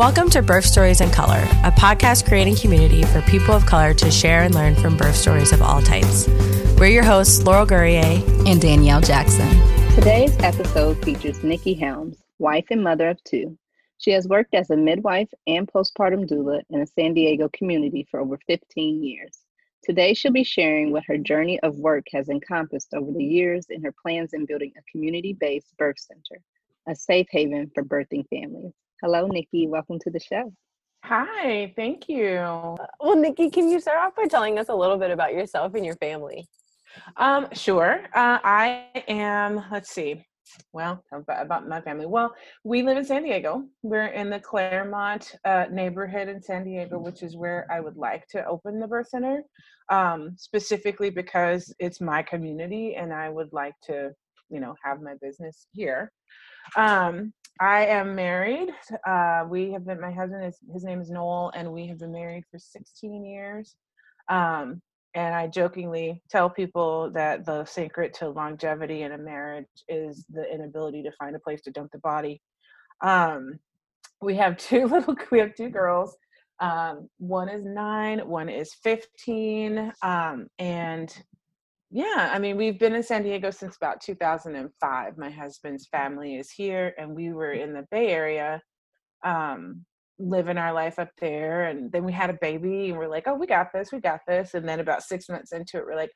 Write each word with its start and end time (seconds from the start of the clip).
Welcome 0.00 0.30
to 0.30 0.40
Birth 0.40 0.64
Stories 0.64 1.02
in 1.02 1.10
Color, 1.10 1.42
a 1.62 1.70
podcast 1.70 2.26
creating 2.26 2.56
community 2.56 3.02
for 3.02 3.20
people 3.20 3.54
of 3.54 3.66
color 3.66 3.92
to 3.92 4.10
share 4.10 4.44
and 4.44 4.54
learn 4.54 4.74
from 4.74 4.96
birth 4.96 5.14
stories 5.14 5.52
of 5.52 5.60
all 5.60 5.82
types. 5.82 6.26
We're 6.78 6.86
your 6.86 7.04
hosts, 7.04 7.42
Laurel 7.42 7.66
Gourrier 7.66 8.24
and 8.46 8.58
Danielle 8.62 9.02
Jackson. 9.02 9.46
Today's 9.94 10.34
episode 10.38 11.04
features 11.04 11.44
Nikki 11.44 11.74
Helms, 11.74 12.16
wife 12.38 12.64
and 12.70 12.82
mother 12.82 13.10
of 13.10 13.22
two. 13.24 13.58
She 13.98 14.10
has 14.12 14.26
worked 14.26 14.54
as 14.54 14.70
a 14.70 14.76
midwife 14.76 15.28
and 15.46 15.70
postpartum 15.70 16.26
doula 16.26 16.62
in 16.70 16.80
a 16.80 16.86
San 16.86 17.12
Diego 17.12 17.50
community 17.52 18.08
for 18.10 18.20
over 18.20 18.38
15 18.46 19.04
years. 19.04 19.40
Today, 19.84 20.14
she'll 20.14 20.32
be 20.32 20.44
sharing 20.44 20.92
what 20.92 21.04
her 21.08 21.18
journey 21.18 21.60
of 21.60 21.76
work 21.76 22.06
has 22.10 22.30
encompassed 22.30 22.94
over 22.94 23.12
the 23.12 23.22
years 23.22 23.66
and 23.68 23.84
her 23.84 23.92
plans 24.02 24.32
in 24.32 24.46
building 24.46 24.72
a 24.78 24.90
community 24.90 25.34
based 25.34 25.76
birth 25.76 25.98
center, 25.98 26.40
a 26.88 26.94
safe 26.94 27.26
haven 27.30 27.70
for 27.74 27.84
birthing 27.84 28.26
families. 28.30 28.72
Hello, 29.02 29.26
Nikki. 29.26 29.66
Welcome 29.66 29.98
to 30.00 30.10
the 30.10 30.20
show. 30.20 30.52
Hi, 31.04 31.72
thank 31.74 32.06
you. 32.06 32.34
Well, 33.00 33.16
Nikki, 33.16 33.48
can 33.48 33.70
you 33.70 33.80
start 33.80 33.96
off 33.96 34.14
by 34.14 34.26
telling 34.26 34.58
us 34.58 34.68
a 34.68 34.74
little 34.74 34.98
bit 34.98 35.10
about 35.10 35.32
yourself 35.32 35.72
and 35.74 35.86
your 35.86 35.96
family? 35.96 36.46
Um, 37.16 37.48
sure. 37.52 38.02
Uh, 38.14 38.38
I 38.44 38.88
am, 39.08 39.64
let's 39.72 39.90
see, 39.90 40.26
well, 40.74 41.02
about, 41.14 41.42
about, 41.42 41.66
my 41.66 41.80
family. 41.80 42.04
Well, 42.04 42.34
we 42.62 42.82
live 42.82 42.98
in 42.98 43.06
San 43.06 43.22
Diego. 43.22 43.64
We're 43.82 44.08
in 44.08 44.28
the 44.28 44.38
Clairemont 44.38 45.34
uh, 45.46 45.64
neighborhood 45.70 46.28
in 46.28 46.42
San 46.42 46.64
Diego, 46.64 46.98
which 46.98 47.22
is 47.22 47.38
where 47.38 47.66
I 47.70 47.80
would 47.80 47.96
like 47.96 48.26
to 48.32 48.44
open 48.44 48.80
the 48.80 48.86
birth 48.86 49.08
center, 49.08 49.44
um, 49.90 50.34
specifically 50.36 51.08
because 51.08 51.72
it's 51.78 52.02
my 52.02 52.22
community 52.22 52.96
and 52.96 53.14
I 53.14 53.30
would 53.30 53.54
like 53.54 53.74
to, 53.84 54.10
you 54.50 54.60
know, 54.60 54.74
have 54.84 55.00
my 55.00 55.14
business 55.22 55.68
here. 55.72 56.12
Um, 56.76 57.32
I 57.60 57.84
am 57.86 58.14
married. 58.14 58.70
Uh, 59.06 59.44
we 59.46 59.70
have 59.72 59.84
been, 59.84 60.00
my 60.00 60.10
husband 60.10 60.46
is, 60.46 60.56
his 60.72 60.82
name 60.82 61.00
is 61.02 61.10
Noel, 61.10 61.52
and 61.54 61.70
we 61.70 61.86
have 61.88 61.98
been 61.98 62.12
married 62.12 62.44
for 62.50 62.58
16 62.58 63.24
years. 63.26 63.74
Um, 64.30 64.80
and 65.14 65.34
I 65.34 65.46
jokingly 65.46 66.22
tell 66.30 66.48
people 66.48 67.10
that 67.10 67.44
the 67.44 67.66
secret 67.66 68.14
to 68.14 68.30
longevity 68.30 69.02
in 69.02 69.12
a 69.12 69.18
marriage 69.18 69.66
is 69.88 70.24
the 70.30 70.50
inability 70.50 71.02
to 71.02 71.12
find 71.12 71.36
a 71.36 71.40
place 71.40 71.60
to 71.62 71.70
dump 71.70 71.92
the 71.92 71.98
body. 71.98 72.40
Um, 73.02 73.58
we 74.22 74.36
have 74.36 74.56
two 74.56 74.86
little, 74.88 75.16
we 75.30 75.40
have 75.40 75.54
two 75.54 75.68
girls. 75.68 76.16
Um, 76.60 77.10
one 77.18 77.50
is 77.50 77.64
nine, 77.64 78.26
one 78.26 78.48
is 78.48 78.72
15. 78.82 79.92
Um, 80.02 80.46
and 80.58 81.14
yeah, 81.90 82.30
I 82.32 82.38
mean, 82.38 82.56
we've 82.56 82.78
been 82.78 82.94
in 82.94 83.02
San 83.02 83.24
Diego 83.24 83.50
since 83.50 83.76
about 83.76 84.00
2005. 84.00 85.18
My 85.18 85.30
husband's 85.30 85.86
family 85.88 86.36
is 86.36 86.50
here, 86.50 86.94
and 86.96 87.16
we 87.16 87.32
were 87.32 87.52
in 87.52 87.72
the 87.72 87.84
Bay 87.90 88.08
Area, 88.10 88.62
um, 89.24 89.84
living 90.18 90.56
our 90.56 90.72
life 90.72 91.00
up 91.00 91.10
there. 91.20 91.64
And 91.64 91.90
then 91.90 92.04
we 92.04 92.12
had 92.12 92.30
a 92.30 92.38
baby, 92.40 92.90
and 92.90 92.98
we're 92.98 93.08
like, 93.08 93.24
oh, 93.26 93.34
we 93.34 93.48
got 93.48 93.72
this, 93.74 93.90
we 93.90 93.98
got 93.98 94.20
this. 94.28 94.54
And 94.54 94.68
then 94.68 94.78
about 94.78 95.02
six 95.02 95.28
months 95.28 95.50
into 95.50 95.78
it, 95.78 95.84
we're 95.84 95.96
like, 95.96 96.12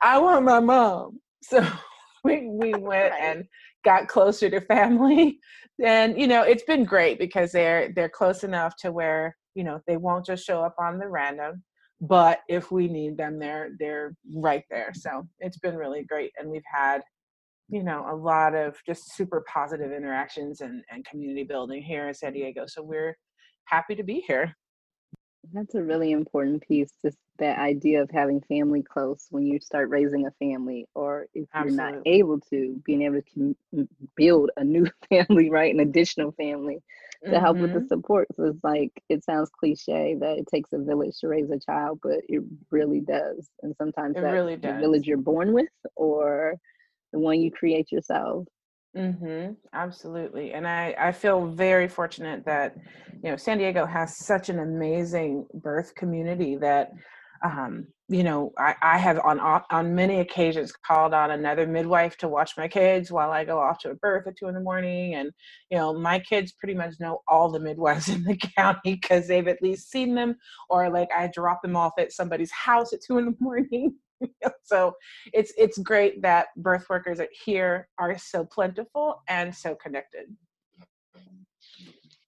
I 0.00 0.18
want 0.18 0.44
my 0.44 0.60
mom. 0.60 1.20
So 1.40 1.64
we, 2.24 2.48
we 2.48 2.74
went 2.76 3.14
and 3.20 3.44
got 3.84 4.08
closer 4.08 4.50
to 4.50 4.60
family. 4.62 5.38
And, 5.80 6.20
you 6.20 6.26
know, 6.26 6.42
it's 6.42 6.64
been 6.64 6.82
great 6.82 7.20
because 7.20 7.52
they're 7.52 7.92
they're 7.94 8.08
close 8.08 8.42
enough 8.42 8.74
to 8.80 8.90
where, 8.90 9.36
you 9.54 9.62
know, 9.62 9.80
they 9.86 9.96
won't 9.96 10.26
just 10.26 10.44
show 10.44 10.60
up 10.64 10.74
on 10.80 10.98
the 10.98 11.06
random 11.06 11.62
but 12.00 12.40
if 12.48 12.70
we 12.70 12.88
need 12.88 13.16
them 13.16 13.38
they're 13.38 13.70
they're 13.78 14.14
right 14.34 14.64
there. 14.70 14.92
So 14.94 15.26
it's 15.40 15.58
been 15.58 15.76
really 15.76 16.04
great 16.04 16.32
and 16.38 16.48
we've 16.48 16.62
had 16.72 17.02
you 17.68 17.82
know 17.82 18.06
a 18.10 18.14
lot 18.14 18.54
of 18.54 18.76
just 18.86 19.14
super 19.14 19.44
positive 19.52 19.92
interactions 19.92 20.60
and, 20.60 20.82
and 20.90 21.04
community 21.04 21.44
building 21.44 21.82
here 21.82 22.08
in 22.08 22.14
san 22.14 22.32
diego 22.32 22.64
so 22.66 22.82
we're 22.82 23.14
happy 23.68 23.94
to 23.94 24.02
be 24.02 24.20
here. 24.26 24.56
That's 25.52 25.74
a 25.74 25.82
really 25.82 26.12
important 26.12 26.66
piece 26.66 26.90
just 27.02 27.16
that 27.38 27.58
idea 27.58 28.02
of 28.02 28.10
having 28.10 28.40
family 28.42 28.82
close 28.82 29.26
when 29.30 29.46
you 29.46 29.60
start 29.60 29.88
raising 29.88 30.26
a 30.26 30.30
family 30.32 30.86
or 30.94 31.26
if 31.34 31.46
Absolutely. 31.54 31.84
you're 31.84 31.92
not 31.92 32.02
able 32.06 32.40
to 32.50 32.82
being 32.84 33.02
able 33.02 33.22
to 33.34 33.56
build 34.16 34.50
a 34.56 34.64
new 34.64 34.86
family 35.08 35.48
right 35.48 35.72
an 35.72 35.80
additional 35.80 36.32
family 36.32 36.80
to 37.24 37.30
mm-hmm. 37.30 37.40
help 37.40 37.56
with 37.58 37.72
the 37.72 37.80
mm-hmm. 37.80 37.88
support. 37.88 38.28
So 38.34 38.44
it's 38.44 38.62
like 38.62 38.92
it 39.08 39.24
sounds 39.24 39.50
cliche 39.50 40.16
that 40.20 40.38
it 40.38 40.46
takes 40.52 40.72
a 40.72 40.78
village 40.78 41.18
to 41.20 41.28
raise 41.28 41.50
a 41.50 41.58
child, 41.58 41.98
but 42.02 42.18
it 42.28 42.42
really 42.70 43.00
does. 43.00 43.48
And 43.62 43.74
sometimes 43.76 44.16
it 44.16 44.20
really 44.20 44.56
does. 44.56 44.74
the 44.74 44.80
village 44.80 45.06
you're 45.06 45.16
born 45.16 45.52
with 45.52 45.68
or 45.96 46.54
the 47.12 47.18
one 47.18 47.40
you 47.40 47.50
create 47.50 47.90
yourself. 47.90 48.46
Mm-hmm. 48.96 49.52
Absolutely. 49.72 50.52
And 50.52 50.66
I, 50.66 50.94
I 50.98 51.12
feel 51.12 51.46
very 51.46 51.88
fortunate 51.88 52.44
that, 52.46 52.76
you 53.22 53.30
know, 53.30 53.36
San 53.36 53.58
Diego 53.58 53.84
has 53.84 54.24
such 54.24 54.48
an 54.48 54.60
amazing 54.60 55.46
birth 55.54 55.94
community 55.94 56.56
that 56.56 56.92
um, 57.42 57.86
you 58.08 58.22
know, 58.22 58.52
I, 58.58 58.74
I 58.80 58.98
have 58.98 59.20
on 59.24 59.38
on 59.40 59.94
many 59.94 60.20
occasions 60.20 60.72
called 60.72 61.12
on 61.12 61.30
another 61.30 61.66
midwife 61.66 62.16
to 62.18 62.28
watch 62.28 62.56
my 62.56 62.66
kids 62.66 63.12
while 63.12 63.30
I 63.30 63.44
go 63.44 63.58
off 63.58 63.78
to 63.80 63.90
a 63.90 63.94
birth 63.94 64.26
at 64.26 64.36
two 64.36 64.48
in 64.48 64.54
the 64.54 64.60
morning, 64.60 65.14
and 65.14 65.30
you 65.70 65.76
know, 65.76 65.92
my 65.92 66.18
kids 66.18 66.52
pretty 66.52 66.74
much 66.74 66.94
know 67.00 67.20
all 67.28 67.50
the 67.50 67.60
midwives 67.60 68.08
in 68.14 68.24
the 68.24 68.38
county 68.56 68.94
because 68.94 69.28
they've 69.28 69.48
at 69.48 69.62
least 69.62 69.90
seen 69.90 70.14
them, 70.14 70.36
or 70.70 70.88
like 70.90 71.08
I 71.16 71.28
drop 71.32 71.62
them 71.62 71.76
off 71.76 71.92
at 71.98 72.12
somebody's 72.12 72.52
house 72.52 72.92
at 72.92 73.00
two 73.06 73.18
in 73.18 73.26
the 73.26 73.36
morning. 73.40 73.94
so 74.64 74.94
it's 75.32 75.52
it's 75.56 75.78
great 75.78 76.22
that 76.22 76.48
birth 76.56 76.86
workers 76.88 77.20
here 77.44 77.88
are 77.98 78.16
so 78.18 78.44
plentiful 78.44 79.22
and 79.28 79.54
so 79.54 79.74
connected. 79.74 80.26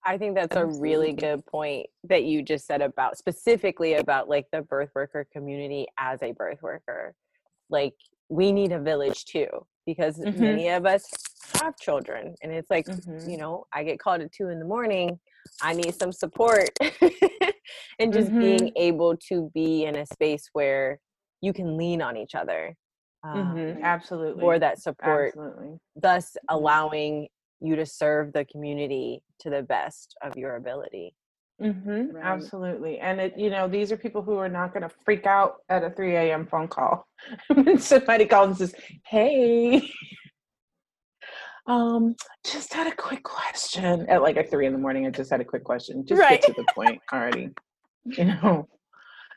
I 0.04 0.16
think 0.16 0.34
that's 0.34 0.56
a 0.56 0.64
really 0.64 1.12
good 1.12 1.44
point 1.46 1.86
that 2.04 2.24
you 2.24 2.42
just 2.42 2.66
said 2.66 2.80
about 2.80 3.18
specifically 3.18 3.94
about 3.94 4.28
like 4.28 4.46
the 4.50 4.62
birth 4.62 4.90
worker 4.94 5.26
community 5.32 5.86
as 5.98 6.22
a 6.22 6.32
birth 6.32 6.62
worker. 6.62 7.14
Like 7.68 7.94
we 8.28 8.52
need 8.52 8.72
a 8.72 8.80
village 8.80 9.24
too 9.26 9.48
because 9.86 10.16
mm-hmm. 10.18 10.40
many 10.40 10.68
of 10.68 10.86
us 10.86 11.10
have 11.60 11.76
children 11.76 12.34
and 12.42 12.52
it's 12.52 12.70
like 12.70 12.86
mm-hmm. 12.86 13.28
you 13.28 13.36
know 13.36 13.66
I 13.74 13.82
get 13.84 13.98
called 13.98 14.22
at 14.22 14.32
two 14.32 14.48
in 14.48 14.58
the 14.58 14.64
morning. 14.64 15.18
I 15.60 15.74
need 15.74 15.94
some 15.94 16.12
support 16.12 16.70
and 17.98 18.12
just 18.12 18.28
mm-hmm. 18.28 18.40
being 18.40 18.72
able 18.76 19.16
to 19.28 19.50
be 19.52 19.84
in 19.84 19.96
a 19.96 20.06
space 20.06 20.48
where 20.52 20.98
you 21.40 21.52
can 21.52 21.76
lean 21.76 22.02
on 22.02 22.16
each 22.16 22.34
other. 22.34 22.74
Um, 23.22 23.78
Absolutely. 23.82 24.40
For 24.40 24.58
that 24.58 24.80
support, 24.80 25.28
Absolutely. 25.28 25.78
thus 25.94 26.28
mm-hmm. 26.28 26.56
allowing 26.56 27.28
you 27.60 27.76
to 27.76 27.84
serve 27.84 28.32
the 28.32 28.46
community 28.46 29.22
to 29.40 29.50
the 29.50 29.62
best 29.62 30.16
of 30.22 30.36
your 30.36 30.56
ability. 30.56 31.14
Mm-hmm, 31.60 32.16
right. 32.16 32.24
Absolutely. 32.24 32.98
And 32.98 33.20
it, 33.20 33.34
you 33.36 33.50
know, 33.50 33.68
these 33.68 33.92
are 33.92 33.96
people 33.96 34.22
who 34.22 34.36
are 34.36 34.48
not 34.48 34.72
going 34.72 34.82
to 34.82 34.94
freak 35.04 35.26
out 35.26 35.56
at 35.68 35.84
a 35.84 35.90
3 35.90 36.16
a.m. 36.16 36.46
phone 36.46 36.68
call 36.68 37.06
when 37.48 37.78
somebody 37.78 38.24
calls 38.24 38.48
and 38.48 38.56
says, 38.56 38.74
Hey, 39.06 39.90
um, 41.66 42.16
just 42.44 42.72
had 42.72 42.86
a 42.86 42.96
quick 42.96 43.22
question 43.22 44.06
at 44.08 44.22
like 44.22 44.38
at 44.38 44.50
three 44.50 44.66
in 44.66 44.72
the 44.72 44.78
morning. 44.78 45.06
I 45.06 45.10
just 45.10 45.30
had 45.30 45.40
a 45.40 45.44
quick 45.44 45.64
question. 45.64 46.06
Just 46.06 46.20
right. 46.20 46.40
get 46.40 46.54
to 46.54 46.54
the 46.54 46.64
point 46.74 47.00
already, 47.12 47.50
you 48.04 48.24
know. 48.24 48.66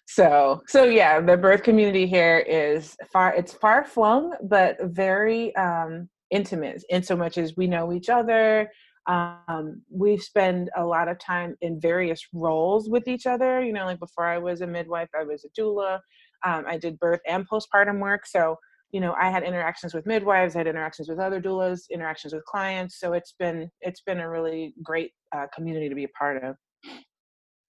So, 0.05 0.61
so 0.67 0.83
yeah, 0.83 1.19
the 1.19 1.37
birth 1.37 1.63
community 1.63 2.07
here 2.07 2.39
is 2.39 2.95
far, 3.11 3.33
it's 3.35 3.53
far 3.53 3.85
flung, 3.85 4.33
but 4.43 4.77
very, 4.81 5.55
um, 5.55 6.09
intimate 6.33 6.83
in 6.89 7.03
so 7.03 7.15
much 7.15 7.37
as 7.37 7.55
we 7.55 7.67
know 7.67 7.93
each 7.93 8.09
other 8.09 8.69
um, 9.07 9.81
we 9.89 10.17
spend 10.17 10.69
a 10.77 10.85
lot 10.85 11.07
of 11.07 11.19
time 11.19 11.55
in 11.61 11.79
various 11.79 12.25
roles 12.33 12.89
with 12.89 13.07
each 13.07 13.25
other 13.25 13.63
you 13.63 13.73
know 13.73 13.85
like 13.85 13.99
before 13.99 14.25
i 14.25 14.37
was 14.37 14.61
a 14.61 14.67
midwife 14.67 15.09
i 15.19 15.23
was 15.23 15.45
a 15.45 15.61
doula 15.61 15.99
um, 16.45 16.63
i 16.67 16.77
did 16.77 16.99
birth 16.99 17.19
and 17.27 17.47
postpartum 17.49 17.99
work 17.99 18.25
so 18.25 18.57
you 18.91 19.01
know 19.01 19.13
i 19.19 19.29
had 19.29 19.43
interactions 19.43 19.93
with 19.93 20.05
midwives 20.05 20.55
i 20.55 20.59
had 20.59 20.67
interactions 20.67 21.09
with 21.09 21.19
other 21.19 21.41
doulas 21.41 21.81
interactions 21.91 22.33
with 22.33 22.45
clients 22.45 22.99
so 22.99 23.13
it's 23.13 23.33
been 23.37 23.69
it's 23.81 24.01
been 24.01 24.19
a 24.19 24.29
really 24.29 24.73
great 24.83 25.11
uh, 25.35 25.47
community 25.53 25.89
to 25.89 25.95
be 25.95 26.05
a 26.05 26.09
part 26.17 26.41
of 26.43 26.55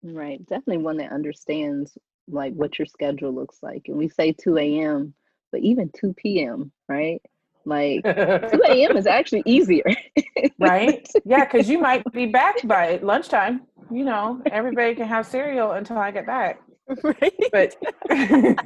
right 0.04 0.40
definitely 0.48 0.84
one 0.84 0.98
that 0.98 1.12
understands 1.12 1.98
like 2.28 2.54
what 2.54 2.78
your 2.78 2.86
schedule 2.86 3.34
looks 3.34 3.58
like 3.64 3.84
and 3.88 3.98
we 3.98 4.08
say 4.08 4.32
2 4.32 4.58
a.m 4.58 5.14
but 5.52 5.62
even 5.62 5.90
2 6.00 6.14
p.m 6.14 6.72
right 6.88 7.22
like 7.66 8.04
2 8.04 8.10
a.m. 8.10 8.98
is 8.98 9.08
actually 9.08 9.44
easier. 9.46 9.86
right? 10.60 11.08
Yeah, 11.26 11.46
because 11.46 11.70
you 11.70 11.80
might 11.80 12.04
be 12.12 12.26
back 12.26 12.56
by 12.68 13.00
lunchtime. 13.02 13.62
You 13.92 14.06
know, 14.06 14.42
everybody 14.52 14.96
can 14.96 15.08
have 15.08 15.26
cereal 15.26 15.72
until 15.72 15.98
I 15.98 16.12
get 16.12 16.26
back. 16.26 16.62
Right. 17.04 17.34
But 17.52 17.76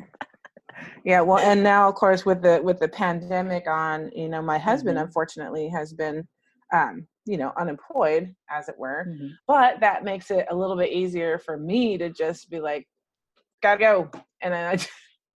yeah, 1.06 1.22
well, 1.22 1.40
and 1.40 1.64
now 1.64 1.90
of 1.90 1.96
course 1.96 2.26
with 2.26 2.42
the 2.42 2.62
with 2.64 2.80
the 2.80 2.88
pandemic 2.88 3.68
on, 3.68 4.12
you 4.16 4.30
know, 4.30 4.42
my 4.42 4.58
husband 4.58 4.98
mm-hmm. 4.98 5.06
unfortunately 5.06 5.70
has 5.70 5.94
been 5.94 6.28
um, 6.74 7.08
you 7.26 7.38
know, 7.38 7.54
unemployed, 7.60 8.34
as 8.50 8.70
it 8.70 8.78
were. 8.78 9.06
Mm-hmm. 9.08 9.28
But 9.48 9.80
that 9.82 10.04
makes 10.04 10.32
it 10.32 10.48
a 10.50 10.56
little 10.56 10.78
bit 10.78 10.92
easier 10.92 11.40
for 11.40 11.58
me 11.58 11.98
to 11.98 12.10
just 12.10 12.50
be 12.50 12.60
like, 12.60 12.88
gotta 13.62 13.80
go. 13.80 14.12
And 14.42 14.54
then 14.54 14.66
I 14.66 14.76
just 14.76 14.92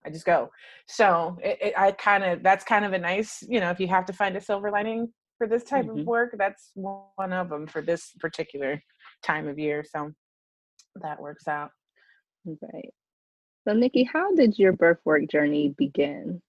I 0.06 0.10
just 0.10 0.26
go. 0.26 0.50
So 0.88 1.38
it, 1.44 1.58
it, 1.62 1.74
I 1.78 1.92
kind 1.92 2.24
of 2.24 2.44
that's 2.44 2.64
kind 2.64 2.86
of 2.86 2.94
a 2.94 2.98
nice, 2.98 3.44
you 3.48 3.60
know, 3.60 3.70
if 3.70 3.80
you 3.80 3.88
have 3.88 4.06
to 4.06 4.14
find 4.14 4.36
a 4.36 4.42
silver 4.42 4.72
lining 4.72 5.12
for 5.42 5.48
this 5.48 5.64
type 5.64 5.88
mm-hmm. 5.88 6.02
of 6.02 6.06
work, 6.06 6.36
that's 6.38 6.70
one 6.76 7.34
of 7.34 7.50
them 7.50 7.66
for 7.66 7.82
this 7.82 8.12
particular 8.20 8.80
time 9.24 9.48
of 9.48 9.58
year. 9.58 9.84
So 9.84 10.12
that 11.02 11.20
works 11.20 11.48
out. 11.48 11.72
Right. 12.46 12.94
So, 13.68 13.74
Nikki, 13.74 14.04
how 14.04 14.36
did 14.36 14.60
your 14.60 14.72
birth 14.72 15.00
work 15.04 15.24
journey 15.32 15.74
begin? 15.76 16.44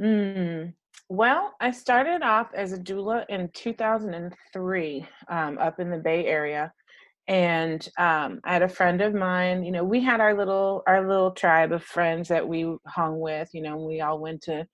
Mm, 0.00 0.74
well, 1.08 1.54
I 1.60 1.70
started 1.70 2.22
off 2.22 2.48
as 2.56 2.72
a 2.72 2.78
doula 2.78 3.24
in 3.28 3.48
2003 3.54 5.06
um, 5.28 5.58
up 5.58 5.78
in 5.78 5.90
the 5.90 5.98
Bay 5.98 6.26
Area. 6.26 6.72
And 7.28 7.88
um, 7.96 8.40
I 8.42 8.54
had 8.54 8.62
a 8.62 8.68
friend 8.68 9.00
of 9.00 9.14
mine, 9.14 9.62
you 9.62 9.70
know, 9.70 9.84
we 9.84 10.02
had 10.02 10.20
our 10.20 10.34
little 10.34 10.82
our 10.88 11.06
little 11.06 11.30
tribe 11.30 11.70
of 11.70 11.84
friends 11.84 12.26
that 12.30 12.48
we 12.48 12.74
hung 12.88 13.20
with, 13.20 13.48
you 13.52 13.62
know, 13.62 13.76
we 13.76 14.00
all 14.00 14.18
went 14.18 14.42
to 14.42 14.66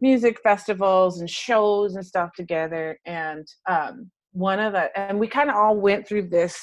music 0.00 0.38
festivals 0.42 1.20
and 1.20 1.28
shows 1.28 1.94
and 1.94 2.04
stuff 2.04 2.30
together. 2.34 2.98
And 3.06 3.46
um, 3.68 4.10
one 4.32 4.60
of 4.60 4.72
the 4.72 4.96
and 4.98 5.18
we 5.18 5.28
kind 5.28 5.50
of 5.50 5.56
all 5.56 5.76
went 5.76 6.06
through 6.06 6.28
this 6.28 6.58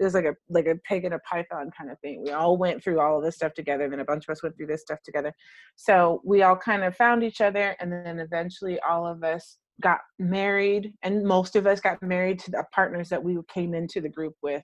it 0.00 0.04
was 0.04 0.14
like 0.14 0.24
a 0.24 0.34
like 0.48 0.66
a 0.66 0.76
pig 0.88 1.04
and 1.04 1.12
a 1.12 1.18
python 1.20 1.70
kind 1.76 1.90
of 1.90 2.00
thing. 2.00 2.24
We 2.24 2.30
all 2.30 2.56
went 2.56 2.82
through 2.82 3.00
all 3.00 3.18
of 3.18 3.24
this 3.24 3.36
stuff 3.36 3.52
together, 3.52 3.84
and 3.84 3.92
then 3.92 4.00
a 4.00 4.04
bunch 4.04 4.24
of 4.26 4.32
us 4.32 4.42
went 4.42 4.56
through 4.56 4.68
this 4.68 4.80
stuff 4.80 4.98
together. 5.04 5.32
So 5.76 6.22
we 6.24 6.42
all 6.42 6.56
kind 6.56 6.82
of 6.82 6.96
found 6.96 7.22
each 7.22 7.42
other, 7.42 7.76
and 7.78 7.92
then 7.92 8.18
eventually 8.18 8.80
all 8.80 9.06
of 9.06 9.22
us 9.22 9.58
got 9.82 9.98
married, 10.18 10.94
and 11.02 11.22
most 11.22 11.54
of 11.54 11.66
us 11.66 11.80
got 11.80 12.02
married 12.02 12.38
to 12.40 12.50
the 12.50 12.64
partners 12.74 13.10
that 13.10 13.22
we 13.22 13.36
came 13.52 13.74
into 13.74 14.00
the 14.00 14.08
group 14.08 14.34
with, 14.42 14.62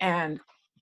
and 0.00 0.40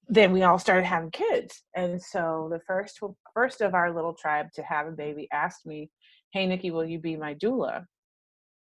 then 0.09 0.32
we 0.32 0.43
all 0.43 0.59
started 0.59 0.87
having 0.87 1.11
kids. 1.11 1.62
And 1.77 2.00
so 2.00 2.49
the 2.50 2.61
first 2.67 2.99
first 3.35 3.61
of 3.61 3.75
our 3.75 3.94
little 3.94 4.15
tribe 4.15 4.47
to 4.55 4.62
have 4.62 4.87
a 4.87 4.93
baby 4.93 5.29
asked 5.31 5.67
me, 5.67 5.91
"Hey 6.34 6.46
Nikki, 6.46 6.70
will 6.70 6.84
you 6.84 6.98
be 6.98 7.16
my 7.16 7.34
doula?" 7.34 7.86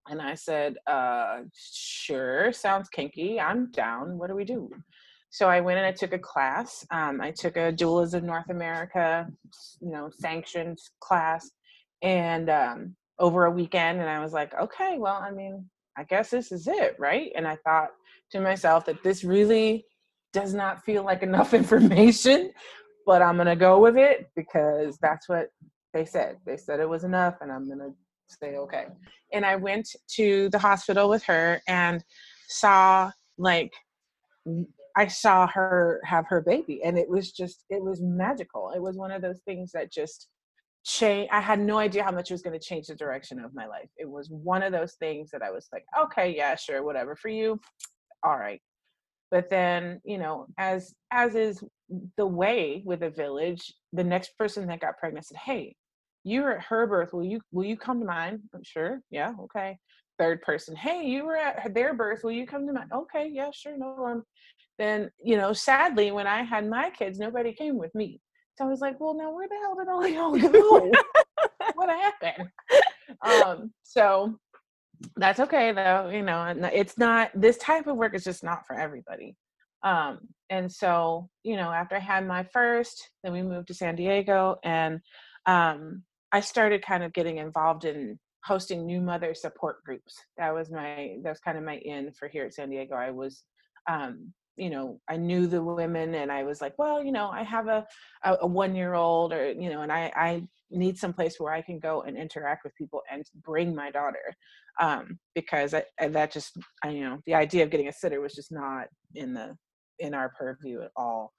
And 0.08 0.20
I 0.20 0.34
said, 0.34 0.76
uh, 0.86 1.42
sure, 1.54 2.52
sounds 2.52 2.88
kinky. 2.88 3.40
I'm 3.40 3.70
down. 3.70 4.18
What 4.18 4.28
do 4.28 4.34
we 4.34 4.44
do? 4.44 4.70
So 5.30 5.48
I 5.48 5.60
went 5.60 5.78
and 5.78 5.86
I 5.86 5.92
took 5.92 6.12
a 6.12 6.18
class. 6.18 6.84
Um, 6.90 7.20
I 7.20 7.30
took 7.30 7.56
a 7.56 7.72
Doulas 7.72 8.14
of 8.14 8.24
North 8.24 8.50
America, 8.50 9.28
you 9.80 9.90
know, 9.92 10.10
sanctioned 10.18 10.78
class, 11.00 11.48
and 12.02 12.50
um, 12.50 12.96
over 13.20 13.44
a 13.44 13.50
weekend. 13.50 14.00
And 14.00 14.10
I 14.10 14.18
was 14.18 14.32
like, 14.32 14.52
okay, 14.60 14.96
well, 14.98 15.14
I 15.22 15.30
mean, 15.30 15.64
I 15.96 16.02
guess 16.02 16.30
this 16.30 16.50
is 16.50 16.66
it, 16.66 16.96
right? 16.98 17.30
And 17.36 17.46
I 17.46 17.56
thought 17.64 17.90
to 18.32 18.40
myself 18.40 18.86
that 18.86 19.02
this 19.04 19.22
really 19.22 19.84
does 20.32 20.54
not 20.54 20.84
feel 20.84 21.04
like 21.04 21.22
enough 21.22 21.54
information, 21.62 22.52
but 23.06 23.22
I'm 23.22 23.36
gonna 23.36 23.54
go 23.54 23.78
with 23.78 23.96
it 23.96 24.28
because 24.34 24.98
that's 24.98 25.28
what 25.28 25.50
they 25.92 26.04
said. 26.04 26.36
They 26.46 26.56
said 26.56 26.80
it 26.80 26.88
was 26.88 27.04
enough, 27.04 27.36
and 27.40 27.50
I'm 27.50 27.68
gonna 27.68 27.90
say 28.28 28.56
okay. 28.56 28.86
And 29.32 29.44
I 29.44 29.56
went 29.56 29.88
to 30.16 30.48
the 30.50 30.58
hospital 30.58 31.08
with 31.08 31.22
her 31.24 31.60
and 31.66 32.02
saw 32.48 33.10
like 33.38 33.72
I 34.96 35.06
saw 35.06 35.46
her 35.48 36.00
have 36.04 36.26
her 36.28 36.40
baby 36.40 36.82
and 36.84 36.98
it 36.98 37.08
was 37.08 37.32
just 37.32 37.64
it 37.70 37.82
was 37.82 38.00
magical. 38.00 38.72
It 38.74 38.82
was 38.82 38.96
one 38.96 39.10
of 39.10 39.22
those 39.22 39.40
things 39.46 39.72
that 39.72 39.92
just 39.92 40.28
change 40.84 41.28
I 41.32 41.40
had 41.40 41.60
no 41.60 41.78
idea 41.78 42.04
how 42.04 42.10
much 42.10 42.30
it 42.30 42.34
was 42.34 42.42
going 42.42 42.58
to 42.58 42.64
change 42.64 42.86
the 42.86 42.94
direction 42.94 43.38
of 43.40 43.54
my 43.54 43.66
life. 43.66 43.88
It 43.96 44.08
was 44.08 44.28
one 44.30 44.62
of 44.62 44.72
those 44.72 44.94
things 44.94 45.30
that 45.30 45.42
I 45.42 45.50
was 45.50 45.68
like, 45.72 45.84
okay, 45.98 46.34
yeah, 46.34 46.56
sure, 46.56 46.82
whatever 46.82 47.16
for 47.16 47.28
you. 47.28 47.60
All 48.24 48.38
right. 48.38 48.60
But 49.30 49.48
then, 49.48 50.00
you 50.04 50.18
know, 50.18 50.46
as 50.58 50.94
as 51.12 51.34
is 51.34 51.62
the 52.16 52.26
way 52.26 52.82
with 52.84 53.02
a 53.02 53.10
village, 53.10 53.72
the 53.92 54.04
next 54.04 54.36
person 54.38 54.66
that 54.68 54.80
got 54.80 54.98
pregnant 54.98 55.26
said, 55.26 55.38
"Hey, 55.38 55.76
you 56.24 56.42
were 56.42 56.56
at 56.56 56.64
her 56.64 56.86
birth. 56.86 57.12
Will 57.12 57.24
you 57.24 57.40
will 57.52 57.64
you 57.64 57.76
come 57.76 58.00
to 58.00 58.06
mine?" 58.06 58.40
I'm 58.54 58.62
sure. 58.62 59.02
Yeah, 59.10 59.32
okay. 59.40 59.78
Third 60.18 60.42
person, 60.42 60.76
"Hey, 60.76 61.06
you 61.06 61.24
were 61.24 61.36
at 61.36 61.74
their 61.74 61.94
birth. 61.94 62.22
Will 62.24 62.32
you 62.32 62.46
come 62.46 62.66
to 62.66 62.72
mine?" 62.72 62.88
Okay, 62.92 63.28
yeah, 63.28 63.50
sure, 63.52 63.76
no 63.76 63.94
problem 63.94 64.24
then 64.80 65.10
you 65.22 65.36
know 65.36 65.52
sadly 65.52 66.10
when 66.10 66.26
i 66.26 66.42
had 66.42 66.66
my 66.68 66.90
kids 66.90 67.18
nobody 67.18 67.52
came 67.52 67.76
with 67.76 67.94
me 67.94 68.18
so 68.56 68.64
i 68.64 68.68
was 68.68 68.80
like 68.80 68.98
well 68.98 69.14
now 69.14 69.30
where 69.30 69.46
the 69.46 69.54
hell 69.56 69.76
did 69.76 69.88
all 69.88 70.06
y'all 70.08 70.52
go 70.52 70.90
what 71.74 71.90
happened 71.90 72.48
um 73.22 73.70
so 73.82 74.34
that's 75.16 75.38
okay 75.38 75.72
though 75.72 76.08
you 76.08 76.22
know 76.22 76.54
it's 76.72 76.96
not 76.96 77.30
this 77.34 77.58
type 77.58 77.86
of 77.86 77.96
work 77.96 78.14
is 78.14 78.24
just 78.24 78.42
not 78.42 78.66
for 78.66 78.74
everybody 78.74 79.36
um 79.82 80.18
and 80.50 80.70
so 80.70 81.28
you 81.42 81.56
know 81.56 81.70
after 81.72 81.96
i 81.96 82.00
had 82.00 82.26
my 82.26 82.42
first 82.52 83.10
then 83.22 83.32
we 83.32 83.42
moved 83.42 83.68
to 83.68 83.74
san 83.74 83.96
diego 83.96 84.56
and 84.64 85.00
um 85.46 86.02
i 86.32 86.40
started 86.40 86.84
kind 86.84 87.02
of 87.02 87.12
getting 87.12 87.38
involved 87.38 87.84
in 87.84 88.18
hosting 88.44 88.86
new 88.86 89.00
mother 89.00 89.34
support 89.34 89.82
groups. 89.84 90.14
That 90.38 90.54
was 90.54 90.70
my 90.70 91.16
that 91.22 91.28
was 91.28 91.40
kind 91.40 91.58
of 91.58 91.64
my 91.64 91.76
in 91.76 92.12
for 92.12 92.28
here 92.28 92.44
at 92.44 92.54
san 92.54 92.70
diego. 92.70 92.94
I 92.94 93.10
was 93.10 93.44
um 93.88 94.32
you 94.56 94.68
know 94.68 95.00
i 95.08 95.16
knew 95.16 95.46
the 95.46 95.62
women 95.62 96.14
and 96.16 96.30
i 96.30 96.42
was 96.42 96.60
like 96.60 96.74
well 96.76 97.02
you 97.02 97.12
know 97.12 97.28
i 97.30 97.42
have 97.42 97.68
a 97.68 97.86
a, 98.24 98.36
a 98.42 98.46
one 98.46 98.74
year 98.74 98.94
old 98.94 99.32
or 99.32 99.52
you 99.52 99.70
know 99.70 99.82
and 99.82 99.92
i 99.92 100.12
i 100.16 100.42
need 100.70 100.98
some 100.98 101.12
place 101.12 101.36
where 101.38 101.52
i 101.52 101.62
can 101.62 101.78
go 101.78 102.02
and 102.02 102.18
interact 102.18 102.64
with 102.64 102.74
people 102.74 103.00
and 103.10 103.24
bring 103.42 103.74
my 103.74 103.90
daughter 103.90 104.34
um 104.80 105.18
because 105.34 105.72
I, 105.72 105.84
I, 106.00 106.08
that 106.08 106.32
just 106.32 106.58
i 106.84 106.90
you 106.90 107.04
know 107.04 107.18
the 107.26 107.34
idea 107.34 107.62
of 107.62 107.70
getting 107.70 107.88
a 107.88 107.92
sitter 107.92 108.20
was 108.20 108.34
just 108.34 108.52
not 108.52 108.88
in 109.14 109.32
the 109.32 109.56
in 110.00 110.14
our 110.14 110.30
purview 110.30 110.82
at 110.82 110.90
all 110.96 111.32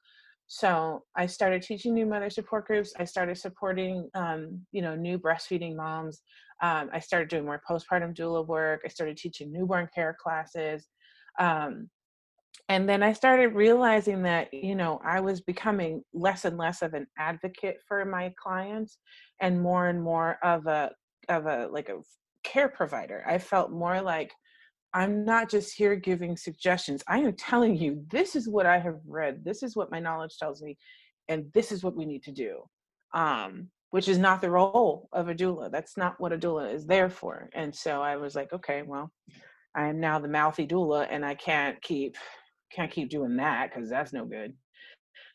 so 0.47 1.03
i 1.15 1.25
started 1.25 1.61
teaching 1.61 1.93
new 1.93 2.05
mother 2.05 2.29
support 2.29 2.65
groups 2.65 2.93
i 2.97 3.05
started 3.05 3.37
supporting 3.37 4.09
um, 4.15 4.59
you 4.71 4.81
know 4.81 4.95
new 4.95 5.17
breastfeeding 5.17 5.75
moms 5.75 6.21
um, 6.61 6.89
i 6.93 6.99
started 6.99 7.29
doing 7.29 7.45
more 7.45 7.61
postpartum 7.69 8.15
doula 8.15 8.45
work 8.45 8.81
i 8.85 8.87
started 8.87 9.17
teaching 9.17 9.51
newborn 9.51 9.87
care 9.93 10.15
classes 10.21 10.87
um, 11.39 11.89
and 12.69 12.87
then 12.87 13.03
I 13.03 13.13
started 13.13 13.55
realizing 13.55 14.23
that, 14.23 14.53
you 14.53 14.75
know, 14.75 15.01
I 15.03 15.19
was 15.19 15.41
becoming 15.41 16.03
less 16.13 16.45
and 16.45 16.57
less 16.57 16.81
of 16.81 16.93
an 16.93 17.07
advocate 17.17 17.77
for 17.87 18.05
my 18.05 18.33
clients 18.41 18.97
and 19.41 19.61
more 19.61 19.87
and 19.87 20.01
more 20.01 20.37
of 20.43 20.67
a 20.67 20.91
of 21.29 21.45
a 21.45 21.67
like 21.71 21.89
a 21.89 21.99
care 22.43 22.69
provider. 22.69 23.23
I 23.27 23.37
felt 23.39 23.71
more 23.71 24.01
like 24.01 24.31
I'm 24.93 25.23
not 25.23 25.49
just 25.49 25.75
here 25.75 25.95
giving 25.95 26.35
suggestions. 26.35 27.03
I 27.07 27.19
am 27.19 27.33
telling 27.33 27.75
you 27.75 28.03
this 28.09 28.35
is 28.35 28.49
what 28.49 28.65
I 28.65 28.79
have 28.79 28.99
read. 29.07 29.43
This 29.43 29.63
is 29.63 29.75
what 29.75 29.91
my 29.91 29.99
knowledge 29.99 30.38
tells 30.38 30.61
me 30.61 30.77
and 31.29 31.45
this 31.53 31.71
is 31.71 31.83
what 31.83 31.95
we 31.95 32.05
need 32.05 32.23
to 32.23 32.31
do. 32.31 32.63
Um 33.13 33.69
which 33.91 34.07
is 34.07 34.17
not 34.17 34.39
the 34.39 34.49
role 34.49 35.09
of 35.11 35.27
a 35.27 35.35
doula. 35.35 35.69
That's 35.69 35.97
not 35.97 36.15
what 36.17 36.31
a 36.31 36.38
doula 36.38 36.73
is 36.73 36.85
there 36.85 37.09
for. 37.09 37.49
And 37.53 37.75
so 37.75 38.01
I 38.01 38.15
was 38.15 38.35
like, 38.35 38.53
okay, 38.53 38.83
well, 38.83 39.11
I 39.75 39.88
am 39.88 39.99
now 39.99 40.17
the 40.17 40.29
mouthy 40.29 40.65
doula 40.65 41.07
and 41.10 41.25
I 41.25 41.36
can't 41.36 41.81
keep 41.81 42.15
can't 42.74 42.91
keep 42.91 43.10
doing 43.10 43.36
that 43.36 43.69
because 43.69 43.89
that's 43.89 44.13
no 44.13 44.25
good. 44.25 44.53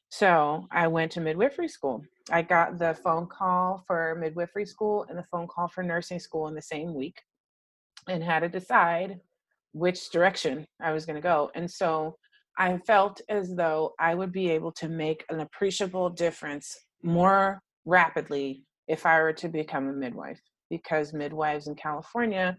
So 0.08 0.66
I 0.72 0.86
went 0.86 1.12
to 1.12 1.20
midwifery 1.20 1.68
school. 1.68 2.02
I 2.30 2.42
got 2.42 2.78
the 2.78 2.94
phone 2.94 3.26
call 3.26 3.84
for 3.86 4.16
midwifery 4.18 4.64
school 4.64 5.04
and 5.08 5.18
the 5.18 5.24
phone 5.24 5.46
call 5.46 5.68
for 5.68 5.82
nursing 5.82 6.18
school 6.18 6.48
in 6.48 6.54
the 6.54 6.62
same 6.62 6.94
week 6.94 7.20
and 8.08 8.22
had 8.22 8.40
to 8.40 8.48
decide 8.48 9.20
which 9.76 10.10
direction 10.10 10.66
I 10.82 10.92
was 10.92 11.04
going 11.04 11.16
to 11.16 11.22
go. 11.22 11.50
And 11.54 11.70
so 11.70 12.16
I 12.58 12.78
felt 12.86 13.20
as 13.28 13.54
though 13.54 13.92
I 14.00 14.14
would 14.14 14.32
be 14.32 14.48
able 14.50 14.72
to 14.72 14.88
make 14.88 15.24
an 15.28 15.40
appreciable 15.40 16.08
difference 16.08 16.74
more 17.02 17.60
rapidly 17.84 18.64
if 18.88 19.04
I 19.04 19.20
were 19.20 19.34
to 19.34 19.48
become 19.48 19.88
a 19.88 19.92
midwife 19.92 20.40
because 20.70 21.12
midwives 21.12 21.66
in 21.66 21.74
California 21.74 22.56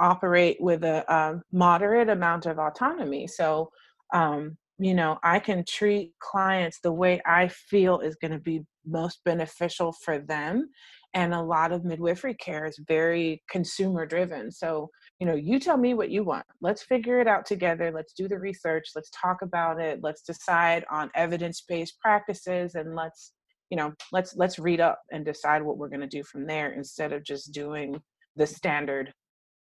operate 0.00 0.56
with 0.60 0.82
a, 0.82 1.04
a 1.10 1.40
moderate 1.52 2.08
amount 2.08 2.46
of 2.46 2.58
autonomy. 2.58 3.28
So 3.28 3.70
um, 4.12 4.56
you 4.78 4.94
know 4.94 5.18
i 5.22 5.38
can 5.38 5.64
treat 5.66 6.12
clients 6.20 6.80
the 6.80 6.92
way 6.92 7.20
i 7.26 7.48
feel 7.48 8.00
is 8.00 8.16
going 8.16 8.30
to 8.30 8.38
be 8.38 8.60
most 8.84 9.20
beneficial 9.24 9.92
for 9.92 10.18
them 10.18 10.68
and 11.14 11.32
a 11.32 11.42
lot 11.42 11.72
of 11.72 11.84
midwifery 11.84 12.34
care 12.34 12.66
is 12.66 12.78
very 12.86 13.42
consumer 13.48 14.06
driven 14.06 14.50
so 14.50 14.88
you 15.20 15.26
know 15.26 15.34
you 15.34 15.58
tell 15.58 15.76
me 15.76 15.94
what 15.94 16.10
you 16.10 16.24
want. 16.24 16.44
Let's 16.60 16.82
figure 16.82 17.20
it 17.20 17.26
out 17.26 17.46
together. 17.46 17.90
Let's 17.90 18.12
do 18.12 18.28
the 18.28 18.38
research. 18.38 18.88
Let's 18.94 19.10
talk 19.10 19.42
about 19.42 19.80
it. 19.80 20.00
Let's 20.02 20.22
decide 20.22 20.84
on 20.90 21.10
evidence-based 21.14 21.98
practices 22.00 22.74
and 22.74 22.94
let's 22.94 23.32
you 23.70 23.76
know 23.76 23.92
let's 24.12 24.36
let's 24.36 24.58
read 24.58 24.80
up 24.80 25.00
and 25.10 25.24
decide 25.24 25.62
what 25.62 25.78
we're 25.78 25.88
going 25.88 26.00
to 26.00 26.06
do 26.06 26.22
from 26.22 26.46
there 26.46 26.72
instead 26.72 27.12
of 27.12 27.24
just 27.24 27.52
doing 27.52 28.00
the 28.36 28.46
standard 28.46 29.12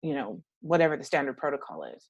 you 0.01 0.13
know 0.13 0.41
whatever 0.61 0.97
the 0.97 1.03
standard 1.03 1.37
protocol 1.37 1.83
is. 1.83 2.09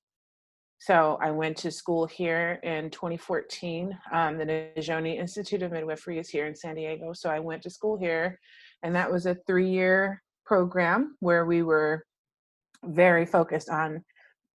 So 0.80 1.18
I 1.22 1.32
went 1.32 1.58
to 1.58 1.72
school 1.72 2.06
here 2.06 2.60
in 2.64 2.90
2014. 2.90 3.98
Um, 4.14 4.38
the 4.38 4.46
Nizhoni 4.46 5.18
Institute 5.18 5.64
of 5.64 5.72
Midwifery 5.72 6.20
is 6.20 6.30
here 6.30 6.46
in 6.46 6.56
San 6.56 6.76
Diego. 6.76 7.14
So 7.14 7.30
I 7.30 7.40
went 7.40 7.64
to 7.64 7.70
school 7.70 7.98
here, 7.98 8.40
and 8.84 8.94
that 8.94 9.12
was 9.12 9.26
a 9.26 9.38
three-year 9.48 10.22
program 10.46 11.16
where 11.22 11.46
we 11.46 11.64
were 11.64 12.06
very 12.88 13.26
focused 13.26 13.70
on 13.70 14.04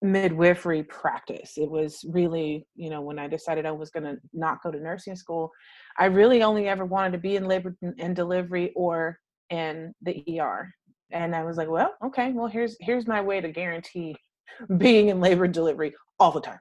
midwifery 0.03 0.83
practice. 0.83 1.55
It 1.57 1.71
was 1.71 2.05
really, 2.09 2.67
you 2.75 2.91
know, 2.91 3.03
when 3.03 3.19
I 3.19 3.29
decided 3.29 3.67
I 3.67 3.73
was 3.73 3.91
going 3.91 4.05
to 4.05 4.17
not 4.33 4.63
go 4.63 4.71
to 4.71 4.81
nursing 4.81 5.17
school, 5.17 5.51
I 5.99 6.07
really 6.07 6.43
only 6.43 6.69
ever 6.69 6.85
wanted 6.85 7.13
to 7.13 7.19
be 7.19 7.37
in 7.37 7.47
labor 7.47 7.77
and 7.99 8.17
delivery 8.17 8.73
or 8.75 9.19
in 9.51 9.93
the 10.03 10.41
ER. 10.41 10.73
And 11.11 11.35
I 11.35 11.45
was 11.45 11.57
like, 11.57 11.69
well, 11.69 11.95
okay, 12.05 12.33
well 12.33 12.47
here's 12.47 12.77
here's 12.81 13.07
my 13.07 13.21
way 13.21 13.41
to 13.41 13.51
guarantee 13.51 14.17
being 14.79 15.09
in 15.09 15.21
labor 15.21 15.45
and 15.45 15.55
delivery 15.55 15.95
all 16.19 16.31
the 16.31 16.41
time. 16.41 16.61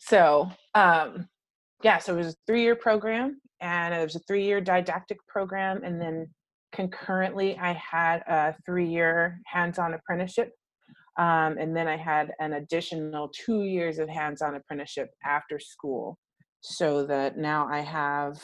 So, 0.00 0.50
um, 0.74 1.28
yeah, 1.82 1.98
so 1.98 2.14
it 2.14 2.18
was 2.18 2.34
a 2.34 2.36
three 2.46 2.62
year 2.62 2.76
program 2.76 3.40
and 3.60 3.94
it 3.94 4.02
was 4.02 4.16
a 4.16 4.20
three 4.20 4.44
year 4.44 4.60
didactic 4.60 5.18
program. 5.28 5.82
And 5.84 6.00
then 6.00 6.28
concurrently, 6.72 7.56
I 7.58 7.72
had 7.72 8.18
a 8.26 8.54
three 8.66 8.88
year 8.88 9.40
hands 9.46 9.78
on 9.78 9.94
apprenticeship. 9.94 10.52
Um, 11.18 11.56
and 11.58 11.74
then 11.74 11.88
I 11.88 11.96
had 11.96 12.32
an 12.40 12.54
additional 12.54 13.28
two 13.28 13.62
years 13.62 13.98
of 13.98 14.08
hands 14.08 14.42
on 14.42 14.54
apprenticeship 14.54 15.10
after 15.24 15.58
school. 15.58 16.18
So 16.60 17.06
that 17.06 17.38
now 17.38 17.68
I 17.70 17.80
have 17.80 18.38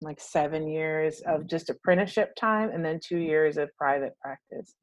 like 0.00 0.20
seven 0.20 0.68
years 0.68 1.22
of 1.26 1.46
just 1.46 1.70
apprenticeship 1.70 2.34
time 2.36 2.70
and 2.70 2.84
then 2.84 3.00
two 3.02 3.18
years 3.18 3.56
of 3.56 3.70
private 3.76 4.12
practice. 4.20 4.74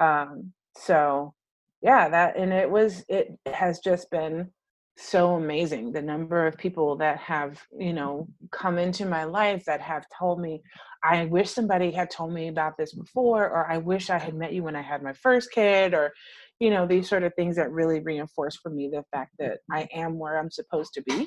Um, 0.00 0.52
so 0.76 1.34
yeah, 1.82 2.08
that 2.08 2.36
and 2.36 2.52
it 2.52 2.70
was 2.70 3.04
it 3.08 3.28
has 3.46 3.80
just 3.80 4.10
been 4.10 4.50
so 4.96 5.34
amazing 5.34 5.90
the 5.90 6.00
number 6.00 6.46
of 6.46 6.56
people 6.56 6.96
that 6.96 7.18
have 7.18 7.60
you 7.78 7.92
know 7.92 8.28
come 8.52 8.78
into 8.78 9.04
my 9.04 9.24
life 9.24 9.64
that 9.64 9.80
have 9.80 10.04
told 10.16 10.40
me 10.40 10.62
i 11.02 11.24
wish 11.24 11.50
somebody 11.50 11.90
had 11.90 12.08
told 12.08 12.32
me 12.32 12.46
about 12.46 12.76
this 12.78 12.94
before 12.94 13.48
or 13.48 13.68
i 13.70 13.76
wish 13.76 14.08
i 14.08 14.18
had 14.18 14.34
met 14.34 14.52
you 14.52 14.62
when 14.62 14.76
i 14.76 14.82
had 14.82 15.02
my 15.02 15.12
first 15.12 15.50
kid 15.50 15.94
or 15.94 16.12
you 16.60 16.70
know 16.70 16.86
these 16.86 17.08
sort 17.08 17.24
of 17.24 17.34
things 17.34 17.56
that 17.56 17.70
really 17.70 18.00
reinforce 18.00 18.56
for 18.56 18.70
me 18.70 18.88
the 18.88 19.04
fact 19.12 19.32
that 19.38 19.58
i 19.70 19.88
am 19.92 20.18
where 20.18 20.38
i'm 20.38 20.50
supposed 20.50 20.92
to 20.94 21.02
be 21.02 21.26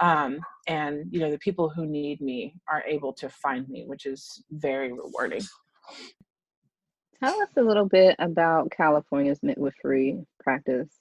um, 0.00 0.38
and 0.68 1.04
you 1.10 1.20
know 1.20 1.30
the 1.30 1.38
people 1.38 1.68
who 1.68 1.86
need 1.86 2.20
me 2.20 2.54
are 2.68 2.82
able 2.86 3.12
to 3.12 3.28
find 3.28 3.68
me 3.68 3.84
which 3.86 4.06
is 4.06 4.42
very 4.50 4.92
rewarding 4.92 5.42
tell 7.22 7.40
us 7.40 7.50
a 7.56 7.62
little 7.62 7.86
bit 7.86 8.16
about 8.18 8.70
california's 8.76 9.40
midwifery 9.42 10.18
practice 10.40 11.00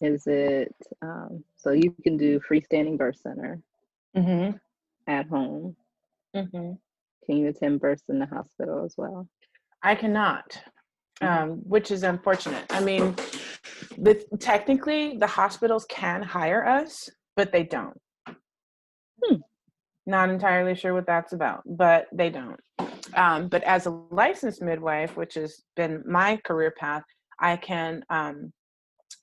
is 0.00 0.26
it 0.26 0.74
um, 1.02 1.42
so 1.56 1.72
you 1.72 1.94
can 2.02 2.16
do 2.16 2.40
freestanding 2.40 2.98
birth 2.98 3.16
center 3.16 3.60
mm-hmm. 4.16 4.56
at 5.06 5.26
home? 5.28 5.76
Mm-hmm. 6.34 6.72
Can 7.24 7.36
you 7.36 7.48
attend 7.48 7.80
births 7.80 8.04
in 8.08 8.18
the 8.18 8.26
hospital 8.26 8.84
as 8.84 8.94
well? 8.96 9.26
I 9.82 9.94
cannot, 9.94 10.50
mm-hmm. 10.50 10.75
Um, 11.20 11.62
which 11.64 11.90
is 11.90 12.02
unfortunate. 12.02 12.64
I 12.70 12.80
mean, 12.80 13.14
the, 13.98 14.22
technically, 14.38 15.16
the 15.16 15.26
hospitals 15.26 15.86
can 15.88 16.22
hire 16.22 16.66
us, 16.66 17.08
but 17.36 17.52
they 17.52 17.64
don't. 17.64 17.98
Hmm. 19.22 19.36
Not 20.06 20.30
entirely 20.30 20.74
sure 20.74 20.94
what 20.94 21.06
that's 21.06 21.32
about, 21.32 21.62
but 21.66 22.06
they 22.12 22.30
don't. 22.30 22.60
Um, 23.14 23.48
but 23.48 23.62
as 23.64 23.86
a 23.86 23.90
licensed 24.10 24.62
midwife, 24.62 25.16
which 25.16 25.34
has 25.34 25.62
been 25.74 26.02
my 26.06 26.38
career 26.44 26.72
path, 26.78 27.02
I 27.40 27.56
can 27.56 28.04
um, 28.10 28.52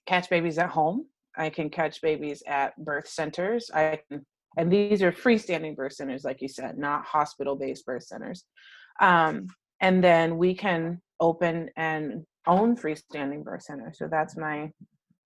catch 0.05 0.29
babies 0.29 0.57
at 0.57 0.69
home. 0.69 1.05
I 1.37 1.49
can 1.49 1.69
catch 1.69 2.01
babies 2.01 2.43
at 2.47 2.75
birth 2.83 3.07
centers. 3.07 3.69
I 3.73 3.99
can, 4.09 4.25
and 4.57 4.71
these 4.71 5.01
are 5.01 5.11
freestanding 5.11 5.75
birth 5.75 5.93
centers, 5.93 6.23
like 6.23 6.41
you 6.41 6.47
said, 6.47 6.77
not 6.77 7.05
hospital-based 7.05 7.85
birth 7.85 8.03
centers. 8.03 8.45
Um, 9.01 9.47
and 9.81 10.03
then 10.03 10.37
we 10.37 10.53
can 10.53 11.01
open 11.23 11.69
and 11.77 12.25
own 12.47 12.75
freestanding 12.75 13.43
birth 13.43 13.63
center. 13.63 13.93
So 13.95 14.07
that's 14.11 14.35
my 14.37 14.69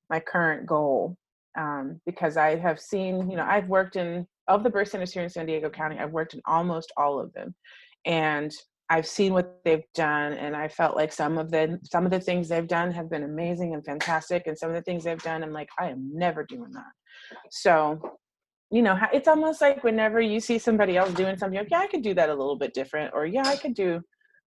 my 0.10 0.20
current 0.22 0.66
goal 0.66 1.18
um, 1.58 2.00
because 2.06 2.38
I 2.38 2.56
have 2.56 2.80
seen, 2.80 3.30
you 3.30 3.36
know, 3.36 3.46
I've 3.46 3.68
worked 3.68 3.96
in 3.98 4.26
of 4.48 4.64
the 4.64 4.70
birth 4.70 4.90
centers 4.90 5.12
here 5.12 5.24
in 5.24 5.30
San 5.30 5.48
Diego 5.48 5.70
County. 5.70 5.98
I've 6.00 6.12
worked 6.12 6.36
in 6.36 6.42
almost 6.46 6.94
all 6.96 7.20
of 7.20 7.34
them, 7.34 7.54
and 8.06 8.52
I've 8.90 9.08
seen 9.08 9.34
what 9.34 9.60
they've 9.66 9.84
done, 9.96 10.34
and 10.34 10.56
I 10.56 10.70
felt 10.70 10.96
like 10.96 11.12
some 11.12 11.38
of 11.38 11.52
the 11.52 11.80
some 11.84 12.06
of 12.06 12.12
the 12.12 12.22
things 12.22 12.48
they've 12.48 12.68
done 12.68 12.92
have 12.92 13.10
been 13.10 13.24
amazing 13.24 13.74
and 13.74 13.84
fantastic, 13.84 14.44
and 14.46 14.58
some 14.58 14.70
of 14.70 14.76
the 14.76 14.84
things 14.84 15.04
they've 15.04 15.22
done, 15.24 15.44
I'm 15.44 15.52
like, 15.52 15.70
I 15.80 15.90
am 15.90 16.12
never 16.14 16.46
doing 16.46 16.72
that. 16.74 16.94
So, 17.50 18.00
you 18.72 18.84
know, 18.84 18.96
it's 19.12 19.28
almost 19.28 19.60
like 19.62 19.84
whenever 19.84 20.22
you 20.22 20.40
see 20.40 20.60
somebody 20.60 20.96
else 20.96 21.14
doing 21.14 21.38
something, 21.38 21.58
like, 21.58 21.72
yeah, 21.72 21.80
I 21.80 21.88
could 21.88 22.04
do 22.04 22.14
that 22.14 22.30
a 22.30 22.36
little 22.36 22.58
bit 22.58 22.74
different, 22.74 23.14
or 23.16 23.26
yeah, 23.26 23.48
I 23.48 23.58
could 23.58 23.74
do 23.74 24.02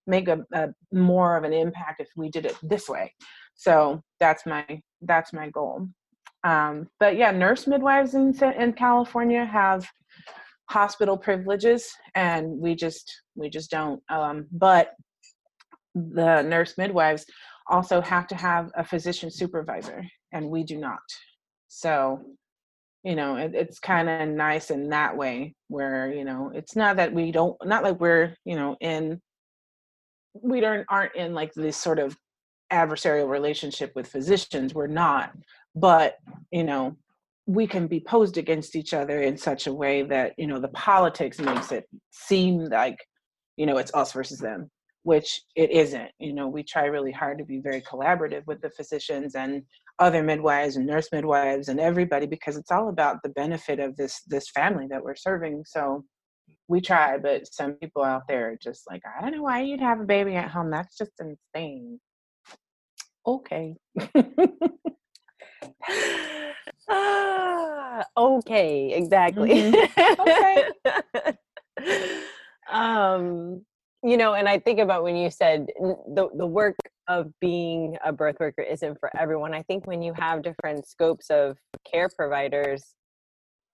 make 0.07 0.29
a, 0.29 0.45
a 0.53 0.69
more 0.93 1.37
of 1.37 1.45
an 1.45 1.53
impact 1.53 2.01
if 2.01 2.09
we 2.17 2.31
did 2.31 2.47
it 2.47 2.57
this 2.63 2.89
way. 2.89 3.13
So 3.55 4.03
that's 4.19 4.47
my 4.47 4.65
that's 5.03 5.33
my 5.33 5.51
goal. 5.51 5.89
Um, 6.45 6.89
but 6.99 7.17
yeah, 7.17 7.31
nurse 7.31 7.67
midwives 7.67 8.15
in 8.15 8.35
in 8.59 8.73
California 8.73 9.45
have 9.45 9.87
hospital 10.71 11.19
privileges 11.19 11.91
and 12.15 12.49
we 12.59 12.77
just 12.77 13.23
we 13.35 13.51
just 13.51 13.73
don't 13.73 14.01
um, 14.09 14.47
but 14.53 14.93
the 15.95 16.43
nurse 16.43 16.79
midwives 16.79 17.27
also 17.67 18.01
have 18.01 18.29
to 18.29 18.37
have 18.37 18.71
a 18.77 18.85
physician 18.85 19.31
supervisor 19.31 20.05
and 20.33 20.49
we 20.49 20.63
do 20.63 20.79
not 20.79 21.01
so 21.67 22.21
you 23.03 23.17
know 23.17 23.35
it, 23.35 23.53
it's 23.53 23.81
kind 23.81 24.09
of 24.09 24.29
nice 24.29 24.71
in 24.71 24.89
that 24.89 25.17
way 25.17 25.53
where 25.67 26.13
you 26.13 26.25
know 26.25 26.53
it's 26.55 26.77
not 26.77 26.97
that 26.97 27.13
we 27.13 27.33
don't 27.33 27.57
not 27.65 27.83
like 27.83 27.99
we're 27.99 28.33
you 28.45 28.55
know 28.55 28.77
in 28.81 29.21
we 30.35 30.61
don't 30.61 30.85
aren't 30.89 31.15
in 31.15 31.35
like 31.35 31.53
this 31.55 31.77
sort 31.77 31.99
of 31.99 32.17
adversarial 32.73 33.29
relationship 33.29 33.93
with 33.97 34.07
physicians 34.07 34.75
we're 34.75 34.87
not 34.87 35.33
but 35.75 36.17
you 36.51 36.65
know 36.65 36.97
we 37.47 37.67
can 37.67 37.89
be 37.89 37.99
posed 37.99 38.39
against 38.39 38.77
each 38.77 38.95
other 38.95 39.23
in 39.23 39.37
such 39.37 39.67
a 39.67 39.73
way 39.73 40.03
that 40.03 40.33
you 40.39 40.47
know 40.47 40.61
the 40.61 40.69
politics 40.69 41.41
makes 41.41 41.73
it 41.73 41.89
seem 42.11 42.65
like 42.67 42.99
you 43.57 43.67
know 43.67 43.77
it's 43.77 43.93
us 43.95 44.13
versus 44.13 44.39
them 44.39 44.71
which 45.03 45.43
it 45.57 45.71
isn't 45.71 46.11
you 46.19 46.33
know 46.33 46.47
we 46.47 46.63
try 46.63 46.85
really 46.85 47.11
hard 47.11 47.39
to 47.39 47.45
be 47.45 47.59
very 47.59 47.81
collaborative 47.83 48.47
with 48.47 48.61
the 48.61 48.71
physicians 48.71 49.35
and 49.35 49.63
other 49.99 50.23
midwives 50.23 50.77
and 50.77 50.87
nurse 50.87 51.09
midwives 51.13 51.69
and 51.69 51.81
everybody 51.81 52.27
because 52.27 52.57
it's 52.57 52.71
all 52.71 52.89
about 52.89 53.17
the 53.23 53.29
benefit 53.31 53.81
of 53.81 53.97
this 53.97 54.23
this 54.29 54.49
family 54.51 54.87
that 54.89 55.03
we're 55.03 55.17
serving 55.17 55.65
so 55.67 56.05
we 56.71 56.81
try 56.81 57.19
but 57.19 57.53
some 57.53 57.73
people 57.75 58.03
out 58.03 58.23
there 58.29 58.53
are 58.53 58.57
just 58.57 58.85
like 58.89 59.03
i 59.19 59.21
don't 59.21 59.37
know 59.37 59.43
why 59.43 59.61
you'd 59.61 59.81
have 59.81 60.01
a 60.01 60.05
baby 60.05 60.37
at 60.37 60.51
home 60.51 60.71
that's 60.71 60.97
just 60.97 61.13
insane 61.21 62.01
okay 63.27 63.75
ah, 66.89 68.05
okay, 68.17 68.93
exactly. 68.93 69.73
Mm-hmm. 69.73 70.21
Okay. 70.21 72.17
um, 72.71 73.65
you 74.03 74.17
know, 74.17 74.35
and 74.35 74.49
I 74.49 74.59
think 74.59 74.81
about 74.81 75.03
when 75.03 75.17
you 75.17 75.31
said 75.31 75.67
the 75.79 76.29
the 76.35 76.47
work 76.47 76.77
of 77.09 77.33
being 77.41 77.99
a 78.05 78.13
birth 78.13 78.37
worker 78.41 78.63
isn't 78.63 78.99
for 78.99 79.11
everyone. 79.19 79.53
I 79.53 79.63
think 79.63 79.87
when 79.87 80.01
you 80.03 80.15
have 80.15 80.43
different 80.43 80.87
scopes 80.87 81.29
of 81.31 81.59
care 81.91 82.09
providers, 82.17 82.95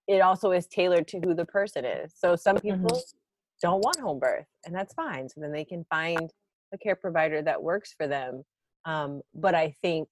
it 0.09 0.21
also 0.21 0.53
is 0.53 0.67
tailored 0.67 1.09
to 1.09 1.21
who 1.21 1.35
the 1.35 1.45
person 1.45 1.85
is. 1.85 2.13
So 2.17 2.37
some 2.37 2.57
people 2.57 2.79
mm-hmm. 2.89 3.17
don't 3.61 3.83
want 3.83 4.01
home 4.01 4.19
birth, 4.19 4.47
and 4.65 4.75
that's 4.75 4.95
fine. 4.95 5.29
So 5.29 5.41
then 5.41 5.53
they 5.53 5.65
can 5.65 5.85
find 5.91 6.31
a 6.73 6.79
care 6.79 6.97
provider 6.97 7.43
that 7.43 7.63
works 7.63 7.95
for 7.97 8.07
them. 8.07 8.43
Um, 8.85 9.23
but 9.35 9.55
I 9.55 9.75
think 9.83 10.09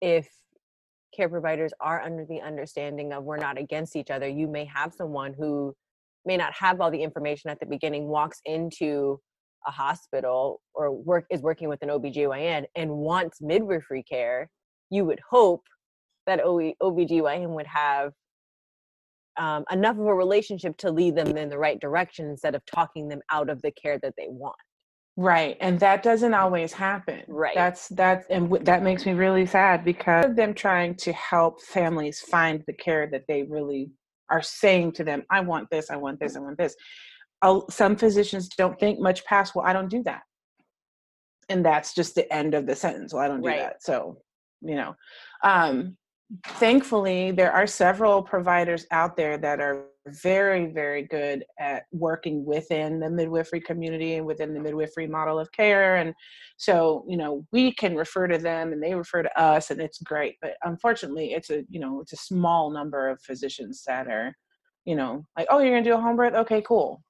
if 0.00 0.28
care 1.14 1.28
providers 1.28 1.72
are 1.80 2.02
under 2.02 2.24
the 2.24 2.40
understanding 2.40 3.12
of 3.12 3.24
we're 3.24 3.38
not 3.38 3.58
against 3.58 3.96
each 3.96 4.10
other 4.10 4.28
you 4.28 4.46
may 4.46 4.64
have 4.64 4.92
someone 4.92 5.32
who 5.32 5.74
may 6.24 6.36
not 6.36 6.52
have 6.52 6.80
all 6.80 6.90
the 6.90 7.02
information 7.02 7.50
at 7.50 7.58
the 7.60 7.66
beginning 7.66 8.06
walks 8.06 8.40
into 8.44 9.18
a 9.66 9.70
hospital 9.70 10.60
or 10.74 10.92
work 10.92 11.24
is 11.30 11.40
working 11.40 11.68
with 11.68 11.82
an 11.82 11.88
OBGYN 11.88 12.66
and 12.74 12.90
wants 12.90 13.40
midwifery 13.40 14.02
care 14.02 14.48
you 14.90 15.04
would 15.04 15.20
hope 15.28 15.64
that 16.26 16.40
OBGYN 16.40 17.48
would 17.50 17.66
have 17.66 18.12
um, 19.38 19.64
enough 19.70 19.98
of 19.98 20.06
a 20.06 20.14
relationship 20.14 20.76
to 20.78 20.90
lead 20.90 21.14
them 21.14 21.36
in 21.36 21.48
the 21.48 21.58
right 21.58 21.80
direction 21.80 22.28
instead 22.28 22.54
of 22.54 22.64
talking 22.66 23.08
them 23.08 23.20
out 23.30 23.50
of 23.50 23.60
the 23.62 23.70
care 23.72 23.98
that 23.98 24.14
they 24.16 24.26
want 24.28 24.56
Right. 25.16 25.56
And 25.60 25.80
that 25.80 26.02
doesn't 26.02 26.34
always 26.34 26.74
happen. 26.74 27.22
Right. 27.26 27.54
That's 27.54 27.88
that's 27.88 28.26
and 28.28 28.44
w- 28.44 28.64
that 28.64 28.82
makes 28.82 29.06
me 29.06 29.12
really 29.12 29.46
sad 29.46 29.82
because 29.82 30.26
of 30.26 30.36
them 30.36 30.52
trying 30.52 30.94
to 30.96 31.12
help 31.14 31.62
families 31.62 32.20
find 32.20 32.62
the 32.66 32.74
care 32.74 33.08
that 33.10 33.24
they 33.26 33.42
really 33.44 33.90
are 34.28 34.42
saying 34.42 34.92
to 34.92 35.04
them, 35.04 35.24
I 35.30 35.40
want 35.40 35.70
this, 35.70 35.90
I 35.90 35.96
want 35.96 36.20
this, 36.20 36.36
I 36.36 36.40
want 36.40 36.58
this. 36.58 36.76
Uh, 37.40 37.60
some 37.70 37.96
physicians 37.96 38.48
don't 38.48 38.78
think 38.78 39.00
much 39.00 39.24
past, 39.24 39.54
well, 39.54 39.64
I 39.64 39.72
don't 39.72 39.88
do 39.88 40.02
that. 40.02 40.22
And 41.48 41.64
that's 41.64 41.94
just 41.94 42.14
the 42.14 42.30
end 42.32 42.54
of 42.54 42.66
the 42.66 42.76
sentence. 42.76 43.14
Well, 43.14 43.22
I 43.22 43.28
don't 43.28 43.40
do 43.40 43.48
right. 43.48 43.60
that. 43.60 43.82
So, 43.82 44.18
you 44.60 44.74
know, 44.74 44.96
um, 45.42 45.96
thankfully, 46.44 47.30
there 47.30 47.52
are 47.52 47.66
several 47.66 48.22
providers 48.22 48.86
out 48.90 49.16
there 49.16 49.38
that 49.38 49.60
are 49.60 49.86
very, 50.06 50.66
very 50.66 51.02
good 51.02 51.44
at 51.58 51.84
working 51.92 52.44
within 52.44 53.00
the 53.00 53.10
midwifery 53.10 53.60
community 53.60 54.14
and 54.14 54.26
within 54.26 54.54
the 54.54 54.60
midwifery 54.60 55.06
model 55.06 55.38
of 55.38 55.50
care. 55.52 55.96
And 55.96 56.14
so, 56.56 57.04
you 57.08 57.16
know, 57.16 57.46
we 57.52 57.72
can 57.72 57.96
refer 57.96 58.26
to 58.28 58.38
them 58.38 58.72
and 58.72 58.82
they 58.82 58.94
refer 58.94 59.22
to 59.22 59.40
us 59.40 59.70
and 59.70 59.80
it's 59.80 59.98
great. 59.98 60.36
But 60.40 60.54
unfortunately, 60.64 61.32
it's 61.32 61.50
a, 61.50 61.64
you 61.68 61.80
know, 61.80 62.00
it's 62.00 62.12
a 62.12 62.16
small 62.16 62.70
number 62.70 63.08
of 63.08 63.20
physicians 63.22 63.82
that 63.86 64.06
are, 64.08 64.34
you 64.84 64.96
know, 64.96 65.24
like, 65.36 65.46
oh, 65.50 65.58
you're 65.58 65.72
going 65.72 65.84
to 65.84 65.90
do 65.90 65.96
a 65.96 66.00
home 66.00 66.16
birth? 66.16 66.34
Okay, 66.34 66.62
cool. 66.62 67.02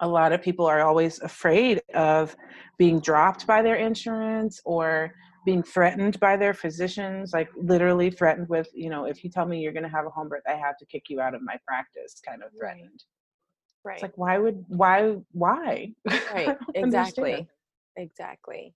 A 0.00 0.08
lot 0.08 0.32
of 0.32 0.40
people 0.40 0.66
are 0.66 0.82
always 0.82 1.20
afraid 1.20 1.82
of 1.94 2.34
being 2.78 3.00
dropped 3.00 3.46
by 3.46 3.62
their 3.62 3.76
insurance 3.76 4.60
or 4.64 5.14
being 5.44 5.62
threatened 5.62 6.18
by 6.20 6.36
their 6.36 6.54
physicians, 6.54 7.32
like 7.32 7.48
literally 7.56 8.10
threatened 8.10 8.48
with, 8.48 8.68
you 8.74 8.90
know, 8.90 9.04
if 9.04 9.24
you 9.24 9.30
tell 9.30 9.46
me 9.46 9.60
you're 9.60 9.72
going 9.72 9.82
to 9.82 9.88
have 9.88 10.06
a 10.06 10.10
home 10.10 10.28
birth, 10.28 10.42
I 10.48 10.54
have 10.54 10.76
to 10.78 10.86
kick 10.86 11.04
you 11.08 11.20
out 11.20 11.34
of 11.34 11.42
my 11.42 11.56
practice, 11.66 12.20
kind 12.26 12.42
of 12.42 12.50
threatened. 12.58 13.04
Right. 13.84 13.94
It's 13.94 14.02
like, 14.02 14.16
why 14.16 14.38
would, 14.38 14.64
why, 14.68 15.16
why? 15.32 15.92
Right. 16.34 16.56
exactly. 16.74 17.48
Exactly. 17.96 18.74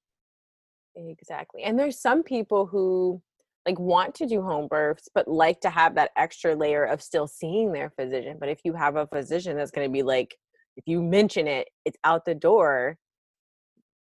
Exactly. 0.97 1.63
And 1.63 1.79
there's 1.79 2.01
some 2.01 2.23
people 2.23 2.67
who 2.67 3.23
like 3.67 3.79
want 3.79 4.15
to 4.17 4.27
do 4.27 4.43
home 4.43 4.69
births, 4.69 5.09
but 5.15 5.29
like 5.29 5.61
to 5.61 5.71
have 5.71 5.95
that 5.97 6.11
extra 6.17 6.55
layer 6.55 6.85
of 6.85 7.03
still 7.03 7.27
seeing 7.27 7.73
their 7.73 7.91
physician. 7.91 8.37
But 8.39 8.49
if 8.49 8.61
you 8.65 8.73
have 8.75 8.97
a 8.97 9.07
physician 9.07 9.57
that's 9.57 9.71
going 9.71 9.89
to 9.89 9.93
be 9.93 10.03
like, 10.03 10.37
if 10.77 10.85
you 10.87 11.03
mention 11.03 11.47
it, 11.47 11.69
it's 11.85 11.97
out 12.05 12.25
the 12.25 12.35
door, 12.35 12.97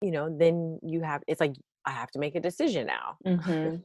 you 0.01 0.11
know, 0.11 0.35
then 0.37 0.79
you 0.83 1.01
have, 1.01 1.23
it's 1.27 1.41
like, 1.41 1.55
I 1.87 1.91
have 1.91 2.11
to 2.11 2.19
make 2.19 2.35
a 2.35 2.41
decision 2.41 2.85
now. 2.85 3.17
Mm-hmm. 3.25 3.77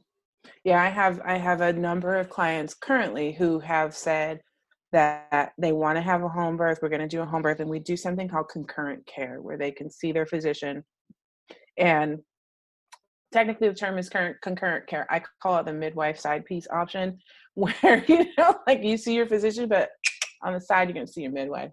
Yeah, 0.65 0.83
I 0.83 0.89
have 0.89 1.21
I 1.25 1.37
have 1.37 1.61
a 1.61 1.71
number 1.71 2.17
of 2.17 2.29
clients 2.29 2.73
currently 2.73 3.31
who 3.31 3.59
have 3.59 3.95
said 3.95 4.41
that 4.91 5.53
they 5.57 5.71
want 5.71 5.95
to 5.95 6.01
have 6.01 6.21
a 6.21 6.27
home 6.27 6.57
birth. 6.57 6.79
We're 6.81 6.89
going 6.89 7.01
to 7.01 7.07
do 7.07 7.21
a 7.21 7.25
home 7.25 7.41
birth, 7.41 7.61
and 7.61 7.69
we 7.69 7.79
do 7.79 7.95
something 7.95 8.27
called 8.27 8.49
concurrent 8.49 9.05
care, 9.07 9.41
where 9.41 9.57
they 9.57 9.71
can 9.71 9.89
see 9.89 10.11
their 10.11 10.25
physician. 10.25 10.83
And 11.77 12.19
technically, 13.31 13.69
the 13.69 13.73
term 13.73 13.97
is 13.97 14.09
current 14.09 14.35
concurrent 14.43 14.85
care. 14.87 15.07
I 15.09 15.21
call 15.41 15.57
it 15.59 15.65
the 15.65 15.73
midwife 15.73 16.19
side 16.19 16.43
piece 16.43 16.67
option, 16.69 17.19
where 17.55 18.03
you 18.07 18.25
know, 18.37 18.55
like 18.67 18.83
you 18.83 18.97
see 18.97 19.15
your 19.15 19.27
physician, 19.27 19.69
but 19.69 19.89
on 20.43 20.53
the 20.53 20.61
side 20.61 20.87
you're 20.87 20.93
going 20.93 21.05
to 21.05 21.11
see 21.11 21.21
your 21.21 21.31
midwife. 21.31 21.71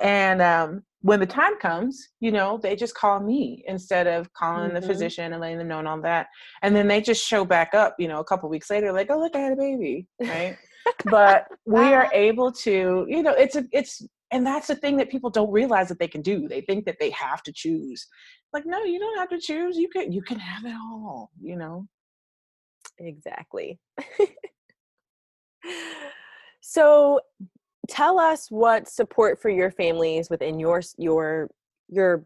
And 0.00 0.42
um, 0.42 0.82
when 1.02 1.20
the 1.20 1.26
time 1.26 1.58
comes, 1.60 2.08
you 2.20 2.32
know, 2.32 2.58
they 2.62 2.74
just 2.74 2.94
call 2.94 3.20
me 3.20 3.62
instead 3.66 4.06
of 4.06 4.32
calling 4.32 4.70
mm-hmm. 4.70 4.80
the 4.80 4.86
physician 4.86 5.32
and 5.32 5.40
letting 5.40 5.58
them 5.58 5.68
know 5.68 5.78
and 5.78 5.88
all 5.88 6.00
that. 6.02 6.28
And 6.62 6.74
then 6.74 6.88
they 6.88 7.00
just 7.00 7.24
show 7.24 7.44
back 7.44 7.74
up, 7.74 7.94
you 7.98 8.08
know, 8.08 8.20
a 8.20 8.24
couple 8.24 8.48
weeks 8.48 8.70
later, 8.70 8.92
like, 8.92 9.10
oh 9.10 9.18
look, 9.18 9.36
I 9.36 9.40
had 9.40 9.52
a 9.52 9.56
baby, 9.56 10.06
right? 10.20 10.56
but 11.04 11.46
we 11.64 11.78
are 11.78 12.10
able 12.12 12.52
to, 12.52 13.06
you 13.08 13.22
know, 13.22 13.32
it's 13.32 13.56
a, 13.56 13.64
it's, 13.72 14.02
and 14.32 14.44
that's 14.44 14.66
the 14.66 14.74
thing 14.74 14.96
that 14.96 15.10
people 15.10 15.30
don't 15.30 15.52
realize 15.52 15.88
that 15.88 16.00
they 16.00 16.08
can 16.08 16.22
do. 16.22 16.48
They 16.48 16.60
think 16.60 16.84
that 16.86 16.96
they 16.98 17.10
have 17.10 17.42
to 17.44 17.52
choose. 17.52 18.06
Like, 18.52 18.64
no, 18.66 18.82
you 18.82 18.98
don't 18.98 19.18
have 19.18 19.28
to 19.28 19.38
choose. 19.38 19.76
You 19.76 19.88
can, 19.88 20.10
you 20.10 20.22
can 20.22 20.38
have 20.38 20.64
it 20.64 20.74
all, 20.74 21.30
you 21.40 21.56
know. 21.56 21.86
Exactly. 22.98 23.78
so 26.60 27.20
tell 27.88 28.18
us 28.18 28.50
what 28.50 28.88
support 28.88 29.40
for 29.40 29.48
your 29.48 29.70
families 29.70 30.30
within 30.30 30.58
your 30.58 30.82
your 30.98 31.50
your 31.88 32.24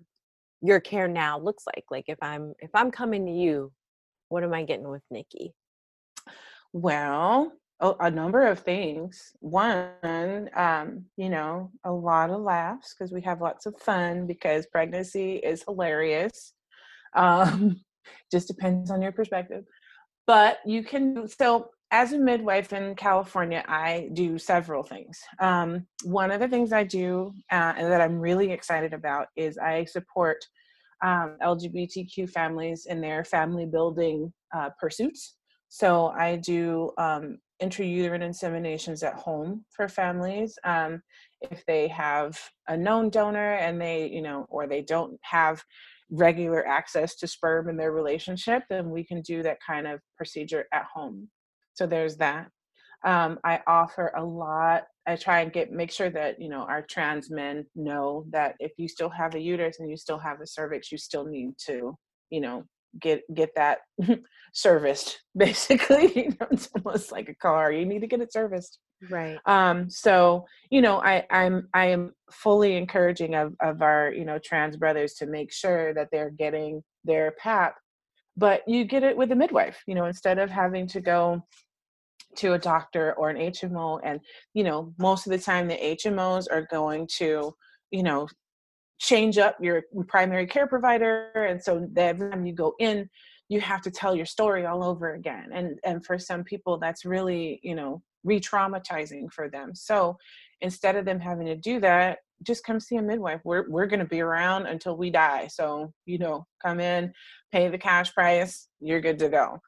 your 0.63 0.81
care 0.81 1.09
now 1.09 1.39
looks 1.39 1.65
like 1.67 1.85
like 1.91 2.05
if 2.09 2.19
i'm 2.23 2.55
if 2.61 2.71
i'm 2.75 2.91
coming 2.91 3.27
to 3.27 3.33
you 3.33 3.73
what 4.29 4.45
am 4.45 4.55
i 4.55 4.63
getting 4.63 4.89
with 4.89 5.03
nikki? 5.11 5.55
Well 6.73 7.53
a, 7.81 8.11
number 8.11 8.47
of 8.47 8.61
things. 8.61 9.33
One 9.41 10.51
um 10.55 11.05
you 11.17 11.29
know 11.29 11.71
a 11.85 11.93
lot 11.93 12.31
of 12.31 12.41
laughs 12.41 12.95
because 12.95 13.13
we 13.13 13.23
have 13.23 13.41
lots 13.41 13.67
of 13.67 13.77
fun 13.79 14.27
because 14.27 14.67
pregnancy 14.67 15.37
is 15.37 15.65
hilarious. 15.67 16.55
Um 17.17 17.81
just 18.31 18.47
depends 18.47 18.89
on 18.89 19.03
your 19.03 19.11
perspective. 19.11 19.65
But 20.29 20.59
you 20.65 20.85
can 20.85 21.27
so 21.27 21.71
as 21.93 22.13
a 22.13 22.19
midwife 22.19 22.73
in 22.73 22.95
California, 22.95 23.65
I 23.67 24.11
do 24.13 24.39
several 24.39 24.83
things. 24.83 25.21
Um, 25.41 25.87
one 26.05 26.31
of 26.31 26.41
the 26.41 26.49
things 26.49 26.73
I 26.73 26.85
do 26.85 27.33
uh, 27.51 27.75
and 27.77 27.91
that 27.91 28.01
I'm 28.01 28.21
really 28.21 28.53
excited 28.53 28.93
about 28.93 29.29
is 29.37 29.59
I 29.59 29.85
support 29.85 30.39
um, 31.03 31.37
LGBTQ 31.43 32.31
families 32.31 32.87
in 32.87 33.01
their 33.01 33.25
family 33.25 33.67
building 33.67 34.33
uh, 34.55 34.71
pursuits. 34.79 35.37
So 35.69 36.09
I 36.09 36.37
do 36.37 36.93
um, 36.99 37.39
intrauterine 37.63 38.23
inseminations 38.23 39.03
at 39.03 39.15
home 39.15 39.65
for 39.71 39.89
families. 39.89 40.59
Um, 40.65 41.03
if 41.41 41.65
they 41.67 41.89
have 41.89 42.39
a 42.69 42.77
known 42.77 43.11
donor 43.11 43.55
and 43.55 43.81
they, 43.81 44.09
you 44.09 44.23
know, 44.23 44.47
or 44.49 44.67
they 44.67 44.83
don't 44.83 45.19
have 45.23 45.63
regular 46.11 46.67
access 46.67 47.15
to 47.17 47.27
sperm 47.27 47.69
in 47.69 47.77
their 47.77 47.93
relationship, 47.93 48.65
then 48.69 48.91
we 48.91 49.05
can 49.05 49.23
do 49.23 49.43
that 49.43 49.59
kind 49.65 49.87
of 49.87 50.01
procedure 50.17 50.67
at 50.73 50.85
home. 50.93 51.29
So 51.75 51.87
there's 51.87 52.17
that. 52.17 52.49
Um, 53.05 53.39
I 53.45 53.61
offer 53.67 54.13
a 54.17 54.25
lot. 54.25 54.85
I 55.07 55.17
try 55.17 55.41
and 55.41 55.53
get 55.53 55.73
make 55.73 55.91
sure 55.91 56.11
that 56.11 56.41
you 56.41 56.49
know 56.49 56.61
our 56.61 56.83
trans 56.83 57.31
men 57.31 57.67
know 57.75 58.25
that 58.31 58.55
if 58.61 58.73
you 58.77 58.89
still 58.89 59.09
have 59.09 59.35
a 59.35 59.41
uterus 59.41 59.81
and 59.81 59.89
you 59.89 59.97
still 59.97 60.19
have 60.19 60.41
a 60.41 60.47
cervix, 60.47 60.93
you 60.93 60.99
still 60.99 61.25
need 61.25 61.55
to 61.67 61.97
you 62.29 62.41
know 62.41 62.65
get 63.01 63.23
get 63.35 63.55
that 63.57 63.79
serviced. 64.53 65.23
Basically, 65.37 66.13
you 66.15 66.29
know, 66.31 66.47
it's 66.51 66.69
almost 66.75 67.13
like 67.13 67.29
a 67.29 67.35
car. 67.35 67.73
You 67.73 67.87
need 67.87 68.01
to 68.01 68.07
get 68.07 68.21
it 68.21 68.33
serviced. 68.33 68.79
Right. 69.09 69.39
Um. 69.47 69.89
So 69.89 70.47
you 70.71 70.83
know, 70.83 71.01
I 71.03 71.25
I'm 71.31 71.69
I 71.73 71.87
am 71.87 72.13
fully 72.31 72.77
encouraging 72.77 73.35
of 73.35 73.55
of 73.61 73.81
our 73.81 74.13
you 74.13 74.25
know 74.25 74.39
trans 74.39 74.77
brothers 74.77 75.15
to 75.15 75.27
make 75.27 75.53
sure 75.53 75.95
that 75.95 76.09
they're 76.13 76.31
getting 76.31 76.83
their 77.05 77.33
PAP 77.39 77.77
but 78.37 78.63
you 78.67 78.85
get 78.85 79.03
it 79.03 79.17
with 79.17 79.33
a 79.33 79.37
midwife 79.37 79.83
you 79.87 79.95
know 79.95 80.05
instead 80.05 80.39
of 80.39 80.51
having 80.51 80.87
to 80.87 81.01
go 81.01 81.43
to 82.37 82.53
a 82.53 82.59
doctor 82.59 83.15
or 83.15 83.29
an 83.29 83.37
HMO 83.37 84.01
and 84.05 84.21
you 84.55 84.65
know 84.65 84.95
most 84.99 85.27
of 85.27 85.33
the 85.33 85.39
time 85.39 85.67
the 85.67 85.77
HMOs 85.77 86.47
are 86.51 86.67
going 86.71 87.07
to 87.19 87.53
you 87.91 88.03
know 88.03 88.29
change 88.99 89.39
up 89.39 89.57
your 89.61 89.83
primary 90.09 90.47
care 90.47 90.67
provider 90.67 91.31
and 91.49 91.63
so 91.63 91.89
every 91.97 92.31
time 92.31 92.47
you 92.47 92.53
go 92.53 92.75
in 92.79 93.09
you 93.49 93.61
have 93.61 93.83
to 93.83 93.91
tell 93.91 94.15
your 94.15 94.27
story 94.27 94.67
all 94.67 94.85
over 94.85 95.15
again 95.15 95.49
and 95.53 95.79
and 95.85 96.05
for 96.05 96.19
some 96.19 96.45
people 96.45 96.79
that's 96.79 97.05
really 97.05 97.59
you 97.63 97.75
know 97.75 98.03
re-traumatizing 98.25 99.33
for 99.33 99.49
them. 99.49 99.75
So 99.75 100.17
instead 100.61 100.97
of 100.97 101.05
them 101.05 101.21
having 101.21 101.47
to 101.47 101.57
do 101.57 101.81
that 101.81 102.19
just 102.43 102.65
come 102.65 102.81
see 102.81 102.97
a 102.97 103.03
midwife 103.03 103.41
we're 103.45 103.69
we're 103.69 103.87
to 103.87 104.05
be 104.05 104.21
around 104.21 104.67
until 104.67 104.97
we 104.97 105.11
die 105.11 105.47
so 105.47 105.93
you 106.07 106.19
know 106.19 106.47
come 106.65 106.81
in 106.81 107.13
pay 107.53 107.69
the 107.69 107.79
cash 107.79 108.13
price 108.15 108.69
you're 108.81 109.01
good 109.01 109.19
to 109.19 109.29
go 109.29 109.59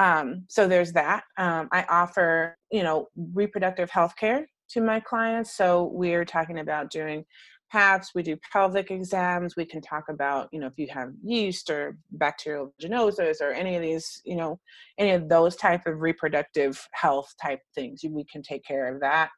um, 0.00 0.46
so 0.48 0.66
there's 0.66 0.92
that. 0.92 1.24
Um, 1.36 1.68
I 1.72 1.84
offer, 1.90 2.56
you 2.72 2.82
know, 2.82 3.08
reproductive 3.34 3.90
health 3.90 4.14
care 4.16 4.46
to 4.70 4.80
my 4.80 4.98
clients. 4.98 5.54
So 5.54 5.90
we're 5.92 6.24
talking 6.24 6.58
about 6.58 6.90
doing 6.90 7.24
PAPs, 7.70 8.14
we 8.14 8.22
do 8.22 8.36
pelvic 8.50 8.90
exams, 8.90 9.54
we 9.56 9.64
can 9.64 9.80
talk 9.80 10.04
about, 10.08 10.48
you 10.52 10.58
know, 10.58 10.66
if 10.66 10.72
you 10.76 10.88
have 10.90 11.12
yeast 11.22 11.70
or 11.70 11.98
bacterial 12.12 12.74
vaginosis 12.82 13.40
or 13.40 13.52
any 13.52 13.76
of 13.76 13.82
these, 13.82 14.20
you 14.24 14.36
know, 14.36 14.58
any 14.98 15.10
of 15.10 15.28
those 15.28 15.54
type 15.54 15.86
of 15.86 16.00
reproductive 16.00 16.84
health 16.92 17.32
type 17.40 17.60
things, 17.74 18.00
we 18.08 18.24
can 18.24 18.42
take 18.42 18.64
care 18.64 18.92
of 18.92 19.00
that. 19.02 19.28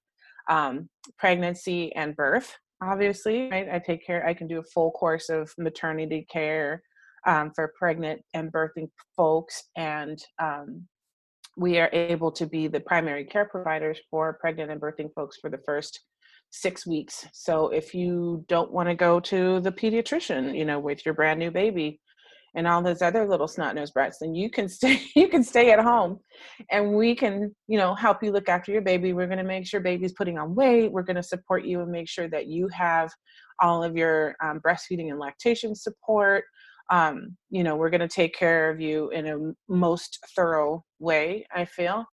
Um, 0.48 0.88
pregnancy 1.18 1.94
and 1.94 2.16
birth, 2.16 2.56
obviously, 2.82 3.48
right? 3.50 3.68
I 3.72 3.78
take 3.78 4.04
care, 4.04 4.26
I 4.26 4.34
can 4.34 4.48
do 4.48 4.58
a 4.58 4.64
full 4.64 4.90
course 4.90 5.28
of 5.28 5.52
maternity 5.56 6.26
care, 6.30 6.82
um, 7.26 7.52
for 7.54 7.72
pregnant 7.78 8.22
and 8.34 8.52
birthing 8.52 8.90
folks. 9.16 9.64
And 9.76 10.18
um, 10.40 10.86
we 11.56 11.78
are 11.78 11.90
able 11.92 12.32
to 12.32 12.46
be 12.46 12.66
the 12.66 12.80
primary 12.80 13.24
care 13.24 13.44
providers 13.44 13.98
for 14.10 14.32
pregnant 14.34 14.70
and 14.70 14.80
birthing 14.80 15.12
folks 15.14 15.36
for 15.40 15.50
the 15.50 15.60
first 15.64 16.00
six 16.50 16.86
weeks. 16.86 17.26
So 17.32 17.68
if 17.68 17.94
you 17.94 18.44
don't 18.48 18.72
want 18.72 18.88
to 18.88 18.94
go 18.94 19.20
to 19.20 19.60
the 19.60 19.72
pediatrician, 19.72 20.56
you 20.56 20.64
know, 20.64 20.78
with 20.78 21.04
your 21.06 21.14
brand 21.14 21.38
new 21.38 21.50
baby 21.50 22.00
and 22.54 22.66
all 22.66 22.82
those 22.82 23.02
other 23.02 23.26
little 23.26 23.48
snot 23.48 23.74
nosed 23.74 23.94
brats, 23.94 24.18
then 24.20 24.34
you 24.34 24.50
can 24.50 24.68
stay 24.68 25.00
you 25.14 25.28
can 25.28 25.42
stay 25.42 25.70
at 25.70 25.80
home 25.80 26.18
and 26.70 26.94
we 26.94 27.14
can, 27.14 27.54
you 27.68 27.78
know, 27.78 27.94
help 27.94 28.22
you 28.22 28.32
look 28.32 28.48
after 28.48 28.72
your 28.72 28.82
baby. 28.82 29.12
We're 29.12 29.28
gonna 29.28 29.44
make 29.44 29.66
sure 29.66 29.80
baby's 29.80 30.12
putting 30.12 30.38
on 30.38 30.54
weight. 30.54 30.92
We're 30.92 31.02
gonna 31.02 31.22
support 31.22 31.64
you 31.64 31.80
and 31.80 31.90
make 31.90 32.08
sure 32.08 32.28
that 32.28 32.46
you 32.46 32.68
have 32.68 33.10
all 33.60 33.82
of 33.84 33.96
your 33.96 34.34
um, 34.42 34.60
breastfeeding 34.60 35.10
and 35.10 35.18
lactation 35.18 35.74
support 35.74 36.44
um, 36.90 37.36
you 37.50 37.64
know, 37.64 37.74
we're 37.74 37.90
going 37.90 38.00
to 38.00 38.08
take 38.08 38.34
care 38.34 38.70
of 38.70 38.80
you 38.80 39.08
in 39.10 39.26
a 39.26 39.72
most 39.72 40.18
thorough 40.36 40.84
way, 40.98 41.46
I 41.54 41.64
feel. 41.64 42.04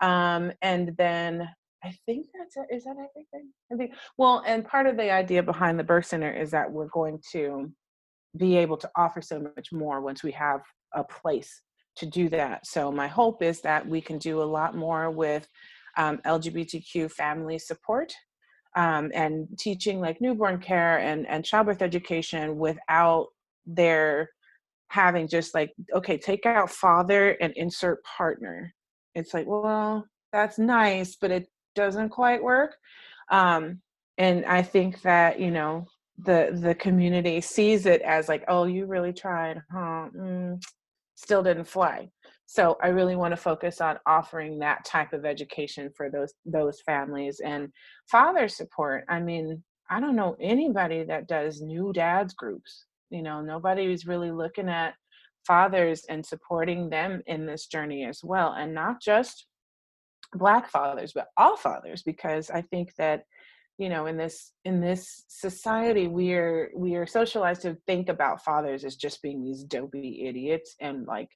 Um, 0.00 0.50
and 0.62 0.94
then 0.96 1.48
I 1.84 1.94
think 2.06 2.26
that's 2.36 2.56
it. 2.56 2.74
Is 2.74 2.84
that 2.84 2.92
everything? 2.92 3.50
I 3.70 3.76
think, 3.76 3.92
well, 4.16 4.42
and 4.46 4.64
part 4.64 4.86
of 4.86 4.96
the 4.96 5.10
idea 5.10 5.42
behind 5.42 5.78
the 5.78 5.84
birth 5.84 6.06
center 6.06 6.32
is 6.32 6.50
that 6.52 6.70
we're 6.70 6.88
going 6.88 7.20
to 7.32 7.70
be 8.36 8.56
able 8.56 8.76
to 8.76 8.90
offer 8.96 9.22
so 9.22 9.40
much 9.40 9.72
more 9.72 10.00
once 10.00 10.22
we 10.22 10.32
have 10.32 10.60
a 10.92 11.04
place 11.04 11.62
to 11.96 12.06
do 12.06 12.28
that. 12.28 12.66
So 12.66 12.90
my 12.90 13.06
hope 13.06 13.42
is 13.42 13.60
that 13.60 13.86
we 13.86 14.00
can 14.00 14.18
do 14.18 14.42
a 14.42 14.44
lot 14.44 14.76
more 14.76 15.10
with 15.10 15.48
um, 15.96 16.18
LGBTQ 16.26 17.10
family 17.12 17.58
support 17.58 18.12
um, 18.76 19.12
and 19.14 19.46
teaching 19.58 20.00
like 20.00 20.20
newborn 20.20 20.58
care 20.58 20.98
and, 20.98 21.26
and 21.28 21.44
childbirth 21.44 21.82
education 21.82 22.58
without 22.58 23.28
they're 23.66 24.30
having 24.88 25.26
just 25.26 25.54
like 25.54 25.72
okay 25.94 26.18
take 26.18 26.46
out 26.46 26.70
father 26.70 27.30
and 27.40 27.52
insert 27.56 28.04
partner 28.04 28.72
it's 29.14 29.32
like 29.32 29.46
well 29.46 30.06
that's 30.32 30.58
nice 30.58 31.16
but 31.20 31.30
it 31.30 31.48
doesn't 31.74 32.10
quite 32.10 32.42
work 32.42 32.76
um 33.30 33.80
and 34.18 34.44
i 34.44 34.62
think 34.62 35.00
that 35.02 35.40
you 35.40 35.50
know 35.50 35.86
the 36.18 36.56
the 36.60 36.74
community 36.74 37.40
sees 37.40 37.86
it 37.86 38.00
as 38.02 38.28
like 38.28 38.44
oh 38.46 38.64
you 38.64 38.86
really 38.86 39.12
tried 39.12 39.60
huh 39.72 40.08
mm, 40.16 40.60
still 41.14 41.42
didn't 41.42 41.64
fly. 41.64 42.08
So 42.46 42.76
I 42.82 42.88
really 42.88 43.16
want 43.16 43.32
to 43.32 43.36
focus 43.36 43.80
on 43.80 43.98
offering 44.06 44.58
that 44.58 44.84
type 44.84 45.12
of 45.12 45.24
education 45.24 45.90
for 45.96 46.10
those 46.10 46.34
those 46.44 46.80
families 46.82 47.40
and 47.44 47.68
father 48.10 48.48
support. 48.48 49.04
I 49.08 49.20
mean, 49.20 49.62
I 49.90 50.00
don't 50.00 50.16
know 50.16 50.36
anybody 50.40 51.04
that 51.04 51.28
does 51.28 51.60
new 51.60 51.92
dads 51.92 52.34
groups. 52.34 52.84
You 53.10 53.22
know, 53.22 53.40
nobody 53.40 53.92
is 53.92 54.06
really 54.06 54.30
looking 54.30 54.68
at 54.68 54.94
fathers 55.46 56.04
and 56.08 56.24
supporting 56.24 56.88
them 56.88 57.22
in 57.26 57.46
this 57.46 57.66
journey 57.66 58.04
as 58.04 58.20
well 58.24 58.52
and 58.52 58.72
not 58.72 59.00
just 59.00 59.46
black 60.32 60.70
fathers 60.70 61.12
but 61.14 61.28
all 61.36 61.54
fathers 61.54 62.02
because 62.02 62.48
i 62.50 62.62
think 62.62 62.94
that 62.96 63.24
you 63.78 63.88
know 63.88 64.06
in 64.06 64.16
this 64.16 64.52
in 64.64 64.80
this 64.80 65.24
society 65.28 66.06
we 66.06 66.32
are 66.32 66.70
we 66.76 66.94
are 66.94 67.06
socialized 67.06 67.62
to 67.62 67.76
think 67.86 68.08
about 68.08 68.44
fathers 68.44 68.84
as 68.84 68.96
just 68.96 69.20
being 69.22 69.42
these 69.42 69.64
dopey 69.64 70.26
idiots 70.26 70.76
and 70.80 71.06
like 71.06 71.28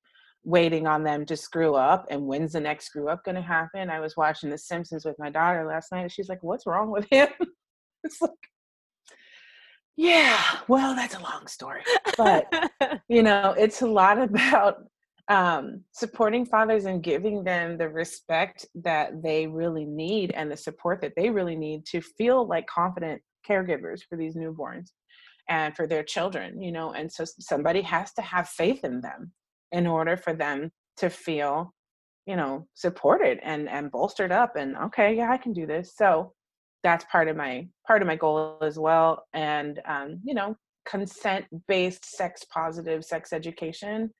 waiting 0.45 0.87
on 0.87 1.03
them 1.03 1.27
to 1.27 1.37
screw 1.37 1.75
up 1.75 2.07
and 2.11 2.23
when's 2.23 2.53
the 2.53 2.61
next 2.61 2.87
screw 2.87 3.09
up 3.09 3.25
going 3.25 3.35
to 3.35 3.43
happen? 3.43 3.91
I 3.91 4.01
was 4.01 4.17
watching 4.17 4.51
the 4.51 4.57
simpsons 4.57 5.05
with 5.05 5.19
my 5.19 5.31
daughter 5.31 5.67
last 5.67 5.91
night 5.93 6.03
and 6.03 6.13
she's 6.13 6.29
like 6.29 6.43
what's 6.43 6.67
wrong 6.67 6.91
with 6.91 7.07
him? 7.11 7.29
It's 8.05 8.23
like 8.23 8.31
yeah 9.97 10.41
well 10.69 10.95
that's 10.95 11.17
a 11.17 11.21
long 11.21 11.49
story. 11.49 11.83
But 12.17 12.47
you 13.09 13.25
know 13.25 13.57
it's 13.59 13.83
a 13.83 13.89
lot 13.89 14.23
about 14.23 14.85
um, 15.29 15.85
supporting 15.93 16.47
fathers 16.47 16.87
and 16.87 17.03
giving 17.03 17.45
them 17.45 17.77
the 17.77 17.89
respect 17.89 18.65
that 18.75 19.23
they 19.23 19.47
really 19.47 19.85
need 19.85 20.31
and 20.31 20.51
the 20.51 20.57
support 20.57 21.01
that 21.03 21.13
they 21.17 21.29
really 21.29 21.57
need 21.57 21.85
to 21.87 22.01
feel 22.01 22.47
like 22.47 22.67
confident 22.67 23.21
caregivers 23.49 24.01
for 24.09 24.17
these 24.17 24.37
newborns 24.37 24.89
and 25.49 25.75
for 25.77 25.87
their 25.87 26.03
children 26.03 26.61
you 26.61 26.73
know 26.73 26.93
and 26.93 27.11
so 27.11 27.25
somebody 27.41 27.81
has 27.81 28.13
to 28.13 28.21
have 28.21 28.49
faith 28.49 28.85
in 28.85 29.01
them 29.01 29.33
in 29.73 29.87
order 29.87 30.17
for 30.17 30.35
them 30.35 30.71
to 30.97 31.09
feel 31.09 31.73
you 32.27 32.37
know 32.37 32.67
supported 32.75 33.39
and 33.43 33.69
and 33.69 33.91
bolstered 33.91 34.31
up 34.31 34.55
and 34.57 34.77
okay 34.77 35.17
yeah 35.17 35.33
i 35.33 35.37
can 35.37 35.53
do 35.53 35.67
this. 35.67 35.97
So 35.97 36.33
that's 36.85 37.05
part 37.07 37.29
of 37.29 37.37
my 37.37 37.67
part 37.87 38.03
of 38.03 38.09
my 38.09 38.17
goal 38.17 38.59
as 38.63 38.79
well 38.79 39.25
and 39.33 39.81
um, 39.87 40.21
you 40.23 40.35
know 40.35 40.55
consent 40.87 41.45
based 41.67 42.05
sex 42.05 42.45
positive 42.53 43.05
sex 43.05 43.33
education 43.33 44.11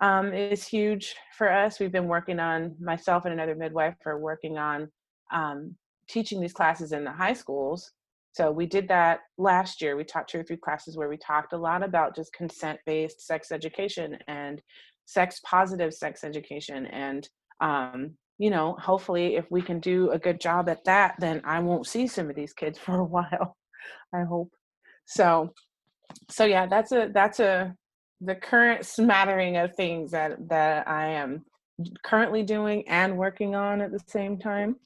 um, 0.00 0.32
is 0.32 0.66
huge 0.66 1.14
for 1.36 1.52
us. 1.52 1.78
We've 1.78 1.92
been 1.92 2.08
working 2.08 2.40
on 2.40 2.74
myself 2.80 3.24
and 3.24 3.34
another 3.34 3.54
midwife 3.54 3.94
are 4.06 4.18
working 4.18 4.56
on 4.56 4.90
um, 5.32 5.74
teaching 6.08 6.40
these 6.40 6.52
classes 6.52 6.92
in 6.92 7.04
the 7.04 7.12
high 7.12 7.34
schools. 7.34 7.92
So 8.32 8.50
we 8.50 8.66
did 8.66 8.88
that 8.88 9.20
last 9.38 9.82
year. 9.82 9.96
We 9.96 10.04
taught 10.04 10.28
two 10.28 10.40
or 10.40 10.44
three 10.44 10.56
classes 10.56 10.96
where 10.96 11.08
we 11.08 11.16
talked 11.16 11.52
a 11.52 11.58
lot 11.58 11.82
about 11.82 12.14
just 12.14 12.32
consent 12.32 12.78
based 12.86 13.26
sex 13.26 13.50
education 13.52 14.16
and 14.28 14.62
sex 15.04 15.40
positive 15.44 15.92
sex 15.92 16.24
education. 16.24 16.86
And, 16.86 17.28
um, 17.60 18.12
you 18.38 18.50
know, 18.50 18.76
hopefully 18.78 19.36
if 19.36 19.50
we 19.50 19.60
can 19.60 19.80
do 19.80 20.10
a 20.12 20.18
good 20.18 20.40
job 20.40 20.68
at 20.68 20.84
that, 20.84 21.16
then 21.18 21.42
I 21.44 21.58
won't 21.58 21.86
see 21.86 22.06
some 22.06 22.30
of 22.30 22.36
these 22.36 22.52
kids 22.52 22.78
for 22.84 22.96
a 22.96 23.04
while. 23.04 23.56
I 24.14 24.22
hope. 24.22 24.52
So, 25.04 25.52
so 26.30 26.44
yeah, 26.44 26.66
that's 26.66 26.92
a, 26.92 27.10
that's 27.12 27.40
a, 27.40 27.74
the 28.20 28.34
current 28.34 28.84
smattering 28.84 29.56
of 29.56 29.74
things 29.74 30.10
that 30.10 30.48
that 30.48 30.86
I 30.88 31.06
am 31.06 31.44
currently 32.02 32.42
doing 32.42 32.86
and 32.88 33.16
working 33.16 33.54
on 33.54 33.80
at 33.80 33.92
the 33.92 34.00
same 34.06 34.38
time? 34.38 34.76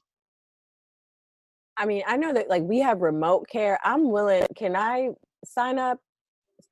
I 1.77 1.85
mean, 1.85 2.03
I 2.07 2.17
know 2.17 2.33
that 2.33 2.49
like 2.49 2.63
we 2.63 2.79
have 2.79 3.01
remote 3.01 3.47
care. 3.49 3.79
I'm 3.83 4.09
willing. 4.09 4.45
Can 4.55 4.75
I 4.75 5.09
sign 5.43 5.77
up 5.77 5.99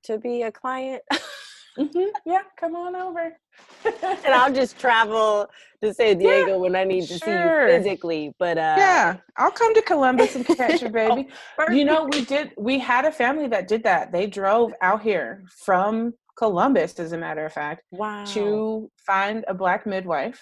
to 0.04 0.17
be 0.17 0.43
a 0.43 0.52
client? 0.52 1.02
mm-hmm. 1.78 1.99
Yeah, 2.26 2.43
come 2.58 2.76
on 2.76 2.95
over. 2.95 3.34
and 3.84 4.34
I'll 4.34 4.54
just 4.62 4.80
travel 4.80 5.49
to 5.84 5.93
San 5.93 6.17
Diego 6.17 6.52
yeah, 6.52 6.56
when 6.56 6.76
I 6.76 6.86
need 6.86 7.02
to 7.08 7.17
sure. 7.17 7.19
see 7.19 7.32
you 7.32 7.78
physically. 7.78 8.34
But 8.39 8.58
uh 8.58 8.76
yeah, 8.78 9.17
I'll 9.36 9.52
come 9.52 9.73
to 9.73 9.82
Columbus 9.82 10.36
and 10.36 10.45
catch 10.45 10.82
your 10.82 10.91
baby. 10.91 11.28
you 11.71 11.84
know, 11.84 12.08
we 12.12 12.23
did. 12.23 12.52
We 12.58 12.80
had 12.80 13.04
a 13.04 13.12
family 13.12 13.47
that 13.49 13.67
did 13.67 13.84
that. 13.84 14.12
They 14.13 14.28
drove 14.28 14.73
out 14.82 15.02
here 15.02 15.43
from 15.65 16.13
Columbus, 16.38 17.00
as 17.00 17.12
a 17.12 17.17
matter 17.17 17.46
of 17.46 17.54
fact, 17.54 17.84
wow. 17.91 18.26
to 18.26 18.89
find 19.06 19.46
a 19.48 19.54
black 19.54 19.86
midwife. 19.86 20.41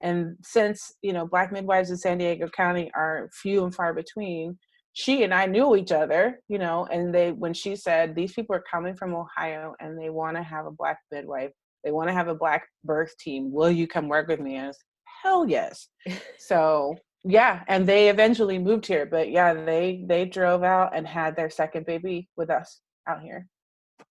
And 0.00 0.36
since, 0.42 0.92
you 1.02 1.12
know, 1.12 1.26
black 1.26 1.52
midwives 1.52 1.90
in 1.90 1.96
San 1.96 2.18
Diego 2.18 2.48
County 2.48 2.90
are 2.94 3.28
few 3.32 3.64
and 3.64 3.74
far 3.74 3.92
between, 3.92 4.58
she 4.92 5.22
and 5.24 5.34
I 5.34 5.46
knew 5.46 5.76
each 5.76 5.92
other, 5.92 6.40
you 6.48 6.58
know, 6.58 6.86
and 6.90 7.14
they, 7.14 7.32
when 7.32 7.52
she 7.52 7.76
said, 7.76 8.14
these 8.14 8.32
people 8.32 8.56
are 8.56 8.64
coming 8.70 8.94
from 8.94 9.14
Ohio 9.14 9.74
and 9.80 9.98
they 9.98 10.10
want 10.10 10.36
to 10.36 10.42
have 10.42 10.66
a 10.66 10.70
black 10.70 10.98
midwife, 11.12 11.50
they 11.84 11.90
want 11.90 12.08
to 12.08 12.14
have 12.14 12.28
a 12.28 12.34
black 12.34 12.66
birth 12.84 13.16
team. 13.18 13.52
Will 13.52 13.70
you 13.70 13.86
come 13.86 14.08
work 14.08 14.28
with 14.28 14.40
me? 14.40 14.58
I 14.58 14.68
was, 14.68 14.78
hell 15.22 15.48
yes. 15.48 15.88
so 16.38 16.96
yeah, 17.24 17.64
and 17.68 17.86
they 17.86 18.08
eventually 18.08 18.58
moved 18.58 18.86
here, 18.86 19.04
but 19.04 19.30
yeah, 19.30 19.52
they, 19.52 20.04
they 20.06 20.24
drove 20.24 20.62
out 20.62 20.96
and 20.96 21.06
had 21.06 21.36
their 21.36 21.50
second 21.50 21.86
baby 21.86 22.28
with 22.36 22.50
us 22.50 22.80
out 23.08 23.20
here 23.20 23.46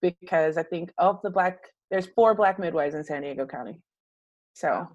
because 0.01 0.57
I 0.57 0.63
think 0.63 0.91
of 0.97 1.19
the 1.23 1.29
black 1.29 1.59
there's 1.89 2.07
four 2.07 2.35
black 2.35 2.59
midwives 2.59 2.95
in 2.95 3.03
San 3.03 3.21
Diego 3.21 3.45
County. 3.45 3.79
So 4.53 4.87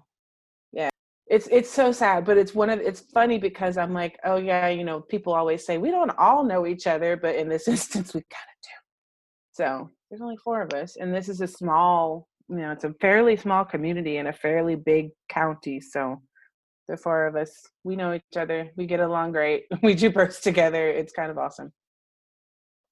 yeah. 0.71 0.89
It's 1.27 1.47
it's 1.51 1.71
so 1.71 1.91
sad, 1.91 2.25
but 2.25 2.37
it's 2.37 2.53
one 2.53 2.69
of 2.69 2.79
it's 2.79 3.01
funny 3.01 3.39
because 3.39 3.77
I'm 3.77 3.93
like, 3.93 4.19
oh 4.23 4.37
yeah, 4.37 4.67
you 4.69 4.83
know, 4.83 5.01
people 5.01 5.33
always 5.33 5.65
say 5.65 5.77
we 5.77 5.91
don't 5.91 6.11
all 6.17 6.43
know 6.43 6.67
each 6.67 6.87
other, 6.87 7.15
but 7.17 7.35
in 7.35 7.49
this 7.49 7.67
instance 7.75 8.13
we 8.13 8.21
kind 8.21 8.49
of 8.49 8.61
do. 8.61 8.69
So 9.53 9.89
there's 10.09 10.21
only 10.21 10.37
four 10.37 10.61
of 10.61 10.73
us, 10.73 10.95
and 10.97 11.13
this 11.13 11.29
is 11.29 11.41
a 11.41 11.47
small, 11.47 12.27
you 12.49 12.57
know, 12.57 12.71
it's 12.71 12.83
a 12.83 12.93
fairly 13.01 13.37
small 13.37 13.63
community 13.65 14.17
in 14.17 14.27
a 14.27 14.33
fairly 14.33 14.75
big 14.75 15.09
county. 15.29 15.79
So 15.79 16.21
the 16.87 16.97
four 16.97 17.27
of 17.27 17.35
us, 17.35 17.65
we 17.83 17.95
know 17.95 18.13
each 18.13 18.37
other, 18.37 18.69
we 18.75 18.85
get 18.85 18.99
along 18.99 19.31
great, 19.31 19.65
we 19.81 19.95
do 19.95 20.09
births 20.09 20.41
together. 20.41 20.89
It's 20.89 21.13
kind 21.13 21.31
of 21.31 21.37
awesome. 21.37 21.71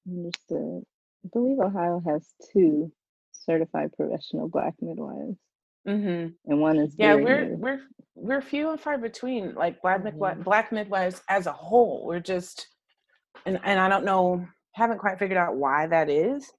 Understood. 0.08 0.82
I 1.24 1.28
believe 1.32 1.58
Ohio 1.58 2.02
has 2.06 2.32
two 2.52 2.92
certified 3.32 3.92
professional 3.96 4.48
black 4.48 4.74
midwives. 4.80 5.36
Mm-hmm. 5.86 6.28
And 6.46 6.60
one 6.60 6.78
is 6.78 6.94
yeah, 6.96 7.14
we're 7.14 7.46
new. 7.46 7.56
we're 7.56 7.80
we're 8.14 8.42
few 8.42 8.70
and 8.70 8.80
far 8.80 8.98
between. 8.98 9.54
Like 9.54 9.82
black 9.82 10.02
mm-hmm. 10.02 10.42
black 10.42 10.72
midwives 10.72 11.22
as 11.28 11.46
a 11.46 11.52
whole, 11.52 12.04
we're 12.06 12.20
just 12.20 12.68
and 13.46 13.58
and 13.64 13.80
I 13.80 13.88
don't 13.88 14.04
know, 14.04 14.46
haven't 14.74 14.98
quite 14.98 15.18
figured 15.18 15.38
out 15.38 15.56
why 15.56 15.86
that 15.88 16.08
is. 16.08 16.50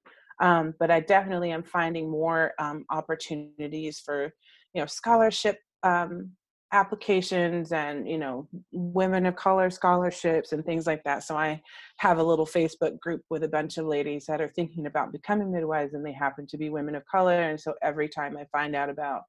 Um, 0.41 0.73
but 0.79 0.91
I 0.91 0.99
definitely 0.99 1.51
am 1.51 1.63
finding 1.63 2.09
more 2.09 2.51
um, 2.59 2.85
opportunities 2.89 3.99
for 3.99 4.31
you 4.73 4.81
know 4.81 4.87
scholarship 4.87 5.57
um, 5.83 6.31
applications 6.73 7.71
and 7.71 8.09
you 8.09 8.17
know 8.17 8.47
women 8.71 9.25
of 9.25 9.35
color 9.35 9.69
scholarships 9.69 10.51
and 10.51 10.65
things 10.65 10.87
like 10.87 11.03
that. 11.03 11.23
So 11.23 11.37
i 11.37 11.61
have 11.97 12.17
a 12.17 12.23
little 12.23 12.45
facebook 12.45 12.99
group 12.99 13.21
with 13.29 13.43
a 13.43 13.47
bunch 13.47 13.77
of 13.77 13.85
ladies 13.85 14.25
that 14.25 14.41
are 14.41 14.51
thinking 14.55 14.87
about 14.87 15.11
becoming 15.11 15.51
midwives 15.51 15.93
and 15.93 16.05
they 16.05 16.11
happen 16.11 16.45
to 16.47 16.57
be 16.57 16.69
women 16.69 16.95
of 16.95 17.05
color 17.05 17.43
and 17.43 17.59
so 17.59 17.73
every 17.81 18.09
time 18.09 18.35
i 18.35 18.45
find 18.51 18.75
out 18.75 18.89
about 18.89 19.21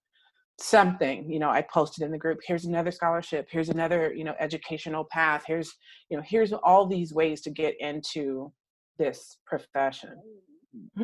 something 0.59 1.31
you 1.31 1.39
know 1.39 1.51
i 1.51 1.61
posted 1.61 2.05
in 2.05 2.11
the 2.11 2.19
group 2.19 2.39
here's 2.47 2.65
another 2.65 2.91
scholarship. 2.91 3.47
Here's 3.51 3.69
another 3.69 4.13
you 4.15 4.25
know 4.25 4.35
educational 4.41 5.05
path. 5.05 5.45
Here's 5.47 5.73
you 6.09 6.17
know 6.17 6.23
here's 6.27 6.53
all 6.53 6.87
these 6.87 7.13
ways 7.13 7.41
to 7.43 7.51
get 7.51 7.75
into 7.81 8.53
this 8.99 9.39
profession. 9.47 10.17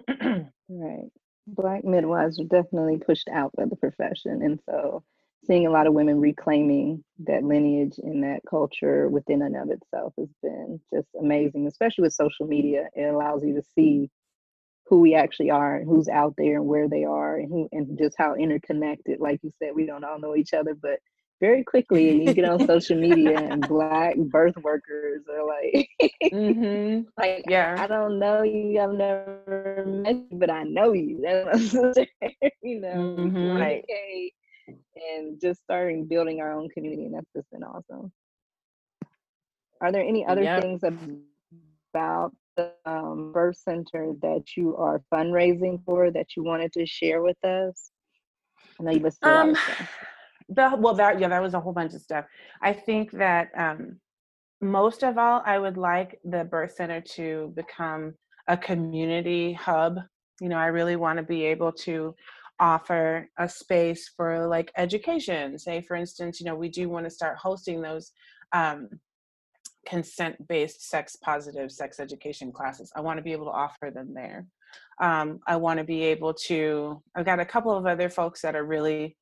Right. 0.72 1.10
Black 1.48 1.84
midwives 1.84 2.38
are 2.38 2.44
definitely 2.44 2.98
pushed 2.98 3.28
out 3.28 3.50
by 3.56 3.64
the 3.64 3.74
profession 3.74 4.40
and 4.42 4.60
so 4.66 5.02
seeing 5.46 5.66
a 5.66 5.70
lot 5.70 5.86
of 5.86 5.94
women 5.94 6.20
reclaiming 6.20 7.02
that 7.26 7.44
lineage 7.44 7.98
and 7.98 8.22
that 8.22 8.40
culture 8.48 9.08
within 9.08 9.42
and 9.42 9.56
of 9.56 9.70
itself 9.70 10.12
has 10.18 10.28
been 10.42 10.80
just 10.94 11.08
amazing, 11.18 11.66
especially 11.66 12.02
with 12.02 12.12
social 12.12 12.46
media. 12.46 12.88
It 12.94 13.04
allows 13.04 13.44
you 13.44 13.54
to 13.54 13.62
see 13.74 14.10
who 14.86 15.00
we 15.00 15.14
actually 15.14 15.50
are 15.50 15.76
and 15.76 15.88
who's 15.88 16.08
out 16.08 16.34
there 16.36 16.56
and 16.56 16.66
where 16.66 16.88
they 16.88 17.04
are 17.04 17.36
and 17.36 17.48
who 17.48 17.68
and 17.72 17.96
just 17.98 18.16
how 18.18 18.34
interconnected. 18.34 19.20
Like 19.20 19.40
you 19.42 19.52
said, 19.58 19.70
we 19.74 19.86
don't 19.86 20.04
all 20.04 20.18
know 20.18 20.36
each 20.36 20.52
other, 20.52 20.74
but 20.74 20.98
very 21.40 21.64
quickly 21.64 22.10
and 22.10 22.22
you 22.22 22.34
get 22.34 22.44
on 22.44 22.66
social 22.66 22.98
media 22.98 23.38
and 23.38 23.66
black 23.66 24.14
birth 24.16 24.56
workers 24.58 25.22
are 25.28 25.46
like 25.46 25.88
mm-hmm. 26.22 27.00
like 27.18 27.44
yeah 27.48 27.76
I, 27.78 27.86
don't 27.86 28.18
know 28.18 28.42
you 28.42 28.78
I've 28.78 28.92
never 28.92 29.84
met 29.86 30.16
you 30.16 30.38
but 30.38 30.50
I 30.50 30.64
know 30.64 30.92
you 30.92 31.20
that's 31.22 31.72
you 31.72 32.80
know 32.80 33.16
mm-hmm. 33.18 33.56
right 33.56 33.84
hey 33.88 34.32
and 34.96 35.40
just 35.40 35.62
starting 35.62 36.06
building 36.06 36.40
our 36.40 36.52
own 36.52 36.68
community 36.68 37.04
and 37.04 37.14
that's 37.14 37.32
just 37.34 37.50
been 37.50 37.62
awesome. 37.62 38.12
Are 39.80 39.92
there 39.92 40.02
any 40.02 40.26
other 40.26 40.42
yep. 40.42 40.62
things 40.62 40.82
about 41.92 42.32
the 42.56 42.72
um, 42.84 43.32
birth 43.32 43.56
center 43.56 44.12
that 44.20 44.56
you 44.56 44.76
are 44.76 45.02
fundraising 45.12 45.82
for 45.84 46.10
that 46.10 46.36
you 46.36 46.42
wanted 46.42 46.72
to 46.74 46.84
share 46.84 47.22
with 47.22 47.42
us? 47.44 47.90
I 48.78 48.82
know 48.82 48.90
you 48.92 49.00
listed 49.00 49.28
um, 49.28 49.56
the, 50.48 50.76
well 50.78 50.94
that 50.94 51.20
yeah 51.20 51.28
that 51.28 51.42
was 51.42 51.54
a 51.54 51.60
whole 51.60 51.72
bunch 51.72 51.94
of 51.94 52.00
stuff. 52.00 52.26
I 52.60 52.72
think 52.72 53.12
that 53.12 53.50
um, 53.56 54.00
most 54.60 55.02
of 55.02 55.16
all 55.16 55.42
i 55.46 55.58
would 55.58 55.78
like 55.78 56.18
the 56.24 56.44
birth 56.44 56.72
center 56.72 57.00
to 57.00 57.52
become 57.56 58.14
a 58.48 58.56
community 58.56 59.52
hub. 59.52 59.98
You 60.40 60.48
know 60.48 60.58
i 60.58 60.66
really 60.66 60.96
want 60.96 61.18
to 61.18 61.22
be 61.22 61.44
able 61.46 61.72
to 61.72 62.14
offer 62.60 63.28
a 63.38 63.48
space 63.48 64.10
for 64.16 64.46
like 64.46 64.70
education. 64.76 65.58
Say 65.58 65.80
for 65.80 65.96
instance 65.96 66.40
you 66.40 66.46
know 66.46 66.54
we 66.54 66.68
do 66.68 66.88
want 66.88 67.06
to 67.06 67.10
start 67.10 67.38
hosting 67.38 67.80
those 67.80 68.12
um, 68.52 68.88
consent 69.86 70.36
based 70.46 70.88
sex 70.88 71.16
positive 71.16 71.72
sex 71.72 71.98
education 71.98 72.52
classes. 72.52 72.92
I 72.94 73.00
want 73.00 73.18
to 73.18 73.22
be 73.22 73.32
able 73.32 73.46
to 73.46 73.52
offer 73.52 73.90
them 73.90 74.14
there. 74.14 74.46
Um, 75.00 75.40
i 75.46 75.56
want 75.56 75.78
to 75.78 75.84
be 75.84 76.02
able 76.04 76.34
to 76.46 77.02
i've 77.16 77.24
got 77.24 77.40
a 77.40 77.44
couple 77.44 77.76
of 77.76 77.86
other 77.86 78.08
folks 78.08 78.42
that 78.42 78.54
are 78.54 78.64
really 78.64 79.16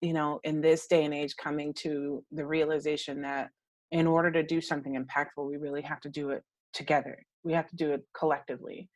you 0.00 0.12
know 0.12 0.40
in 0.42 0.60
this 0.60 0.86
day 0.86 1.04
and 1.04 1.14
age 1.14 1.36
coming 1.36 1.72
to 1.74 2.24
the 2.32 2.44
realization 2.44 3.22
that 3.22 3.50
in 3.92 4.06
order 4.06 4.32
to 4.32 4.42
do 4.42 4.60
something 4.60 4.94
impactful 5.00 5.46
we 5.46 5.56
really 5.56 5.82
have 5.82 6.00
to 6.00 6.08
do 6.08 6.30
it 6.30 6.42
together. 6.72 7.24
We 7.44 7.52
have 7.52 7.68
to 7.68 7.76
do 7.76 7.92
it 7.92 8.02
collectively. 8.16 8.88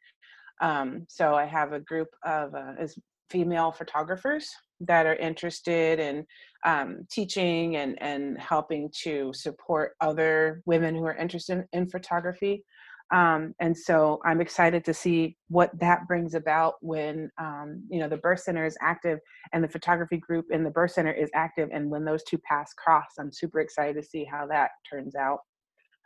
Um, 0.61 1.07
so 1.09 1.35
i 1.35 1.45
have 1.45 1.73
a 1.73 1.81
group 1.81 2.09
of 2.25 2.55
uh, 2.55 2.73
as 2.79 2.99
female 3.31 3.73
photographers 3.73 4.49
that 4.81 5.07
are 5.07 5.17
interested 5.17 5.99
in 5.99 6.27
um, 6.65 7.07
teaching 7.11 7.77
and, 7.77 8.01
and 8.03 8.39
helping 8.39 8.91
to 9.03 9.33
support 9.35 9.93
other 10.01 10.63
women 10.67 10.95
who 10.95 11.05
are 11.05 11.17
interested 11.17 11.65
in, 11.73 11.89
photography. 11.89 12.65
Um, 13.13 13.55
and 13.61 13.77
so 13.77 14.21
I'm 14.25 14.41
excited 14.41 14.85
to 14.85 14.95
see 14.95 15.37
what 15.49 15.71
that 15.79 16.09
brings 16.09 16.35
about 16.35 16.75
when 16.81 17.31
um, 17.41 17.85
you 17.89 18.01
know 18.01 18.09
the 18.09 18.17
birth 18.17 18.41
center 18.41 18.67
is 18.67 18.77
active 18.81 19.21
and 19.53 19.63
the 19.63 19.69
photography 19.69 20.17
group 20.17 20.47
in 20.51 20.65
the 20.65 20.71
birth 20.71 20.91
center 20.91 21.13
is 21.13 21.31
active, 21.33 21.69
and 21.73 21.89
when 21.89 22.05
those 22.05 22.25
two 22.25 22.39
paths 22.39 22.75
cross, 22.75 23.07
I'm 23.19 23.33
super 23.33 23.61
excited 23.61 23.95
to 23.95 24.09
see 24.09 24.25
how 24.25 24.49
that 24.49 24.71
turns 24.91 25.15
out. 25.15 25.39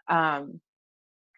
Um, 0.09 0.61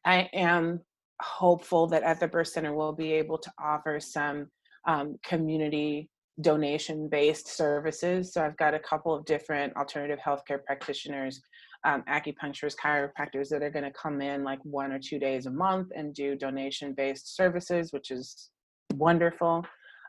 I 0.05 0.29
am 0.33 0.81
hopeful 1.21 1.87
that 1.87 2.03
at 2.03 2.19
the 2.19 2.27
birth 2.27 2.49
center 2.49 2.75
we'll 2.75 2.93
be 2.93 3.13
able 3.13 3.39
to 3.39 3.53
offer 3.63 4.01
some 4.01 4.49
um, 4.87 5.17
community 5.25 6.09
donation 6.41 7.09
based 7.09 7.49
services. 7.49 8.33
So 8.33 8.43
I've 8.43 8.57
got 8.57 8.75
a 8.75 8.79
couple 8.79 9.15
of 9.15 9.25
different 9.25 9.77
alternative 9.77 10.19
healthcare 10.25 10.65
practitioners, 10.65 11.41
um, 11.85 12.03
acupuncturists, 12.09 12.77
chiropractors 12.83 13.49
that 13.51 13.63
are 13.63 13.71
going 13.71 13.85
to 13.85 13.93
come 13.93 14.21
in 14.21 14.45
like 14.45 14.61
one 14.65 14.93
or 14.93 14.99
two 14.99 15.19
days 15.19 15.47
a 15.47 15.51
month 15.51 15.89
and 15.95 16.15
do 16.15 16.37
donation 16.37 16.95
based 16.95 17.37
services, 17.37 17.93
which 17.93 18.11
is 18.11 18.51
wonderful. 18.95 19.65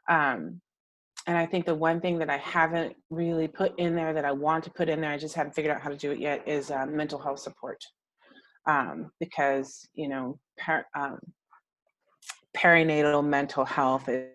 Um, 0.09 0.61
and 1.27 1.37
I 1.37 1.45
think 1.45 1.65
the 1.65 1.75
one 1.75 2.01
thing 2.01 2.19
that 2.19 2.29
I 2.29 2.37
haven't 2.37 2.95
really 3.09 3.47
put 3.47 3.77
in 3.79 3.95
there 3.95 4.13
that 4.13 4.25
I 4.25 4.31
want 4.31 4.63
to 4.65 4.71
put 4.71 4.89
in 4.89 4.99
there, 4.99 5.11
I 5.11 5.17
just 5.17 5.35
haven't 5.35 5.55
figured 5.55 5.73
out 5.73 5.81
how 5.81 5.89
to 5.89 5.95
do 5.95 6.11
it 6.11 6.19
yet, 6.19 6.47
is 6.47 6.69
uh, 6.69 6.85
mental 6.85 7.19
health 7.19 7.39
support. 7.39 7.81
Um, 8.65 9.11
because, 9.19 9.87
you 9.93 10.07
know, 10.07 10.39
per, 10.57 10.85
um, 10.95 11.19
perinatal 12.55 13.25
mental 13.25 13.65
health 13.65 14.07
is 14.09 14.29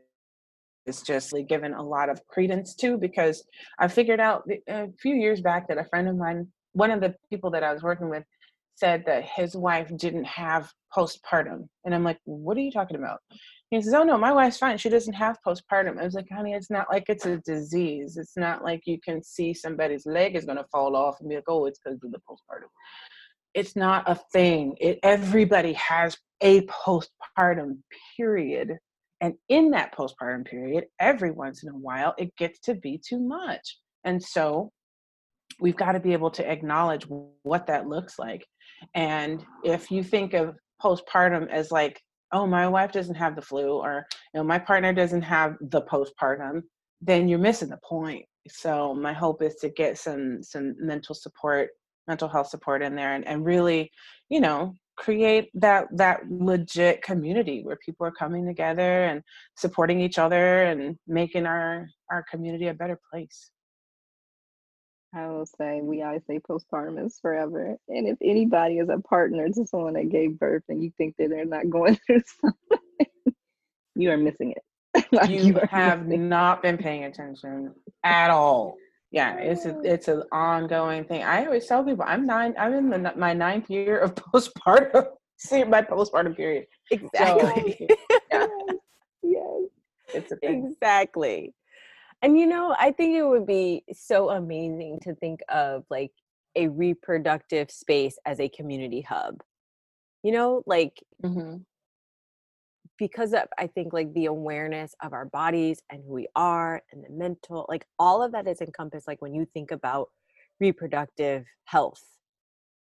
is 0.88 1.03
just 1.03 1.35
given 1.48 1.74
a 1.74 1.83
lot 1.83 2.09
of 2.09 2.27
credence 2.27 2.74
to 2.77 2.96
because 2.96 3.44
I 3.79 3.88
figured 3.88 4.20
out 4.20 4.48
a 4.68 4.88
few 5.01 5.14
years 5.14 5.40
back 5.40 5.68
that 5.68 5.79
a 5.79 5.85
friend 5.85 6.09
of 6.09 6.16
mine, 6.16 6.48
one 6.72 6.90
of 6.90 7.01
the 7.01 7.14
people 7.31 7.51
that 7.51 7.62
I 7.62 7.72
was 7.72 7.83
working 7.83 8.09
with, 8.09 8.24
said 8.79 9.05
that 9.07 9.24
his 9.24 9.57
wife 9.57 9.90
didn't 9.96 10.24
have 10.24 10.72
postpartum. 10.96 11.68
And 11.85 11.94
I'm 11.94 12.05
like, 12.05 12.18
what 12.24 12.57
are 12.57 12.61
you 12.61 12.70
talking 12.70 12.96
about? 12.96 13.18
He 13.70 13.83
says, 13.83 13.92
Oh 13.92 14.05
no, 14.05 14.16
my 14.16 14.33
wife's 14.33 14.59
fine. 14.59 14.79
She 14.79 14.88
doesn't 14.88 15.14
have 15.14 15.37
postpartum. 15.46 16.01
I 16.01 16.05
was 16.05 16.14
like, 16.14 16.29
honey, 16.31 16.55
it's 16.55 16.70
not 16.70 16.87
like 16.90 17.05
it's 17.09 17.27
a 17.27 17.38
disease. 17.38 18.16
It's 18.16 18.37
not 18.37 18.64
like 18.64 18.83
you 18.87 18.98
can 19.01 19.22
see 19.22 19.53
somebody's 19.53 20.07
leg 20.07 20.37
is 20.37 20.46
gonna 20.46 20.64
fall 20.72 20.96
off 20.96 21.20
and 21.20 21.29
be 21.29 21.35
like, 21.35 21.44
oh, 21.48 21.66
it's 21.66 21.79
because 21.79 22.03
of 22.03 22.11
the 22.11 22.18
postpartum. 22.18 22.70
It's 23.53 23.77
not 23.77 24.09
a 24.09 24.14
thing. 24.33 24.74
It 24.81 25.01
everybody 25.03 25.74
has 25.74 26.16
a 26.40 26.62
postpartum 26.66 27.79
period 28.16 28.79
and 29.21 29.35
in 29.49 29.71
that 29.71 29.95
postpartum 29.95 30.47
period, 30.47 30.85
every 31.01 31.31
once 31.31 31.63
in 31.63 31.71
a 31.71 31.77
while, 31.77 32.15
it 32.19 32.35
gets 32.37 32.61
to 32.61 32.75
be 32.75 33.01
too 33.05 33.19
much. 33.19 33.79
And 34.05 34.23
so 34.23 34.71
we've 35.61 35.77
got 35.77 35.93
to 35.93 36.01
be 36.01 36.13
able 36.13 36.31
to 36.31 36.49
acknowledge 36.49 37.07
what 37.43 37.67
that 37.67 37.89
looks 37.89 38.19
like. 38.19 38.47
And 38.95 39.45
if 39.65 39.91
you 39.91 40.05
think 40.05 40.35
of 40.35 40.55
postpartum 40.81 41.49
as 41.51 41.73
like, 41.73 42.01
oh, 42.33 42.47
my 42.47 42.69
wife 42.69 42.93
doesn't 42.93 43.17
have 43.17 43.35
the 43.35 43.43
flu, 43.43 43.79
or 43.79 44.07
you 44.35 44.41
know, 44.41 44.45
my 44.45 44.59
partner 44.59 44.93
doesn't 44.93 45.23
have 45.23 45.57
the 45.61 45.83
postpartum, 45.83 46.63
then 47.01 47.29
you're 47.29 47.39
missing 47.39 47.71
the 47.71 47.79
point. 47.83 48.25
So 48.49 48.95
my 48.95 49.13
hope 49.13 49.43
is 49.43 49.57
to 49.57 49.69
get 49.69 49.99
some 49.99 50.43
some 50.43 50.75
mental 50.79 51.15
support, 51.15 51.71
mental 52.07 52.29
health 52.29 52.49
support 52.49 52.83
in 52.83 52.95
there 52.95 53.15
and, 53.15 53.27
and 53.27 53.45
really, 53.45 53.91
you 54.29 54.41
know, 54.41 54.75
create 54.99 55.49
that 55.55 55.87
that 55.93 56.21
legit 56.29 57.01
community 57.03 57.63
where 57.63 57.77
people 57.77 58.05
are 58.05 58.11
coming 58.11 58.45
together 58.45 59.05
and 59.05 59.23
supporting 59.57 60.01
each 60.01 60.19
other 60.19 60.65
and 60.65 60.99
making 61.07 61.47
our 61.47 61.89
our 62.11 62.25
community 62.31 62.67
a 62.67 62.75
better 62.75 62.99
place 63.11 63.51
I 65.15 65.27
will 65.29 65.47
say 65.47 65.81
we 65.83 66.03
always 66.03 66.23
say 66.27 66.39
postpartum 66.39 67.05
is 67.05 67.19
forever. 67.21 67.79
And 67.89 68.07
if 68.07 68.19
anybody 68.23 68.77
is 68.77 68.91
a 68.91 68.99
partner 68.99 69.49
to 69.49 69.67
someone 69.67 69.95
that 69.95 70.11
gave 70.11 70.39
birth 70.39 70.65
and 70.69 70.83
you 70.83 70.93
think 70.99 71.15
that 71.19 71.31
they're 71.31 71.47
not 71.47 71.71
going 71.71 71.99
through 72.07 72.21
something, 72.43 73.35
you 73.95 74.11
are 74.11 74.19
missing 74.19 74.53
it. 74.53 75.07
like 75.13 75.31
you, 75.31 75.41
you 75.41 75.61
have 75.71 76.07
not 76.07 76.63
been 76.63 76.77
paying 76.77 77.05
attention 77.05 77.73
at 78.05 78.31
all 78.31 78.77
yeah 79.11 79.37
it's 79.37 79.64
a, 79.64 79.81
it's 79.83 80.09
an 80.09 80.23
ongoing 80.33 81.05
thing. 81.05 81.23
I 81.23 81.44
always 81.47 81.66
tell 81.66 81.85
people 81.85 82.05
i'm 82.07 82.27
nine 82.27 82.55
i'm 82.59 82.75
in 82.75 83.03
the, 83.03 83.12
my 83.16 83.33
ninth 83.33 83.71
year 83.71 83.99
of 83.99 84.14
postpartum 84.35 85.07
see 85.38 85.64
my 85.64 85.83
postpartum 85.83 86.37
period. 86.37 86.66
Exactly. 86.90 87.88
So, 87.90 87.97
yeah. 88.33 88.47
yes. 89.23 89.62
It's 90.14 90.33
exactly. 90.42 91.55
And 92.23 92.38
you 92.38 92.47
know 92.47 92.75
i 92.79 92.90
think 92.90 93.16
it 93.16 93.25
would 93.25 93.47
be 93.47 93.85
so 93.92 94.31
amazing 94.31 94.99
to 95.03 95.14
think 95.14 95.40
of 95.49 95.85
like 95.90 96.11
a 96.57 96.68
reproductive 96.68 97.71
space 97.71 98.18
as 98.27 98.40
a 98.40 98.49
community 98.49 99.01
hub. 99.01 99.40
You 100.23 100.33
know 100.33 100.62
like 100.66 101.03
mm-hmm 101.25 101.59
because 102.99 103.33
of 103.33 103.43
i 103.59 103.67
think 103.67 103.93
like 103.93 104.13
the 104.15 104.27
awareness 104.27 104.95
of 105.03 105.13
our 105.13 105.27
bodies 105.27 105.83
and 105.91 106.03
who 106.05 106.13
we 106.13 106.29
are 106.35 106.83
and 106.93 107.05
the 107.05 107.11
mental 107.11 107.67
like 107.69 107.87
all 107.99 108.23
of 108.23 108.33
that 108.33 108.47
is 108.47 108.61
encompassed 108.61 109.09
like 109.09 109.23
when 109.23 109.35
you 109.35 109.47
think 109.55 109.71
about 109.71 110.09
reproductive 110.61 111.45
health 111.65 112.03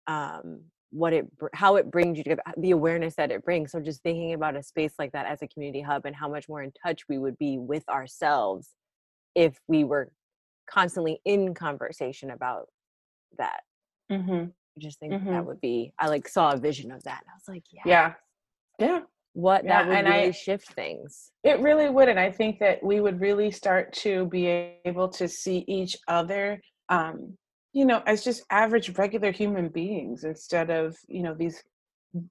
um 0.07 0.61
what 0.93 1.11
it 1.11 1.25
how 1.53 1.75
it 1.75 1.89
brings 1.89 2.17
you 2.19 2.23
to 2.23 2.37
the 2.57 2.71
awareness 2.71 3.15
that 3.15 3.31
it 3.31 3.43
brings. 3.43 3.71
So 3.71 3.79
just 3.79 4.03
thinking 4.03 4.33
about 4.33 4.55
a 4.55 4.61
space 4.61 4.93
like 4.99 5.11
that 5.13 5.25
as 5.25 5.41
a 5.41 5.47
community 5.47 5.81
hub 5.81 6.05
and 6.05 6.15
how 6.15 6.29
much 6.29 6.47
more 6.47 6.61
in 6.61 6.71
touch 6.85 7.01
we 7.09 7.17
would 7.17 7.37
be 7.39 7.57
with 7.57 7.87
ourselves 7.89 8.69
if 9.33 9.59
we 9.67 9.83
were 9.83 10.11
constantly 10.69 11.19
in 11.25 11.55
conversation 11.55 12.29
about 12.29 12.67
that. 13.37 13.61
Mm-hmm. 14.11 14.33
i 14.43 14.79
just 14.79 14.99
think 14.99 15.13
mm-hmm. 15.13 15.31
that 15.31 15.45
would 15.45 15.61
be 15.61 15.93
i 15.97 16.07
like 16.07 16.27
saw 16.27 16.51
a 16.51 16.57
vision 16.57 16.91
of 16.91 17.01
that 17.03 17.23
i 17.25 17.31
was 17.33 17.47
like 17.47 17.63
yeah 17.71 17.81
yeah. 17.85 18.13
Yeah 18.77 18.99
what 19.33 19.63
yeah, 19.63 19.83
that 19.83 19.87
would 19.87 20.11
really 20.11 20.27
I, 20.27 20.31
shift 20.31 20.73
things. 20.73 21.31
It 21.43 21.59
really 21.59 21.89
would. 21.89 22.07
And 22.07 22.19
I 22.19 22.31
think 22.31 22.59
that 22.59 22.83
we 22.83 22.99
would 22.99 23.19
really 23.19 23.51
start 23.51 23.91
to 23.93 24.25
be 24.27 24.47
able 24.85 25.09
to 25.09 25.27
see 25.27 25.65
each 25.67 25.97
other, 26.07 26.61
um, 26.89 27.35
you 27.73 27.85
know, 27.85 28.01
as 28.05 28.23
just 28.23 28.43
average, 28.51 28.95
regular 28.97 29.31
human 29.31 29.69
beings 29.69 30.23
instead 30.23 30.69
of, 30.69 30.95
you 31.07 31.23
know, 31.23 31.33
these 31.33 31.61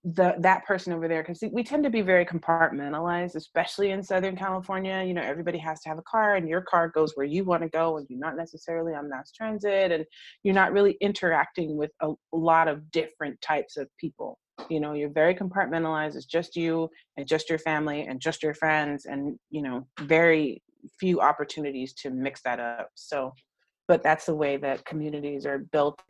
the 0.04 0.34
that 0.38 0.64
person 0.64 0.92
over 0.92 1.08
there 1.08 1.24
because 1.24 1.42
we 1.52 1.64
tend 1.64 1.82
to 1.82 1.90
be 1.90 2.02
very 2.02 2.24
compartmentalized 2.24 3.34
especially 3.34 3.90
in 3.90 4.00
southern 4.00 4.36
california 4.36 5.02
you 5.02 5.12
know 5.12 5.22
everybody 5.22 5.58
has 5.58 5.80
to 5.80 5.88
have 5.88 5.98
a 5.98 6.02
car 6.02 6.36
and 6.36 6.48
your 6.48 6.60
car 6.60 6.88
goes 6.88 7.12
where 7.16 7.26
you 7.26 7.44
want 7.44 7.62
to 7.62 7.68
go 7.68 7.96
and 7.96 8.06
you're 8.08 8.20
not 8.20 8.36
necessarily 8.36 8.94
on 8.94 9.08
mass 9.08 9.32
transit 9.32 9.90
and 9.90 10.04
you're 10.44 10.54
not 10.54 10.72
really 10.72 10.96
interacting 11.00 11.76
with 11.76 11.90
a, 12.00 12.08
a 12.08 12.36
lot 12.36 12.68
of 12.68 12.92
different 12.92 13.40
types 13.40 13.76
of 13.76 13.88
people 13.98 14.38
you 14.72 14.80
know 14.80 14.92
you're 14.94 15.10
very 15.22 15.34
compartmentalized 15.34 16.16
it's 16.16 16.24
just 16.24 16.56
you 16.56 16.88
and 17.16 17.26
just 17.26 17.48
your 17.50 17.58
family 17.58 18.06
and 18.06 18.20
just 18.20 18.42
your 18.42 18.54
friends 18.54 19.04
and 19.04 19.38
you 19.50 19.62
know 19.62 19.86
very 20.00 20.62
few 20.98 21.20
opportunities 21.20 21.92
to 21.94 22.10
mix 22.10 22.42
that 22.42 22.60
up. 22.60 22.90
So 22.94 23.32
but 23.88 24.02
that's 24.02 24.26
the 24.26 24.34
way 24.34 24.56
that 24.56 24.84
communities 24.84 25.44
are 25.44 25.58
built. 25.58 26.00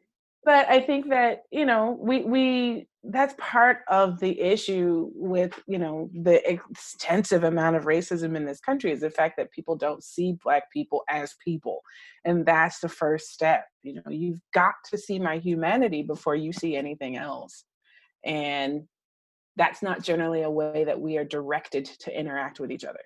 But 0.44 0.68
i 0.68 0.80
think 0.80 1.08
that 1.10 1.42
you 1.52 1.64
know 1.64 1.96
we 2.00 2.22
we 2.24 2.88
that's 3.04 3.34
part 3.38 3.78
of 3.88 4.18
the 4.18 4.40
issue 4.40 5.10
with 5.14 5.52
you 5.68 5.78
know 5.78 6.10
the 6.12 6.38
extensive 6.50 7.44
amount 7.44 7.76
of 7.76 7.84
racism 7.84 8.36
in 8.36 8.44
this 8.44 8.60
country 8.60 8.90
is 8.90 9.00
the 9.00 9.10
fact 9.10 9.36
that 9.36 9.52
people 9.52 9.76
don't 9.76 10.02
see 10.02 10.36
black 10.42 10.70
people 10.72 11.02
as 11.08 11.34
people 11.44 11.80
and 12.24 12.44
that's 12.44 12.80
the 12.80 12.88
first 12.88 13.28
step. 13.32 13.66
You 13.82 13.94
know 13.94 14.10
you've 14.10 14.40
got 14.52 14.74
to 14.90 14.98
see 14.98 15.20
my 15.20 15.38
humanity 15.38 16.02
before 16.02 16.34
you 16.34 16.52
see 16.52 16.76
anything 16.76 17.16
else 17.16 17.64
and 18.24 18.82
that's 19.56 19.82
not 19.82 20.02
generally 20.02 20.42
a 20.42 20.50
way 20.50 20.84
that 20.84 21.00
we 21.00 21.18
are 21.18 21.24
directed 21.24 21.84
to 21.84 22.18
interact 22.18 22.60
with 22.60 22.70
each 22.70 22.84
other. 22.84 23.02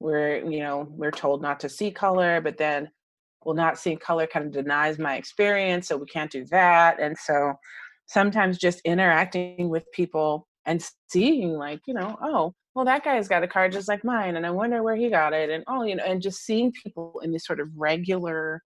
We're 0.00 0.48
you 0.48 0.60
know 0.60 0.86
we're 0.90 1.10
told 1.10 1.42
not 1.42 1.60
to 1.60 1.68
see 1.68 1.90
color 1.90 2.40
but 2.40 2.56
then 2.56 2.88
well 3.44 3.56
not 3.56 3.78
seeing 3.78 3.98
color 3.98 4.28
kind 4.28 4.46
of 4.46 4.52
denies 4.52 4.98
my 4.98 5.16
experience 5.16 5.88
so 5.88 5.96
we 5.96 6.06
can't 6.06 6.30
do 6.30 6.44
that 6.52 7.00
and 7.00 7.16
so 7.18 7.54
sometimes 8.06 8.58
just 8.58 8.80
interacting 8.84 9.68
with 9.68 9.84
people 9.92 10.46
and 10.66 10.84
seeing 11.10 11.54
like 11.54 11.80
you 11.88 11.94
know 11.94 12.16
oh 12.22 12.54
well, 12.78 12.84
that 12.84 13.02
guy's 13.02 13.26
got 13.26 13.42
a 13.42 13.48
car 13.48 13.68
just 13.68 13.88
like 13.88 14.04
mine, 14.04 14.36
and 14.36 14.46
I 14.46 14.50
wonder 14.50 14.84
where 14.84 14.94
he 14.94 15.10
got 15.10 15.32
it, 15.32 15.50
and 15.50 15.64
oh, 15.66 15.82
you 15.82 15.96
know, 15.96 16.04
and 16.04 16.22
just 16.22 16.44
seeing 16.44 16.72
people 16.80 17.20
in 17.24 17.32
this 17.32 17.44
sort 17.44 17.58
of 17.58 17.66
regular, 17.76 18.62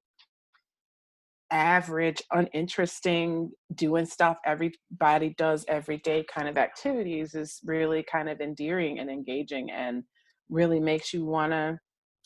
average, 1.52 2.22
uninteresting, 2.32 3.52
doing 3.74 4.06
stuff 4.06 4.38
everybody 4.44 5.34
does 5.36 5.64
every 5.68 5.98
day 5.98 6.24
kind 6.32 6.48
of 6.48 6.58
activities 6.58 7.34
is 7.34 7.60
really 7.64 8.02
kind 8.02 8.28
of 8.28 8.40
endearing 8.40 8.98
and 8.98 9.10
engaging, 9.10 9.70
and 9.70 10.02
really 10.48 10.80
makes 10.80 11.12
you 11.12 11.24
want 11.24 11.52
to 11.52 11.78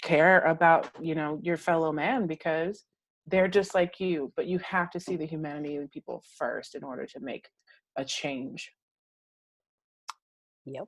care 0.02 0.40
about 0.40 0.90
you 1.00 1.14
know 1.14 1.38
your 1.42 1.56
fellow 1.56 1.92
man 1.92 2.26
because 2.26 2.84
they're 3.26 3.48
just 3.48 3.74
like 3.74 3.98
you 3.98 4.32
but 4.36 4.46
you 4.46 4.58
have 4.58 4.90
to 4.90 5.00
see 5.00 5.16
the 5.16 5.26
humanity 5.26 5.76
in 5.76 5.88
people 5.88 6.22
first 6.38 6.74
in 6.74 6.84
order 6.84 7.06
to 7.06 7.20
make 7.20 7.48
a 7.96 8.04
change. 8.04 8.72
Yep. 10.66 10.86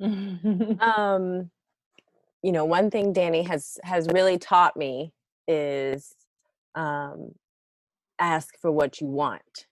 Um 0.80 1.50
you 2.42 2.52
know 2.52 2.64
one 2.64 2.90
thing 2.90 3.12
danny 3.12 3.42
has 3.42 3.78
has 3.82 4.08
really 4.12 4.38
taught 4.38 4.76
me 4.76 5.12
is 5.48 6.14
um 6.76 7.32
ask 8.18 8.58
for 8.60 8.72
what 8.72 9.00
you 9.00 9.08
want. 9.08 9.66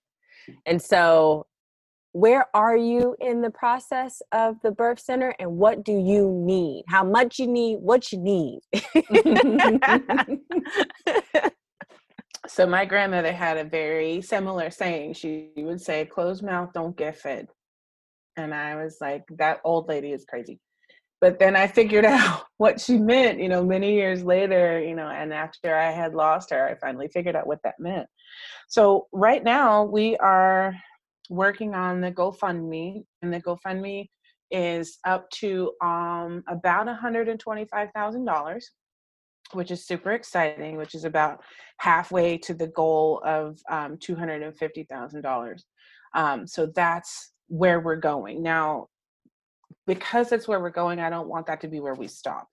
And 0.66 0.82
so 0.82 1.46
where 2.12 2.46
are 2.54 2.76
you 2.76 3.16
in 3.20 3.40
the 3.40 3.50
process 3.50 4.22
of 4.32 4.56
the 4.62 4.70
birth 4.70 5.00
center 5.00 5.34
and 5.38 5.56
what 5.56 5.84
do 5.84 5.92
you 5.92 6.30
need? 6.44 6.84
How 6.88 7.04
much 7.04 7.38
you 7.38 7.46
need 7.46 7.78
what 7.80 8.12
you 8.12 8.18
need? 8.18 8.60
So 12.46 12.66
my 12.66 12.84
grandmother 12.84 13.32
had 13.32 13.56
a 13.56 13.64
very 13.64 14.20
similar 14.20 14.70
saying. 14.70 15.14
She 15.14 15.50
would 15.56 15.80
say 15.80 16.04
closed 16.04 16.42
mouth 16.42 16.70
don't 16.74 16.96
get 16.96 17.16
fed. 17.16 17.48
And 18.36 18.52
i 18.52 18.76
was 18.76 18.98
like 19.00 19.22
that 19.38 19.60
old 19.64 19.88
lady 19.88 20.12
is 20.12 20.24
crazy 20.24 20.58
but 21.24 21.38
then 21.38 21.56
i 21.56 21.66
figured 21.66 22.04
out 22.16 22.44
what 22.58 22.80
she 22.80 22.98
meant 22.98 23.40
you 23.40 23.48
know 23.48 23.64
many 23.64 23.94
years 23.94 24.22
later 24.22 24.80
you 24.80 24.94
know 24.94 25.08
and 25.08 25.32
after 25.32 25.74
i 25.74 25.90
had 25.90 26.14
lost 26.14 26.50
her 26.50 26.68
i 26.68 26.74
finally 26.74 27.08
figured 27.08 27.36
out 27.36 27.46
what 27.46 27.62
that 27.64 27.74
meant 27.78 28.06
so 28.68 29.06
right 29.12 29.44
now 29.44 29.84
we 29.84 30.16
are 30.18 30.74
working 31.30 31.74
on 31.74 32.00
the 32.00 32.12
GoFundMe, 32.12 33.04
and 33.22 33.32
the 33.32 33.40
GoFundMe 33.40 34.08
is 34.50 34.98
up 35.04 35.28
to 35.30 35.72
um, 35.82 36.42
about 36.48 36.86
$125,000, 36.86 38.62
which 39.52 39.70
is 39.70 39.86
super 39.86 40.12
exciting, 40.12 40.76
which 40.76 40.94
is 40.94 41.04
about 41.04 41.42
halfway 41.78 42.38
to 42.38 42.54
the 42.54 42.68
goal 42.68 43.22
of 43.24 43.58
um, 43.70 43.96
$250,000. 43.96 45.62
Um, 46.14 46.46
so 46.46 46.66
that's 46.66 47.32
where 47.48 47.80
we're 47.80 47.96
going. 47.96 48.42
Now, 48.42 48.88
because 49.86 50.28
that's 50.28 50.48
where 50.48 50.60
we're 50.60 50.70
going, 50.70 51.00
I 51.00 51.10
don't 51.10 51.28
want 51.28 51.46
that 51.46 51.60
to 51.62 51.68
be 51.68 51.80
where 51.80 51.94
we 51.94 52.08
stop. 52.08 52.48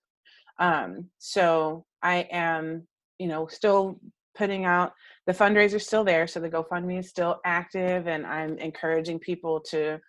Um, 0.60 1.10
so 1.18 1.86
I 2.04 2.28
am, 2.32 2.88
you 3.20 3.28
know, 3.28 3.48
still 3.48 4.00
putting 4.36 4.66
out 4.66 4.94
the 5.28 5.34
fundraiser 5.34 5.82
still 5.82 6.04
there 6.04 6.28
so 6.28 6.40
the 6.40 6.50
gofundme 6.50 7.00
is 7.00 7.10
still 7.10 7.40
active 7.46 8.08
and 8.08 8.26
i'm 8.26 8.58
encouraging 8.60 9.20
people 9.20 9.60
to 9.60 10.00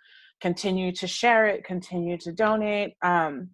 continue 0.40 0.92
to 0.92 1.06
share 1.06 1.46
it 1.46 1.64
continue 1.64 2.16
to 2.16 2.32
donate 2.32 2.94
um, 3.02 3.48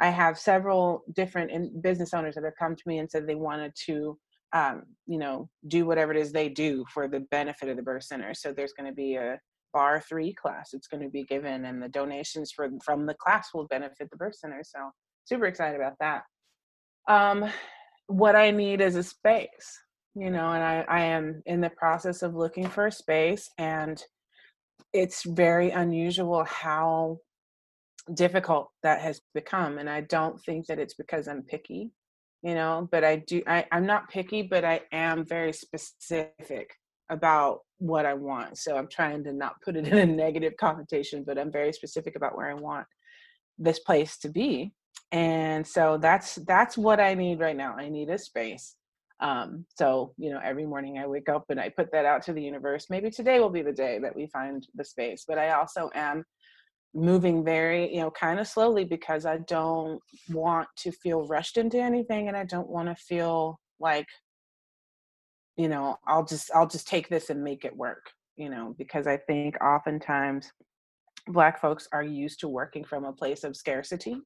i 0.00 0.08
have 0.08 0.38
several 0.38 1.04
different 1.14 1.50
in, 1.50 1.80
business 1.80 2.14
owners 2.14 2.34
that 2.34 2.44
have 2.44 2.56
come 2.58 2.74
to 2.74 2.82
me 2.86 2.98
and 2.98 3.10
said 3.10 3.26
they 3.26 3.34
wanted 3.34 3.72
to 3.74 4.18
um, 4.52 4.82
you 5.06 5.18
know 5.18 5.48
do 5.68 5.84
whatever 5.84 6.12
it 6.12 6.18
is 6.18 6.32
they 6.32 6.48
do 6.48 6.84
for 6.92 7.08
the 7.08 7.20
benefit 7.30 7.68
of 7.68 7.76
the 7.76 7.82
birth 7.82 8.04
center 8.04 8.32
so 8.34 8.52
there's 8.52 8.72
going 8.72 8.88
to 8.88 8.94
be 8.94 9.16
a 9.16 9.38
barre3 9.74 10.34
class 10.36 10.70
it's 10.72 10.86
going 10.86 11.02
to 11.02 11.08
be 11.08 11.24
given 11.24 11.64
and 11.64 11.82
the 11.82 11.88
donations 11.88 12.52
for, 12.52 12.68
from 12.84 13.06
the 13.06 13.14
class 13.14 13.48
will 13.52 13.66
benefit 13.66 14.08
the 14.10 14.16
birth 14.16 14.36
center 14.36 14.62
so 14.62 14.78
super 15.26 15.46
excited 15.46 15.80
about 15.80 15.94
that. 16.00 16.22
Um, 17.08 17.50
what 18.06 18.36
i 18.36 18.50
need 18.50 18.80
is 18.80 18.96
a 18.96 19.02
space 19.02 19.80
you 20.14 20.30
know 20.30 20.52
and 20.52 20.62
I, 20.62 20.84
I 20.88 21.00
am 21.04 21.42
in 21.46 21.60
the 21.60 21.70
process 21.70 22.22
of 22.22 22.34
looking 22.34 22.68
for 22.68 22.86
a 22.86 22.92
space 22.92 23.50
and 23.58 24.02
it's 24.92 25.24
very 25.24 25.70
unusual 25.70 26.44
how 26.44 27.18
difficult 28.12 28.70
that 28.82 29.00
has 29.00 29.20
become 29.34 29.78
and 29.78 29.88
i 29.88 30.02
don't 30.02 30.40
think 30.42 30.66
that 30.66 30.78
it's 30.78 30.94
because 30.94 31.26
i'm 31.26 31.42
picky 31.42 31.90
you 32.42 32.54
know 32.54 32.86
but 32.92 33.02
i 33.04 33.16
do 33.16 33.42
I, 33.46 33.64
i'm 33.72 33.86
not 33.86 34.10
picky 34.10 34.42
but 34.42 34.64
i 34.64 34.82
am 34.92 35.24
very 35.24 35.52
specific 35.52 36.74
about 37.10 37.60
what 37.78 38.06
i 38.06 38.14
want 38.14 38.56
so 38.56 38.76
i'm 38.76 38.88
trying 38.88 39.22
to 39.24 39.32
not 39.32 39.60
put 39.62 39.76
it 39.76 39.86
in 39.88 39.98
a 39.98 40.06
negative 40.06 40.54
connotation 40.58 41.24
but 41.26 41.38
i'm 41.38 41.52
very 41.52 41.72
specific 41.72 42.16
about 42.16 42.36
where 42.36 42.50
i 42.50 42.54
want 42.54 42.86
this 43.58 43.78
place 43.78 44.16
to 44.18 44.28
be 44.28 44.72
and 45.12 45.66
so 45.66 45.98
that's 45.98 46.36
that's 46.46 46.76
what 46.76 47.00
i 47.00 47.14
need 47.14 47.40
right 47.40 47.56
now 47.56 47.74
i 47.76 47.88
need 47.88 48.08
a 48.08 48.18
space 48.18 48.76
um, 49.20 49.64
so, 49.78 50.12
you 50.18 50.30
know, 50.30 50.40
every 50.42 50.66
morning 50.66 50.98
I 50.98 51.06
wake 51.06 51.28
up 51.28 51.44
and 51.48 51.60
I 51.60 51.68
put 51.68 51.92
that 51.92 52.04
out 52.04 52.22
to 52.24 52.32
the 52.32 52.42
universe. 52.42 52.86
Maybe 52.90 53.10
today 53.10 53.40
will 53.40 53.50
be 53.50 53.62
the 53.62 53.72
day 53.72 53.98
that 54.00 54.14
we 54.14 54.26
find 54.26 54.66
the 54.74 54.84
space, 54.84 55.24
but 55.26 55.38
I 55.38 55.52
also 55.52 55.90
am 55.94 56.24
moving 56.94 57.44
very, 57.44 57.92
you 57.94 58.00
know, 58.00 58.10
kind 58.10 58.38
of 58.38 58.46
slowly 58.46 58.84
because 58.84 59.24
I 59.24 59.38
don't 59.38 60.00
want 60.30 60.68
to 60.78 60.92
feel 60.92 61.26
rushed 61.26 61.56
into 61.56 61.78
anything 61.78 62.28
and 62.28 62.36
I 62.36 62.44
don't 62.44 62.68
want 62.68 62.88
to 62.88 62.94
feel 62.96 63.58
like, 63.80 64.06
you 65.56 65.68
know, 65.68 65.96
I'll 66.06 66.24
just, 66.24 66.50
I'll 66.54 66.66
just 66.66 66.88
take 66.88 67.08
this 67.08 67.30
and 67.30 67.42
make 67.42 67.64
it 67.64 67.76
work, 67.76 68.10
you 68.36 68.50
know, 68.50 68.74
because 68.78 69.06
I 69.06 69.16
think 69.16 69.62
oftentimes 69.62 70.50
Black 71.28 71.60
folks 71.60 71.88
are 71.92 72.02
used 72.02 72.40
to 72.40 72.48
working 72.48 72.84
from 72.84 73.04
a 73.04 73.12
place 73.12 73.44
of 73.44 73.56
scarcity 73.56 74.16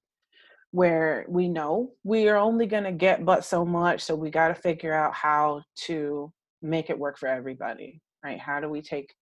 where 0.70 1.24
we 1.28 1.48
know 1.48 1.90
we 2.04 2.28
are 2.28 2.36
only 2.36 2.66
going 2.66 2.84
to 2.84 2.92
get 2.92 3.24
but 3.24 3.42
so 3.42 3.64
much 3.64 4.02
so 4.02 4.14
we 4.14 4.28
got 4.28 4.48
to 4.48 4.54
figure 4.54 4.92
out 4.92 5.14
how 5.14 5.62
to 5.74 6.30
make 6.60 6.90
it 6.90 6.98
work 6.98 7.18
for 7.18 7.26
everybody 7.26 8.02
right? 8.24 8.38
How 8.38 8.60
do 8.60 8.68
we 8.68 8.82
take 8.82 9.14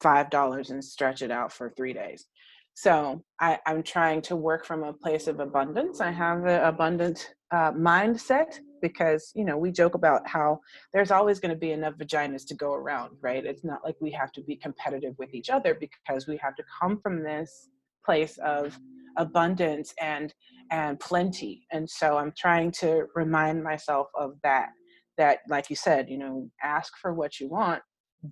five 0.00 0.30
dollars 0.30 0.70
and 0.70 0.84
stretch 0.84 1.22
it 1.22 1.30
out 1.30 1.52
for 1.52 1.72
three 1.76 1.92
days? 1.92 2.26
So 2.74 3.22
I, 3.40 3.58
am 3.66 3.82
trying 3.82 4.22
to 4.22 4.36
work 4.36 4.64
from 4.64 4.84
a 4.84 4.92
place 4.92 5.26
of 5.26 5.40
abundance. 5.40 6.00
I 6.00 6.12
have 6.12 6.44
an 6.44 6.62
abundant 6.62 7.34
uh, 7.50 7.72
mindset 7.72 8.58
because 8.80 9.32
you 9.34 9.44
know 9.44 9.56
we 9.56 9.70
joke 9.70 9.94
about 9.94 10.26
how 10.26 10.60
there's 10.92 11.10
always 11.10 11.40
going 11.40 11.50
to 11.52 11.58
be 11.58 11.72
enough 11.72 11.94
vaginas 11.94 12.46
to 12.46 12.54
go 12.54 12.74
around 12.74 13.16
right? 13.20 13.44
It's 13.44 13.64
not 13.64 13.84
like 13.84 13.96
we 14.00 14.10
have 14.12 14.32
to 14.32 14.42
be 14.42 14.56
competitive 14.56 15.14
with 15.18 15.34
each 15.34 15.50
other 15.50 15.74
because 15.74 16.26
we 16.26 16.36
have 16.38 16.54
to 16.56 16.64
come 16.80 17.00
from 17.00 17.22
this 17.22 17.68
place 18.04 18.38
of 18.38 18.78
abundance 19.16 19.94
and 20.00 20.32
and 20.70 20.98
plenty. 21.00 21.66
And 21.72 21.88
so 21.88 22.16
i'm 22.18 22.32
trying 22.36 22.70
to 22.72 23.06
remind 23.14 23.62
myself 23.62 24.08
of 24.14 24.34
that 24.42 24.70
that 25.16 25.38
like 25.48 25.68
you 25.70 25.76
said 25.76 26.08
you 26.08 26.18
know 26.18 26.48
ask 26.62 26.92
for 27.00 27.12
what 27.14 27.40
you 27.40 27.48
want 27.48 27.82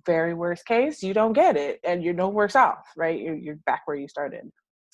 very 0.05 0.33
worst 0.33 0.65
case 0.65 1.01
you 1.01 1.13
don't 1.13 1.33
get 1.33 1.55
it 1.55 1.79
and 1.85 2.03
you're 2.03 2.13
no 2.13 2.29
worse 2.29 2.55
off 2.55 2.85
right? 2.95 3.19
You're, 3.19 3.35
you're 3.35 3.59
back 3.65 3.81
where 3.85 3.97
you 3.97 4.07
started. 4.07 4.51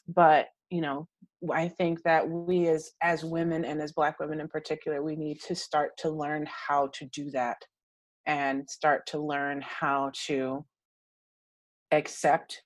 But 0.08 0.48
you 0.70 0.82
know 0.82 1.08
i 1.51 1.67
think 1.67 2.01
that 2.03 2.27
we 2.27 2.67
as 2.67 2.91
as 3.01 3.23
women 3.23 3.65
and 3.65 3.82
as 3.82 3.91
black 3.91 4.19
women 4.19 4.39
in 4.39 4.47
particular 4.47 5.01
we 5.03 5.15
need 5.15 5.39
to 5.39 5.56
start 5.56 5.91
to 5.97 6.10
learn 6.10 6.47
how 6.47 6.89
to 6.93 7.06
do 7.06 7.29
that 7.32 7.58
and 8.25 8.69
start 8.69 9.06
to 9.06 9.19
learn 9.19 9.62
how 9.62 10.10
to 10.27 10.63
accept 11.91 12.62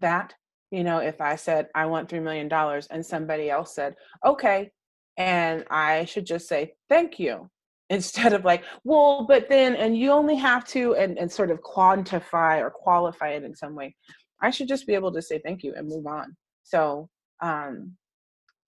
that. 0.00 0.34
You 0.72 0.82
know 0.82 0.98
if 0.98 1.20
i 1.20 1.36
said 1.36 1.68
i 1.74 1.86
want 1.86 2.08
$3 2.08 2.22
million 2.22 2.50
and 2.90 3.06
somebody 3.06 3.50
else 3.50 3.74
said 3.74 3.94
okay 4.24 4.70
and 5.16 5.64
i 5.70 6.04
should 6.04 6.26
just 6.26 6.48
say 6.48 6.74
thank 6.88 7.18
you 7.18 7.48
instead 7.90 8.32
of 8.32 8.44
like 8.44 8.64
well 8.82 9.24
but 9.28 9.48
then 9.48 9.76
and 9.76 9.96
you 9.96 10.10
only 10.10 10.34
have 10.34 10.64
to 10.64 10.96
and, 10.96 11.16
and 11.18 11.30
sort 11.30 11.52
of 11.52 11.60
quantify 11.62 12.58
or 12.60 12.68
qualify 12.68 13.28
it 13.28 13.44
in 13.44 13.54
some 13.54 13.76
way 13.76 13.94
i 14.42 14.50
should 14.50 14.68
just 14.68 14.86
be 14.86 14.94
able 14.94 15.12
to 15.12 15.22
say 15.22 15.40
thank 15.44 15.62
you 15.62 15.72
and 15.76 15.88
move 15.88 16.06
on. 16.06 16.36
So 16.62 17.08
um 17.40 17.92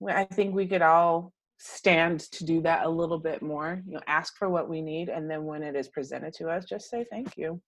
i 0.08 0.24
think 0.24 0.54
we 0.54 0.66
could 0.66 0.82
all 0.82 1.32
stand 1.60 2.20
to 2.20 2.44
do 2.44 2.62
that 2.62 2.86
a 2.86 2.88
little 2.88 3.18
bit 3.18 3.42
more 3.42 3.82
you 3.86 3.94
know 3.94 4.00
ask 4.06 4.36
for 4.36 4.48
what 4.48 4.68
we 4.68 4.80
need 4.80 5.08
and 5.08 5.28
then 5.28 5.44
when 5.44 5.62
it 5.62 5.74
is 5.74 5.88
presented 5.88 6.32
to 6.32 6.48
us 6.48 6.64
just 6.64 6.88
say 6.88 7.04
thank 7.10 7.36
you 7.36 7.60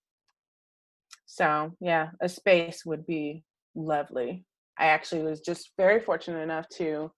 so 1.25 1.71
yeah 1.81 2.09
a 2.21 2.29
space 2.29 2.85
would 2.85 3.05
be 3.05 3.43
lovely. 3.75 4.45
I 4.77 4.85
actually 4.85 5.23
was 5.23 5.41
just 5.41 5.71
very 5.77 5.99
fortunate 5.99 6.41
enough 6.41 6.67
to 6.77 7.11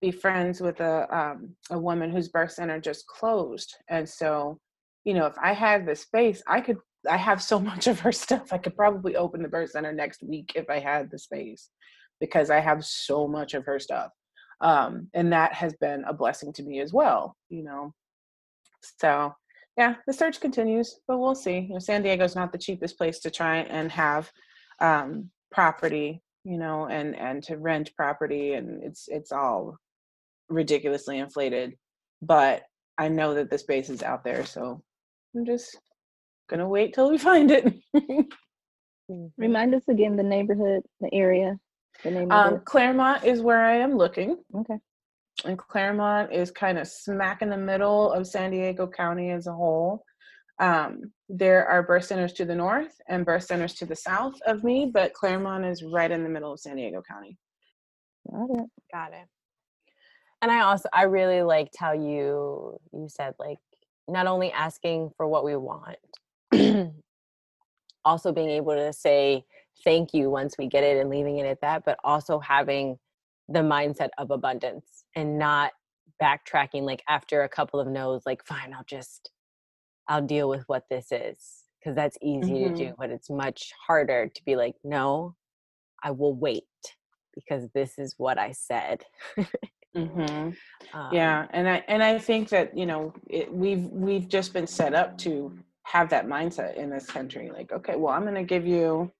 be 0.00 0.10
friends 0.10 0.60
with 0.60 0.80
a 0.80 1.06
um, 1.16 1.56
a 1.70 1.78
woman 1.78 2.10
whose 2.10 2.28
birth 2.28 2.52
center 2.52 2.80
just 2.80 3.06
closed, 3.06 3.74
and 3.88 4.08
so 4.08 4.58
you 5.04 5.14
know 5.14 5.26
if 5.26 5.34
I 5.42 5.52
had 5.52 5.86
the 5.86 5.96
space, 5.96 6.42
I 6.46 6.60
could. 6.60 6.78
I 7.08 7.16
have 7.16 7.42
so 7.42 7.60
much 7.72 7.86
of 7.86 8.00
her 8.00 8.12
stuff. 8.12 8.52
I 8.52 8.58
could 8.58 8.76
probably 8.76 9.16
open 9.16 9.42
the 9.42 9.48
birth 9.48 9.70
center 9.70 9.92
next 9.92 10.22
week 10.22 10.52
if 10.54 10.68
I 10.68 10.78
had 10.78 11.10
the 11.10 11.18
space, 11.18 11.70
because 12.20 12.50
I 12.50 12.60
have 12.60 12.84
so 12.84 13.26
much 13.28 13.54
of 13.54 13.64
her 13.66 13.78
stuff, 13.78 14.10
um, 14.60 15.08
and 15.14 15.32
that 15.32 15.52
has 15.54 15.74
been 15.80 16.04
a 16.04 16.14
blessing 16.14 16.52
to 16.54 16.62
me 16.62 16.80
as 16.80 16.92
well. 16.92 17.36
You 17.48 17.64
know, 17.64 17.94
so 19.00 19.34
yeah, 19.76 19.96
the 20.06 20.12
search 20.12 20.40
continues, 20.40 21.00
but 21.06 21.18
we'll 21.18 21.34
see. 21.34 21.58
You 21.58 21.74
know, 21.74 21.78
San 21.78 22.02
Diego's 22.02 22.36
not 22.36 22.52
the 22.52 22.58
cheapest 22.58 22.98
place 22.98 23.20
to 23.20 23.30
try 23.30 23.58
and 23.58 23.90
have 23.92 24.30
um, 24.80 25.30
property 25.52 26.22
you 26.48 26.56
know, 26.56 26.86
and 26.86 27.14
and 27.14 27.42
to 27.44 27.58
rent 27.58 27.94
property, 27.94 28.54
and 28.54 28.82
it's 28.82 29.06
it's 29.08 29.32
all 29.32 29.76
ridiculously 30.48 31.18
inflated. 31.18 31.74
But 32.22 32.62
I 32.96 33.08
know 33.08 33.34
that 33.34 33.50
the 33.50 33.58
space 33.58 33.90
is 33.90 34.02
out 34.02 34.24
there, 34.24 34.46
so 34.46 34.82
I'm 35.36 35.44
just 35.44 35.76
gonna 36.48 36.66
wait 36.66 36.94
till 36.94 37.10
we 37.10 37.18
find 37.30 37.50
it. 37.50 37.66
Mm-hmm. 37.94 39.26
Remind 39.36 39.74
us 39.74 39.88
again 39.88 40.16
the 40.16 40.22
neighborhood, 40.22 40.82
the 41.00 41.12
area, 41.12 41.58
the 42.04 42.10
name. 42.10 42.30
Um, 42.30 42.60
Clairemont 42.64 43.24
is 43.24 43.40
where 43.40 43.64
I 43.64 43.76
am 43.76 43.96
looking. 43.96 44.38
Okay. 44.54 44.78
And 45.44 45.58
Clairemont 45.58 46.32
is 46.32 46.50
kind 46.50 46.78
of 46.78 46.88
smack 46.88 47.42
in 47.42 47.50
the 47.50 47.56
middle 47.56 48.12
of 48.12 48.26
San 48.26 48.50
Diego 48.50 48.86
County 48.86 49.30
as 49.30 49.46
a 49.46 49.52
whole. 49.52 50.04
Um, 50.60 51.12
there 51.28 51.66
are 51.66 51.84
birth 51.84 52.04
centers 52.04 52.32
to 52.34 52.44
the 52.44 52.54
north 52.54 53.00
and 53.08 53.24
birth 53.24 53.44
centers 53.44 53.74
to 53.74 53.86
the 53.86 53.94
south 53.94 54.34
of 54.46 54.64
me, 54.64 54.90
but 54.92 55.14
Clairemont 55.14 55.64
is 55.64 55.84
right 55.84 56.10
in 56.10 56.24
the 56.24 56.28
middle 56.28 56.52
of 56.52 56.58
San 56.58 56.76
Diego 56.76 57.02
County. 57.08 57.38
Got 58.30 58.50
it. 58.50 58.66
Got 58.92 59.12
it. 59.12 59.26
And 60.42 60.50
I 60.50 60.60
also 60.60 60.88
I 60.92 61.04
really 61.04 61.42
liked 61.42 61.76
how 61.78 61.92
you 61.92 62.78
you 62.92 63.08
said 63.08 63.34
like 63.38 63.58
not 64.08 64.26
only 64.26 64.52
asking 64.52 65.10
for 65.16 65.26
what 65.28 65.44
we 65.44 65.56
want, 65.56 65.98
also 68.04 68.32
being 68.32 68.50
able 68.50 68.74
to 68.74 68.92
say 68.92 69.44
thank 69.84 70.14
you 70.14 70.30
once 70.30 70.56
we 70.58 70.66
get 70.66 70.84
it 70.84 70.98
and 70.98 71.10
leaving 71.10 71.38
it 71.38 71.46
at 71.46 71.60
that, 71.60 71.84
but 71.84 71.98
also 72.04 72.38
having 72.38 72.98
the 73.48 73.60
mindset 73.60 74.10
of 74.18 74.30
abundance 74.30 75.04
and 75.16 75.38
not 75.38 75.72
backtracking 76.20 76.82
like 76.82 77.02
after 77.08 77.42
a 77.42 77.48
couple 77.48 77.78
of 77.78 77.86
no's 77.86 78.22
like 78.26 78.44
fine 78.44 78.74
i'll 78.74 78.84
just 78.86 79.30
i'll 80.08 80.22
deal 80.22 80.48
with 80.48 80.64
what 80.66 80.84
this 80.90 81.06
is 81.12 81.64
because 81.78 81.94
that's 81.94 82.18
easy 82.22 82.52
mm-hmm. 82.52 82.74
to 82.74 82.86
do 82.88 82.94
but 82.98 83.10
it's 83.10 83.30
much 83.30 83.72
harder 83.86 84.28
to 84.34 84.42
be 84.44 84.56
like 84.56 84.74
no 84.82 85.34
i 86.02 86.10
will 86.10 86.34
wait 86.34 86.64
because 87.34 87.68
this 87.72 87.98
is 87.98 88.14
what 88.18 88.36
i 88.36 88.50
said 88.50 89.04
mm-hmm. 89.96 90.50
um, 90.98 91.08
yeah 91.12 91.46
and 91.50 91.68
i 91.68 91.82
and 91.86 92.02
i 92.02 92.18
think 92.18 92.48
that 92.48 92.76
you 92.76 92.86
know 92.86 93.12
it, 93.28 93.52
we've 93.52 93.84
we've 93.84 94.28
just 94.28 94.52
been 94.52 94.66
set 94.66 94.94
up 94.94 95.16
to 95.16 95.56
have 95.84 96.10
that 96.10 96.26
mindset 96.26 96.74
in 96.74 96.90
this 96.90 97.06
country 97.06 97.50
like 97.50 97.70
okay 97.72 97.94
well 97.94 98.12
i'm 98.12 98.22
going 98.22 98.34
to 98.34 98.42
give 98.42 98.66
you 98.66 99.10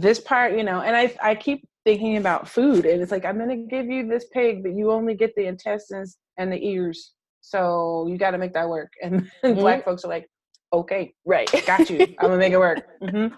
this 0.00 0.20
part 0.20 0.56
you 0.56 0.64
know 0.64 0.80
and 0.80 0.96
i 0.96 1.14
i 1.22 1.34
keep 1.34 1.66
thinking 1.84 2.16
about 2.16 2.48
food 2.48 2.84
and 2.84 3.00
it's 3.00 3.12
like 3.12 3.24
i'm 3.24 3.38
going 3.38 3.48
to 3.48 3.68
give 3.68 3.86
you 3.86 4.06
this 4.06 4.26
pig 4.32 4.62
but 4.62 4.72
you 4.72 4.90
only 4.90 5.14
get 5.14 5.34
the 5.36 5.46
intestines 5.46 6.18
and 6.36 6.52
the 6.52 6.66
ears 6.66 7.12
so 7.40 8.08
you 8.08 8.18
got 8.18 8.32
to 8.32 8.38
make 8.38 8.52
that 8.54 8.68
work. 8.68 8.92
And, 9.02 9.30
mm-hmm. 9.44 9.60
black 9.60 9.84
folks 9.84 10.04
are 10.04 10.08
like 10.08 10.28
okay 10.72 11.14
right 11.24 11.48
got 11.64 11.88
you 11.88 12.02
i'm 12.02 12.28
gonna 12.28 12.36
make 12.36 12.52
it 12.52 12.58
work. 12.58 12.80
Mm-hmm. 13.02 13.34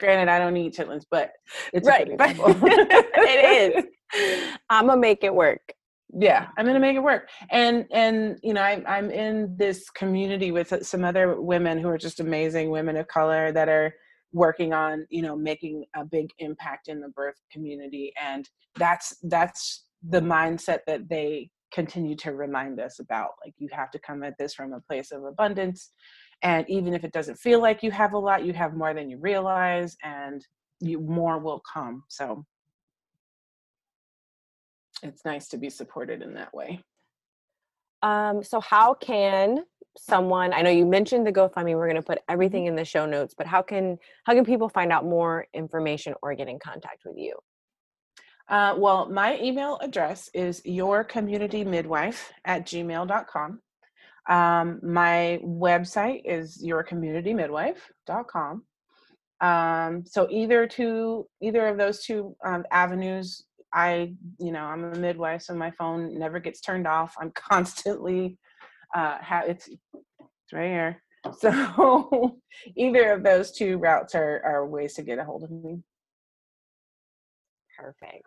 granted 0.00 0.28
i 0.28 0.38
don't 0.38 0.56
eat 0.56 0.74
chitlins 0.74 1.04
but 1.10 1.30
it's 1.72 1.86
right 1.86 2.08
it 2.18 3.74
is. 3.76 3.84
I'm 4.68 4.86
gonna 4.88 5.00
make 5.00 5.22
it 5.22 5.32
work. 5.32 5.60
Yeah 6.12 6.48
i'm 6.58 6.66
gonna 6.66 6.80
make 6.80 6.96
it 6.96 7.02
work. 7.02 7.28
And 7.50 7.86
and 7.92 8.40
you 8.42 8.52
know 8.52 8.62
I, 8.62 8.82
i'm 8.88 9.10
in 9.12 9.56
this 9.56 9.88
community 9.90 10.50
with 10.50 10.74
some 10.84 11.04
other 11.04 11.40
women 11.40 11.78
who 11.78 11.88
are 11.88 11.98
just 11.98 12.18
amazing 12.18 12.70
women 12.70 12.96
of 12.96 13.06
color 13.06 13.52
that 13.52 13.68
are 13.68 13.94
working 14.32 14.72
on 14.72 15.06
you 15.10 15.22
know 15.22 15.36
making 15.36 15.84
a 15.96 16.04
big 16.04 16.30
impact 16.38 16.88
in 16.88 17.00
the 17.00 17.08
birth 17.08 17.36
community 17.50 18.12
and 18.22 18.48
that's 18.76 19.16
that's 19.24 19.84
the 20.08 20.20
mindset 20.20 20.80
that 20.86 21.08
they 21.08 21.50
continue 21.72 22.16
to 22.16 22.32
remind 22.32 22.80
us 22.80 22.98
about 22.98 23.30
like 23.44 23.54
you 23.58 23.68
have 23.72 23.90
to 23.90 23.98
come 23.98 24.22
at 24.22 24.34
this 24.38 24.54
from 24.54 24.72
a 24.72 24.80
place 24.80 25.12
of 25.12 25.24
abundance 25.24 25.90
and 26.42 26.64
even 26.68 26.94
if 26.94 27.04
it 27.04 27.12
doesn't 27.12 27.36
feel 27.36 27.60
like 27.60 27.82
you 27.82 27.90
have 27.90 28.12
a 28.12 28.18
lot 28.18 28.44
you 28.44 28.52
have 28.52 28.74
more 28.74 28.94
than 28.94 29.10
you 29.10 29.18
realize 29.18 29.96
and 30.02 30.46
you 30.80 31.00
more 31.00 31.38
will 31.38 31.62
come 31.72 32.02
so. 32.08 32.44
It's 35.02 35.24
nice 35.24 35.48
to 35.48 35.56
be 35.56 35.70
supported 35.70 36.20
in 36.20 36.34
that 36.34 36.52
way 36.52 36.82
um 38.02 38.42
so 38.42 38.60
how 38.60 38.94
can 38.94 39.64
someone 39.96 40.52
i 40.52 40.62
know 40.62 40.70
you 40.70 40.86
mentioned 40.86 41.26
the 41.26 41.32
gofundme 41.32 41.74
we're 41.74 41.88
going 41.88 41.96
to 41.96 42.02
put 42.02 42.18
everything 42.28 42.62
mm-hmm. 42.62 42.70
in 42.70 42.76
the 42.76 42.84
show 42.84 43.06
notes 43.06 43.34
but 43.36 43.46
how 43.46 43.60
can 43.60 43.98
how 44.24 44.34
can 44.34 44.44
people 44.44 44.68
find 44.68 44.92
out 44.92 45.04
more 45.04 45.46
information 45.54 46.14
or 46.22 46.34
get 46.34 46.48
in 46.48 46.58
contact 46.58 47.02
with 47.04 47.16
you? 47.16 47.34
Uh, 48.48 48.74
well 48.76 49.08
my 49.10 49.38
email 49.40 49.78
address 49.82 50.28
is 50.34 50.62
your 50.64 51.04
community 51.04 51.64
midwife 51.64 52.32
at 52.44 52.66
gmail.com 52.66 53.60
um, 54.28 54.80
my 54.82 55.40
website 55.44 56.22
is 56.24 56.62
yourcommunitymidwife.com 56.64 58.62
um, 59.40 60.04
so 60.06 60.28
either 60.30 60.66
two 60.66 61.26
either 61.40 61.66
of 61.66 61.78
those 61.78 62.04
two 62.04 62.36
um, 62.44 62.64
avenues 62.70 63.44
i 63.72 64.12
you 64.38 64.52
know 64.52 64.64
i'm 64.64 64.84
a 64.84 64.96
midwife 64.96 65.42
so 65.42 65.54
my 65.54 65.70
phone 65.72 66.18
never 66.18 66.38
gets 66.38 66.60
turned 66.60 66.86
off 66.86 67.14
i'm 67.20 67.30
constantly 67.34 68.38
uh, 68.94 69.16
how 69.20 69.44
it's 69.46 69.68
it's 70.50 70.52
right 70.52 70.68
here. 70.68 71.02
So 71.38 72.38
either 72.76 73.12
of 73.12 73.22
those 73.22 73.52
two 73.52 73.76
routes 73.76 74.14
are, 74.14 74.40
are 74.42 74.66
ways 74.66 74.94
to 74.94 75.02
get 75.02 75.18
a 75.18 75.24
hold 75.24 75.44
of 75.44 75.50
me. 75.50 75.82
Perfect. 77.78 78.24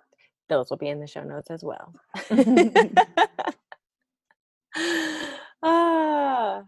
Those 0.48 0.70
will 0.70 0.78
be 0.78 0.90
in 0.90 1.00
the 1.00 1.08
show 1.08 1.24
notes 1.24 1.50
as 1.50 1.64
well. 1.64 1.92
ah. 5.64 6.62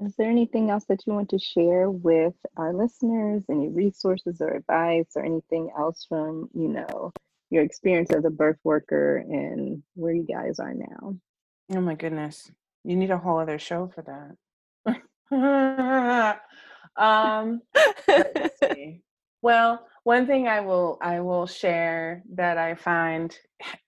Is 0.00 0.14
there 0.16 0.30
anything 0.30 0.70
else 0.70 0.84
that 0.84 1.04
you 1.08 1.12
want 1.12 1.30
to 1.30 1.40
share 1.40 1.90
with 1.90 2.34
our 2.56 2.72
listeners? 2.72 3.42
Any 3.50 3.68
resources 3.68 4.40
or 4.40 4.50
advice 4.50 5.10
or 5.16 5.24
anything 5.24 5.70
else 5.76 6.06
from, 6.08 6.50
you 6.54 6.68
know, 6.68 7.12
your 7.50 7.62
experience 7.62 8.10
as 8.10 8.24
a 8.24 8.30
birth 8.30 8.58
worker 8.64 9.18
and 9.18 9.82
where 9.94 10.12
you 10.12 10.24
guys 10.24 10.58
are 10.58 10.74
now? 10.74 11.16
Oh 11.74 11.80
my 11.80 11.94
goodness. 11.94 12.50
You 12.84 12.96
need 12.96 13.10
a 13.10 13.18
whole 13.18 13.38
other 13.38 13.58
show 13.58 13.90
for 13.94 14.02
that. 14.02 14.36
um, 16.96 17.60
well, 19.42 19.86
one 20.04 20.26
thing 20.26 20.48
I 20.48 20.60
will 20.60 20.98
I 21.02 21.20
will 21.20 21.46
share 21.46 22.22
that 22.34 22.56
I 22.56 22.74
find 22.74 23.36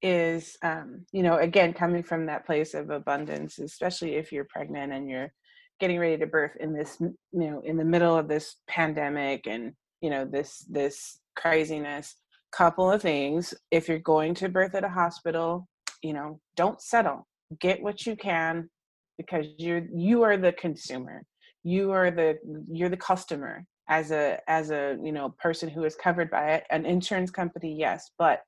is, 0.03 0.57
um, 0.63 1.07
you 1.13 1.23
know, 1.23 1.39
again 1.39 1.73
coming 1.73 2.03
from 2.03 2.27
that 2.27 2.45
place 2.45 2.75
of 2.75 2.91
abundance, 2.91 3.59
especially 3.59 4.17
if 4.17 4.33
you're 4.33 4.45
pregnant 4.45 4.93
and 4.93 5.09
you're 5.09 5.33
getting 5.79 5.99
ready 5.99 6.19
to 6.19 6.27
birth 6.27 6.57
in 6.61 6.75
this, 6.75 6.99
you 7.01 7.15
know, 7.33 7.63
in 7.65 7.79
the 7.79 7.85
middle 7.85 8.17
of 8.17 8.29
this 8.29 8.57
pandemic 8.69 9.47
and 9.47 9.73
you 10.01 10.11
know 10.11 10.25
this 10.25 10.65
this 10.69 11.19
craziness. 11.37 12.17
Couple 12.53 12.91
of 12.91 13.03
things: 13.03 13.55
if 13.71 13.89
you're 13.89 13.99
going 13.99 14.35
to 14.35 14.49
birth 14.49 14.75
at 14.75 14.85
a 14.85 14.89
hospital, 14.89 15.69
you 16.03 16.13
know, 16.13 16.41
don't 16.57 16.81
settle. 16.81 17.27
Get 17.61 17.83
what 17.83 18.07
you 18.07 18.17
can 18.17 18.69
because 19.17 19.47
you're 19.59 19.87
you 19.95 20.23
are 20.23 20.37
the 20.37 20.53
consumer. 20.53 21.23
You 21.63 21.91
are 21.93 22.11
the 22.11 22.39
you're 22.71 22.89
the 22.89 22.97
customer. 22.97 23.65
As 23.89 24.13
a 24.13 24.39
as 24.49 24.71
a 24.71 24.97
you 25.03 25.13
know 25.13 25.35
person 25.39 25.69
who 25.69 25.85
is 25.85 25.97
covered 25.97 26.31
by 26.31 26.55
it 26.55 26.65
an 26.71 26.87
insurance 26.87 27.31
company 27.31 27.75
yes 27.77 28.11
but 28.19 28.41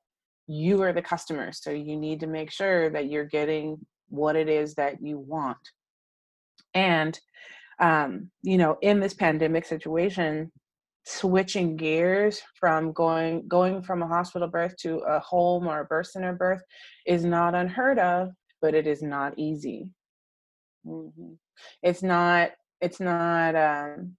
you 0.46 0.82
are 0.82 0.92
the 0.92 1.03
customer. 1.03 1.53
So 1.53 1.70
you 1.70 1.96
need 1.96 2.20
to 2.20 2.26
make 2.26 2.50
sure 2.50 2.90
that 2.90 3.09
you're 3.11 3.24
getting 3.24 3.78
what 4.09 4.36
it 4.36 4.48
is 4.48 4.74
that 4.74 5.03
you 5.03 5.18
want. 5.18 5.59
And 6.74 7.18
um 7.80 8.30
you 8.42 8.59
know 8.59 8.78
in 8.82 9.00
this 9.00 9.14
pandemic 9.14 9.64
situation 9.66 10.53
switching 11.05 11.76
gears 11.76 12.40
from 12.55 12.92
going 12.92 13.46
going 13.48 13.82
from 13.82 14.03
a 14.03 14.07
hospital 14.07 14.48
birth 14.48 14.76
to 14.76 14.98
a 14.98 15.18
home 15.18 15.66
or 15.66 15.80
a 15.80 15.84
birth 15.84 16.07
center 16.07 16.32
birth 16.32 16.62
is 17.07 17.24
not 17.24 17.55
unheard 17.55 17.98
of 17.98 18.30
but 18.61 18.74
it 18.74 18.86
is 18.86 19.03
not 19.03 19.34
easy 19.36 19.90
Mm-hmm. 20.86 21.32
It's 21.82 22.03
not. 22.03 22.50
It's 22.80 23.00
not. 23.00 23.55
Um, 23.55 24.16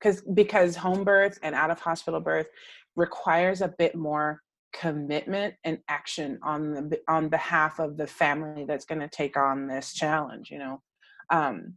because 0.00 0.22
because 0.34 0.76
home 0.76 1.04
birth 1.04 1.38
and 1.42 1.54
out 1.54 1.70
of 1.70 1.80
hospital 1.80 2.20
birth 2.20 2.48
requires 2.94 3.62
a 3.62 3.74
bit 3.78 3.94
more 3.94 4.40
commitment 4.74 5.54
and 5.64 5.78
action 5.88 6.38
on 6.42 6.74
the 6.74 6.98
on 7.08 7.28
behalf 7.28 7.78
of 7.78 7.96
the 7.96 8.06
family 8.06 8.64
that's 8.66 8.84
going 8.84 9.00
to 9.00 9.08
take 9.08 9.36
on 9.36 9.66
this 9.66 9.94
challenge. 9.94 10.50
You 10.50 10.58
know. 10.58 10.82
Um, 11.30 11.74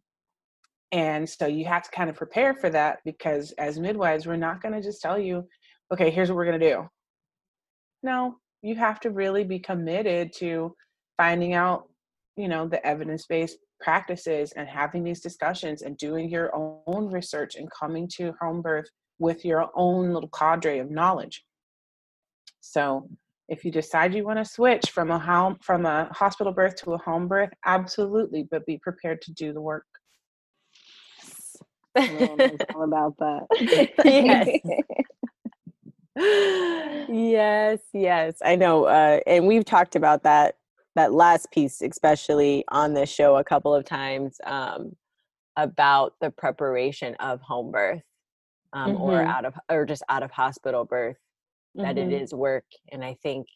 and 0.92 1.30
so 1.30 1.48
you 1.48 1.66
have 1.66 1.84
to 1.84 1.92
kind 1.92 2.10
of 2.10 2.16
prepare 2.16 2.54
for 2.54 2.70
that 2.70 3.00
because 3.04 3.52
as 3.54 3.80
midwives, 3.80 4.26
we're 4.26 4.38
not 4.38 4.62
going 4.62 4.74
to 4.74 4.82
just 4.82 5.02
tell 5.02 5.20
you, 5.20 5.46
okay, 5.92 6.10
here's 6.10 6.30
what 6.30 6.38
we're 6.38 6.46
going 6.46 6.60
to 6.60 6.70
do. 6.70 6.88
No, 8.04 8.38
you 8.62 8.76
have 8.76 9.00
to 9.02 9.12
really 9.12 9.44
be 9.44 9.60
committed 9.60 10.32
to 10.38 10.74
finding 11.18 11.54
out, 11.54 11.90
you 12.36 12.48
know, 12.48 12.68
the 12.68 12.86
evidence 12.86 13.26
based 13.26 13.58
practices 13.82 14.54
and 14.56 14.68
having 14.68 15.04
these 15.04 15.22
discussions 15.22 15.82
and 15.82 15.98
doing 15.98 16.30
your 16.30 16.52
own 16.56 17.12
research 17.12 17.56
and 17.56 17.70
coming 17.72 18.08
to 18.16 18.34
home 18.40 18.62
birth 18.62 18.88
with 19.20 19.44
your 19.44 19.70
own 19.76 20.14
little 20.14 20.30
cadre 20.30 20.80
of 20.80 20.90
knowledge. 20.90 21.44
So 22.62 23.10
if 23.50 23.64
you 23.64 23.72
decide 23.72 24.14
you 24.14 24.26
want 24.26 24.40
to 24.40 24.46
switch 24.46 24.90
from 24.90 25.12
a 25.12 25.20
home 25.20 25.58
from 25.62 25.86
a 25.86 26.06
hospital 26.12 26.52
birth 26.52 26.76
to 26.84 26.94
a 26.94 26.98
home 26.98 27.28
birth, 27.28 27.50
absolutely, 27.66 28.48
but 28.50 28.66
be 28.66 28.78
prepared 28.78 29.22
to 29.24 29.34
do 29.34 29.54
the 29.54 29.62
work. 29.62 29.86
All 32.76 32.84
about 32.84 33.16
that. 33.20 33.48
yes. 34.06 34.60
yes, 37.10 37.80
yes. 37.94 38.36
I 38.44 38.56
know. 38.56 38.86
Uh, 38.86 39.20
and 39.28 39.48
we've 39.48 39.66
talked 39.66 39.96
about 39.96 40.24
that 40.24 40.56
that 40.96 41.14
last 41.14 41.52
piece, 41.52 41.82
especially 41.82 42.66
on 42.70 42.96
this 42.96 43.10
show 43.10 43.36
a 43.38 43.44
couple 43.44 43.74
of 43.74 43.86
times, 43.86 44.42
um, 44.46 44.96
about 45.56 46.16
the 46.22 46.32
preparation 46.32 47.14
of 47.20 47.40
home 47.42 47.72
birth 47.72 48.02
um, 48.74 48.94
mm-hmm. 48.94 49.02
or 49.02 49.22
out 49.22 49.46
of 49.46 49.54
or 49.70 49.86
just 49.86 50.04
out 50.10 50.24
of 50.24 50.32
hospital 50.32 50.86
birth. 50.86 51.18
That 51.76 51.96
mm-hmm. 51.96 52.12
it 52.12 52.22
is 52.22 52.34
work, 52.34 52.66
and 52.92 53.04
I 53.04 53.16
think 53.22 53.48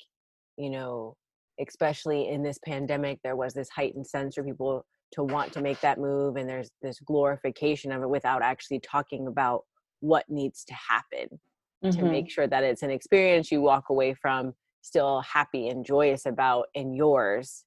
you 0.58 0.70
know, 0.70 1.16
especially 1.60 2.28
in 2.28 2.44
this 2.44 2.60
pandemic, 2.64 3.20
there 3.24 3.36
was 3.36 3.54
this 3.54 3.70
heightened 3.70 4.06
sense 4.06 4.36
for 4.36 4.44
people 4.44 4.86
to 5.14 5.24
want 5.24 5.52
to 5.54 5.62
make 5.62 5.82
that 5.82 6.00
move, 6.00 6.36
and 6.36 6.50
there's 6.50 6.72
this 6.82 7.00
glorification 7.00 7.92
of 7.92 8.02
it 8.02 8.10
without 8.10 8.42
actually 8.42 8.80
talking 8.80 9.28
about 9.28 9.64
what 10.00 10.26
needs 10.30 10.64
to 10.66 10.74
happen 10.74 11.40
mm-hmm. 11.84 12.00
to 12.00 12.06
make 12.06 12.30
sure 12.30 12.48
that 12.48 12.64
it's 12.64 12.82
an 12.82 12.90
experience 12.90 13.52
you 13.52 13.62
walk 13.62 13.90
away 13.90 14.14
from 14.14 14.54
still 14.82 15.22
happy 15.22 15.68
and 15.68 15.86
joyous 15.86 16.26
about 16.26 16.66
and 16.76 16.96
yours 16.96 17.66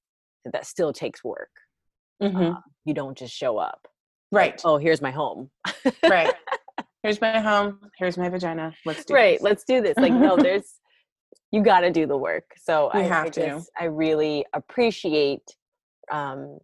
that 0.52 0.66
still 0.66 0.92
takes 0.92 1.22
work. 1.22 1.50
Mm-hmm. 2.22 2.52
uh, 2.52 2.60
you 2.84 2.94
don't 2.94 3.18
just 3.18 3.34
show 3.34 3.58
up 3.58 3.88
right. 4.34 4.52
Like, 4.52 4.60
oh 4.64 4.76
here's 4.76 5.00
my 5.00 5.10
home. 5.10 5.50
Right. 6.02 6.32
Here's 7.02 7.20
my 7.20 7.38
home. 7.38 7.80
Here's 7.98 8.16
my 8.16 8.30
vagina. 8.30 8.72
Let's 8.86 9.04
do 9.04 9.12
right 9.12 9.34
this. 9.34 9.42
let's 9.42 9.64
do 9.64 9.82
this. 9.82 9.94
Like 9.98 10.14
no 10.14 10.36
there's 10.38 10.80
you 11.50 11.62
got 11.62 11.80
to 11.80 11.90
do 11.90 12.06
the 12.06 12.16
work. 12.16 12.44
So 12.56 12.90
you 12.94 13.00
I, 13.00 13.02
have 13.02 13.26
I 13.26 13.30
to. 13.30 13.62
I 13.78 13.84
really 13.84 14.46
appreciate 14.54 15.42
um 16.10 16.58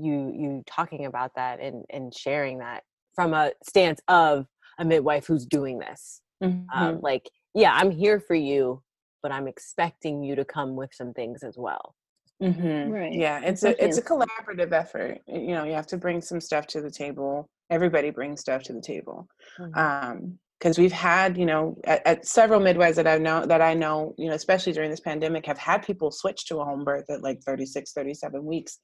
you 0.00 0.32
you 0.34 0.62
talking 0.66 1.06
about 1.06 1.32
that 1.36 1.60
and 1.60 1.84
and 1.90 2.14
sharing 2.14 2.58
that 2.58 2.82
from 3.14 3.34
a 3.34 3.52
stance 3.66 4.00
of 4.08 4.46
a 4.78 4.84
midwife 4.84 5.26
who's 5.26 5.46
doing 5.46 5.78
this 5.78 6.20
um, 6.42 6.52
mm-hmm. 6.52 6.82
um, 6.82 7.00
like 7.02 7.28
yeah 7.54 7.72
i'm 7.74 7.90
here 7.90 8.20
for 8.20 8.34
you 8.34 8.82
but 9.22 9.32
i'm 9.32 9.48
expecting 9.48 10.22
you 10.22 10.34
to 10.34 10.44
come 10.44 10.76
with 10.76 10.90
some 10.92 11.12
things 11.12 11.42
as 11.42 11.56
well 11.56 11.94
mm-hmm. 12.42 12.90
right 12.90 13.12
yeah 13.12 13.40
it's 13.42 13.64
a 13.64 13.84
it's 13.84 13.98
a 13.98 14.02
collaborative 14.02 14.72
effort 14.72 15.18
you 15.26 15.48
know 15.48 15.64
you 15.64 15.72
have 15.72 15.86
to 15.86 15.96
bring 15.96 16.20
some 16.20 16.40
stuff 16.40 16.66
to 16.66 16.80
the 16.80 16.90
table 16.90 17.48
everybody 17.70 18.10
brings 18.10 18.40
stuff 18.40 18.62
to 18.62 18.72
the 18.72 18.80
table 18.80 19.26
mm-hmm. 19.58 19.78
um 19.78 20.38
because 20.58 20.78
we've 20.78 20.92
had 20.92 21.36
you 21.36 21.46
know 21.46 21.76
at, 21.84 22.06
at, 22.06 22.26
several 22.26 22.60
midwives 22.60 22.96
that 22.96 23.06
i 23.06 23.18
know 23.18 23.44
that 23.44 23.60
i 23.60 23.74
know 23.74 24.14
you 24.18 24.28
know 24.28 24.34
especially 24.34 24.72
during 24.72 24.90
this 24.90 25.00
pandemic 25.00 25.44
have 25.46 25.58
had 25.58 25.84
people 25.84 26.10
switch 26.10 26.46
to 26.46 26.58
a 26.58 26.64
home 26.64 26.84
birth 26.84 27.04
at 27.10 27.22
like 27.22 27.40
36 27.42 27.92
37 27.92 28.44
weeks 28.44 28.78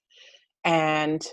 and 0.65 1.25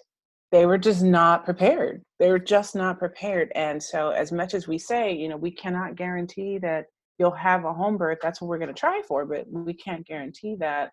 they 0.51 0.65
were 0.65 0.77
just 0.77 1.03
not 1.03 1.45
prepared. 1.45 2.01
They 2.19 2.30
were 2.30 2.39
just 2.39 2.75
not 2.75 2.99
prepared 2.99 3.51
and 3.55 3.82
so 3.82 4.09
as 4.09 4.32
much 4.32 4.53
as 4.53 4.67
we 4.67 4.77
say 4.77 5.13
you 5.13 5.30
know 5.30 5.38
we 5.38 5.51
cannot 5.51 5.95
guarantee 5.95 6.57
that 6.59 6.86
you'll 7.17 7.32
have 7.32 7.65
a 7.65 7.73
home 7.73 7.97
birth 7.97 8.19
that's 8.21 8.41
what 8.41 8.49
we're 8.49 8.57
going 8.57 8.73
to 8.73 8.80
try 8.80 9.01
for 9.07 9.25
but 9.25 9.45
we 9.49 9.73
can't 9.73 10.05
guarantee 10.05 10.55
that 10.59 10.91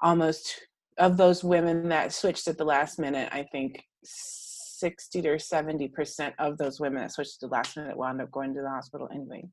almost 0.00 0.60
of 0.98 1.16
those 1.16 1.44
women 1.44 1.88
that 1.88 2.12
switched 2.12 2.48
at 2.48 2.58
the 2.58 2.64
last 2.64 2.98
minute 2.98 3.28
i 3.32 3.44
think 3.52 3.82
60 4.04 5.22
to 5.22 5.38
70 5.38 5.88
percent 5.88 6.34
of 6.38 6.58
those 6.58 6.80
women 6.80 7.00
that 7.00 7.12
switched 7.12 7.42
at 7.42 7.48
the 7.48 7.54
last 7.54 7.76
minute 7.76 7.96
wound 7.96 8.20
up 8.20 8.30
going 8.30 8.52
to 8.54 8.60
the 8.60 8.68
hospital 8.68 9.08
anyway. 9.12 9.44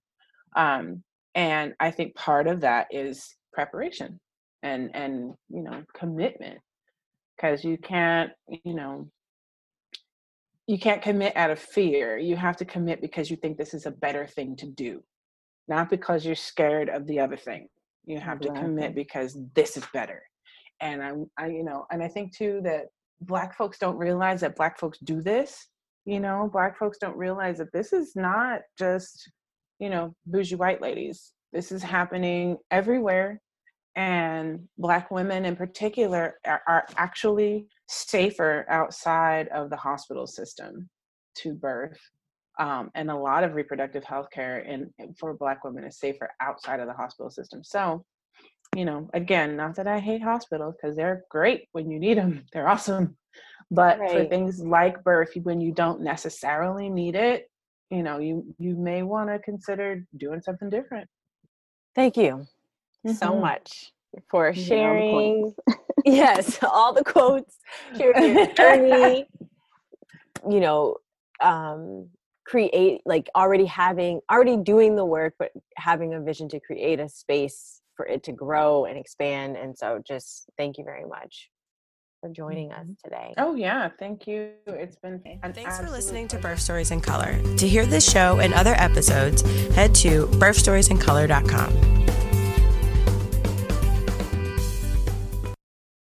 Um, 0.55 1.03
and 1.35 1.73
i 1.79 1.89
think 1.91 2.15
part 2.15 2.47
of 2.47 2.59
that 2.61 2.87
is 2.91 3.35
preparation 3.53 4.19
and 4.63 4.89
and 4.93 5.33
you 5.49 5.63
know 5.63 5.83
commitment 5.95 6.59
because 7.35 7.63
you 7.63 7.77
can't 7.77 8.31
you 8.63 8.73
know 8.73 9.09
you 10.67 10.79
can't 10.79 11.01
commit 11.01 11.35
out 11.35 11.51
of 11.51 11.59
fear 11.59 12.17
you 12.17 12.35
have 12.35 12.57
to 12.57 12.65
commit 12.65 13.01
because 13.01 13.29
you 13.29 13.37
think 13.37 13.57
this 13.57 13.73
is 13.73 13.85
a 13.85 13.91
better 13.91 14.25
thing 14.25 14.55
to 14.55 14.67
do 14.67 15.01
not 15.67 15.89
because 15.89 16.25
you're 16.25 16.35
scared 16.35 16.89
of 16.89 17.07
the 17.07 17.19
other 17.19 17.37
thing 17.37 17.67
you 18.05 18.19
have 18.19 18.39
to 18.39 18.51
commit 18.51 18.95
because 18.95 19.37
this 19.53 19.77
is 19.77 19.83
better. 19.93 20.23
And 20.79 21.03
I, 21.03 21.11
I 21.37 21.47
you 21.47 21.63
know 21.63 21.85
and 21.91 22.01
i 22.01 22.07
think 22.07 22.35
too 22.35 22.59
that 22.63 22.85
black 23.21 23.55
folks 23.55 23.77
don't 23.77 23.97
realize 23.97 24.41
that 24.41 24.55
black 24.55 24.79
folks 24.79 24.97
do 25.03 25.21
this 25.21 25.67
you 26.05 26.19
know 26.19 26.49
black 26.51 26.77
folks 26.77 26.97
don't 26.97 27.15
realize 27.15 27.59
that 27.59 27.71
this 27.71 27.93
is 27.93 28.15
not 28.15 28.61
just 28.79 29.29
you 29.77 29.89
know 29.89 30.15
bougie 30.25 30.55
white 30.55 30.81
ladies 30.81 31.33
this 31.53 31.71
is 31.71 31.83
happening 31.83 32.57
everywhere 32.71 33.39
and 33.95 34.67
black 34.77 35.11
women 35.11 35.45
in 35.45 35.55
particular 35.55 36.35
are, 36.45 36.61
are, 36.67 36.85
actually 36.95 37.67
safer 37.87 38.65
outside 38.69 39.47
of 39.49 39.69
the 39.69 39.75
hospital 39.75 40.25
system 40.25 40.89
to 41.35 41.53
birth 41.53 41.99
um, 42.59 42.89
and 42.95 43.11
a 43.11 43.15
lot 43.15 43.43
of 43.43 43.53
reproductive 43.53 44.03
health 44.03 44.27
care 44.31 44.59
in, 44.59 44.89
for 45.19 45.33
black 45.33 45.63
women 45.63 45.83
is 45.83 45.99
safer 45.99 46.29
outside 46.41 46.79
of 46.79 46.87
the 46.87 46.93
hospital 46.93 47.29
system. 47.29 47.63
So 47.63 48.05
you 48.73 48.85
know 48.85 49.09
again 49.13 49.57
not 49.57 49.75
that 49.75 49.85
i 49.85 49.99
hate 49.99 50.23
hospitals 50.23 50.75
because 50.81 50.95
they're 50.95 51.25
great 51.29 51.67
when 51.73 51.91
you 51.91 51.99
need 51.99 52.17
them 52.17 52.45
they're 52.53 52.69
awesome 52.69 53.17
but 53.69 53.99
right. 53.99 54.11
for 54.11 54.25
things 54.25 54.61
like 54.61 55.03
birth 55.03 55.31
when 55.43 55.59
you 55.59 55.73
don't 55.73 55.99
necessarily 55.99 56.87
need 56.87 57.13
it 57.13 57.51
you 57.91 58.01
know 58.01 58.17
you 58.17 58.43
you 58.57 58.75
may 58.75 59.03
want 59.03 59.29
to 59.29 59.37
consider 59.39 60.03
doing 60.17 60.41
something 60.41 60.69
different. 60.69 61.07
Thank 61.93 62.17
you 62.17 62.47
mm-hmm. 63.05 63.15
so 63.15 63.35
much 63.35 63.91
for 64.29 64.53
sharing. 64.53 65.53
All 65.67 65.75
yes, 66.05 66.59
all 66.63 66.93
the 66.93 67.03
quotes, 67.03 67.57
sharing 67.97 68.35
your 68.35 68.53
journey. 68.53 69.27
you 70.49 70.59
know, 70.59 70.97
um, 71.41 72.09
create 72.45 73.01
like 73.05 73.29
already 73.35 73.65
having 73.65 74.21
already 74.31 74.57
doing 74.57 74.95
the 74.95 75.05
work, 75.05 75.35
but 75.39 75.51
having 75.77 76.13
a 76.13 76.21
vision 76.21 76.49
to 76.49 76.59
create 76.59 76.99
a 76.99 77.09
space 77.09 77.81
for 77.95 78.05
it 78.05 78.23
to 78.23 78.31
grow 78.31 78.85
and 78.85 78.97
expand. 78.97 79.57
And 79.57 79.77
so, 79.77 80.01
just 80.05 80.49
thank 80.57 80.77
you 80.77 80.83
very 80.83 81.05
much 81.05 81.49
for 82.21 82.29
joining 82.29 82.71
us 82.71 82.85
mm-hmm. 82.85 82.93
today. 83.03 83.33
Oh, 83.37 83.55
yeah. 83.55 83.89
Thank 83.99 84.27
you. 84.27 84.51
It's 84.67 84.95
been 84.97 85.21
and 85.43 85.53
Thanks 85.53 85.79
for 85.79 85.89
listening 85.89 86.27
to 86.29 86.37
Birth 86.37 86.59
Stories 86.59 86.91
in 86.91 87.01
Color. 87.01 87.41
To 87.57 87.67
hear 87.67 87.85
this 87.85 88.09
show 88.09 88.39
and 88.39 88.53
other 88.53 88.75
episodes, 88.77 89.41
head 89.71 89.93
to 89.95 90.27
birthstoriesincolor.com. 90.27 92.20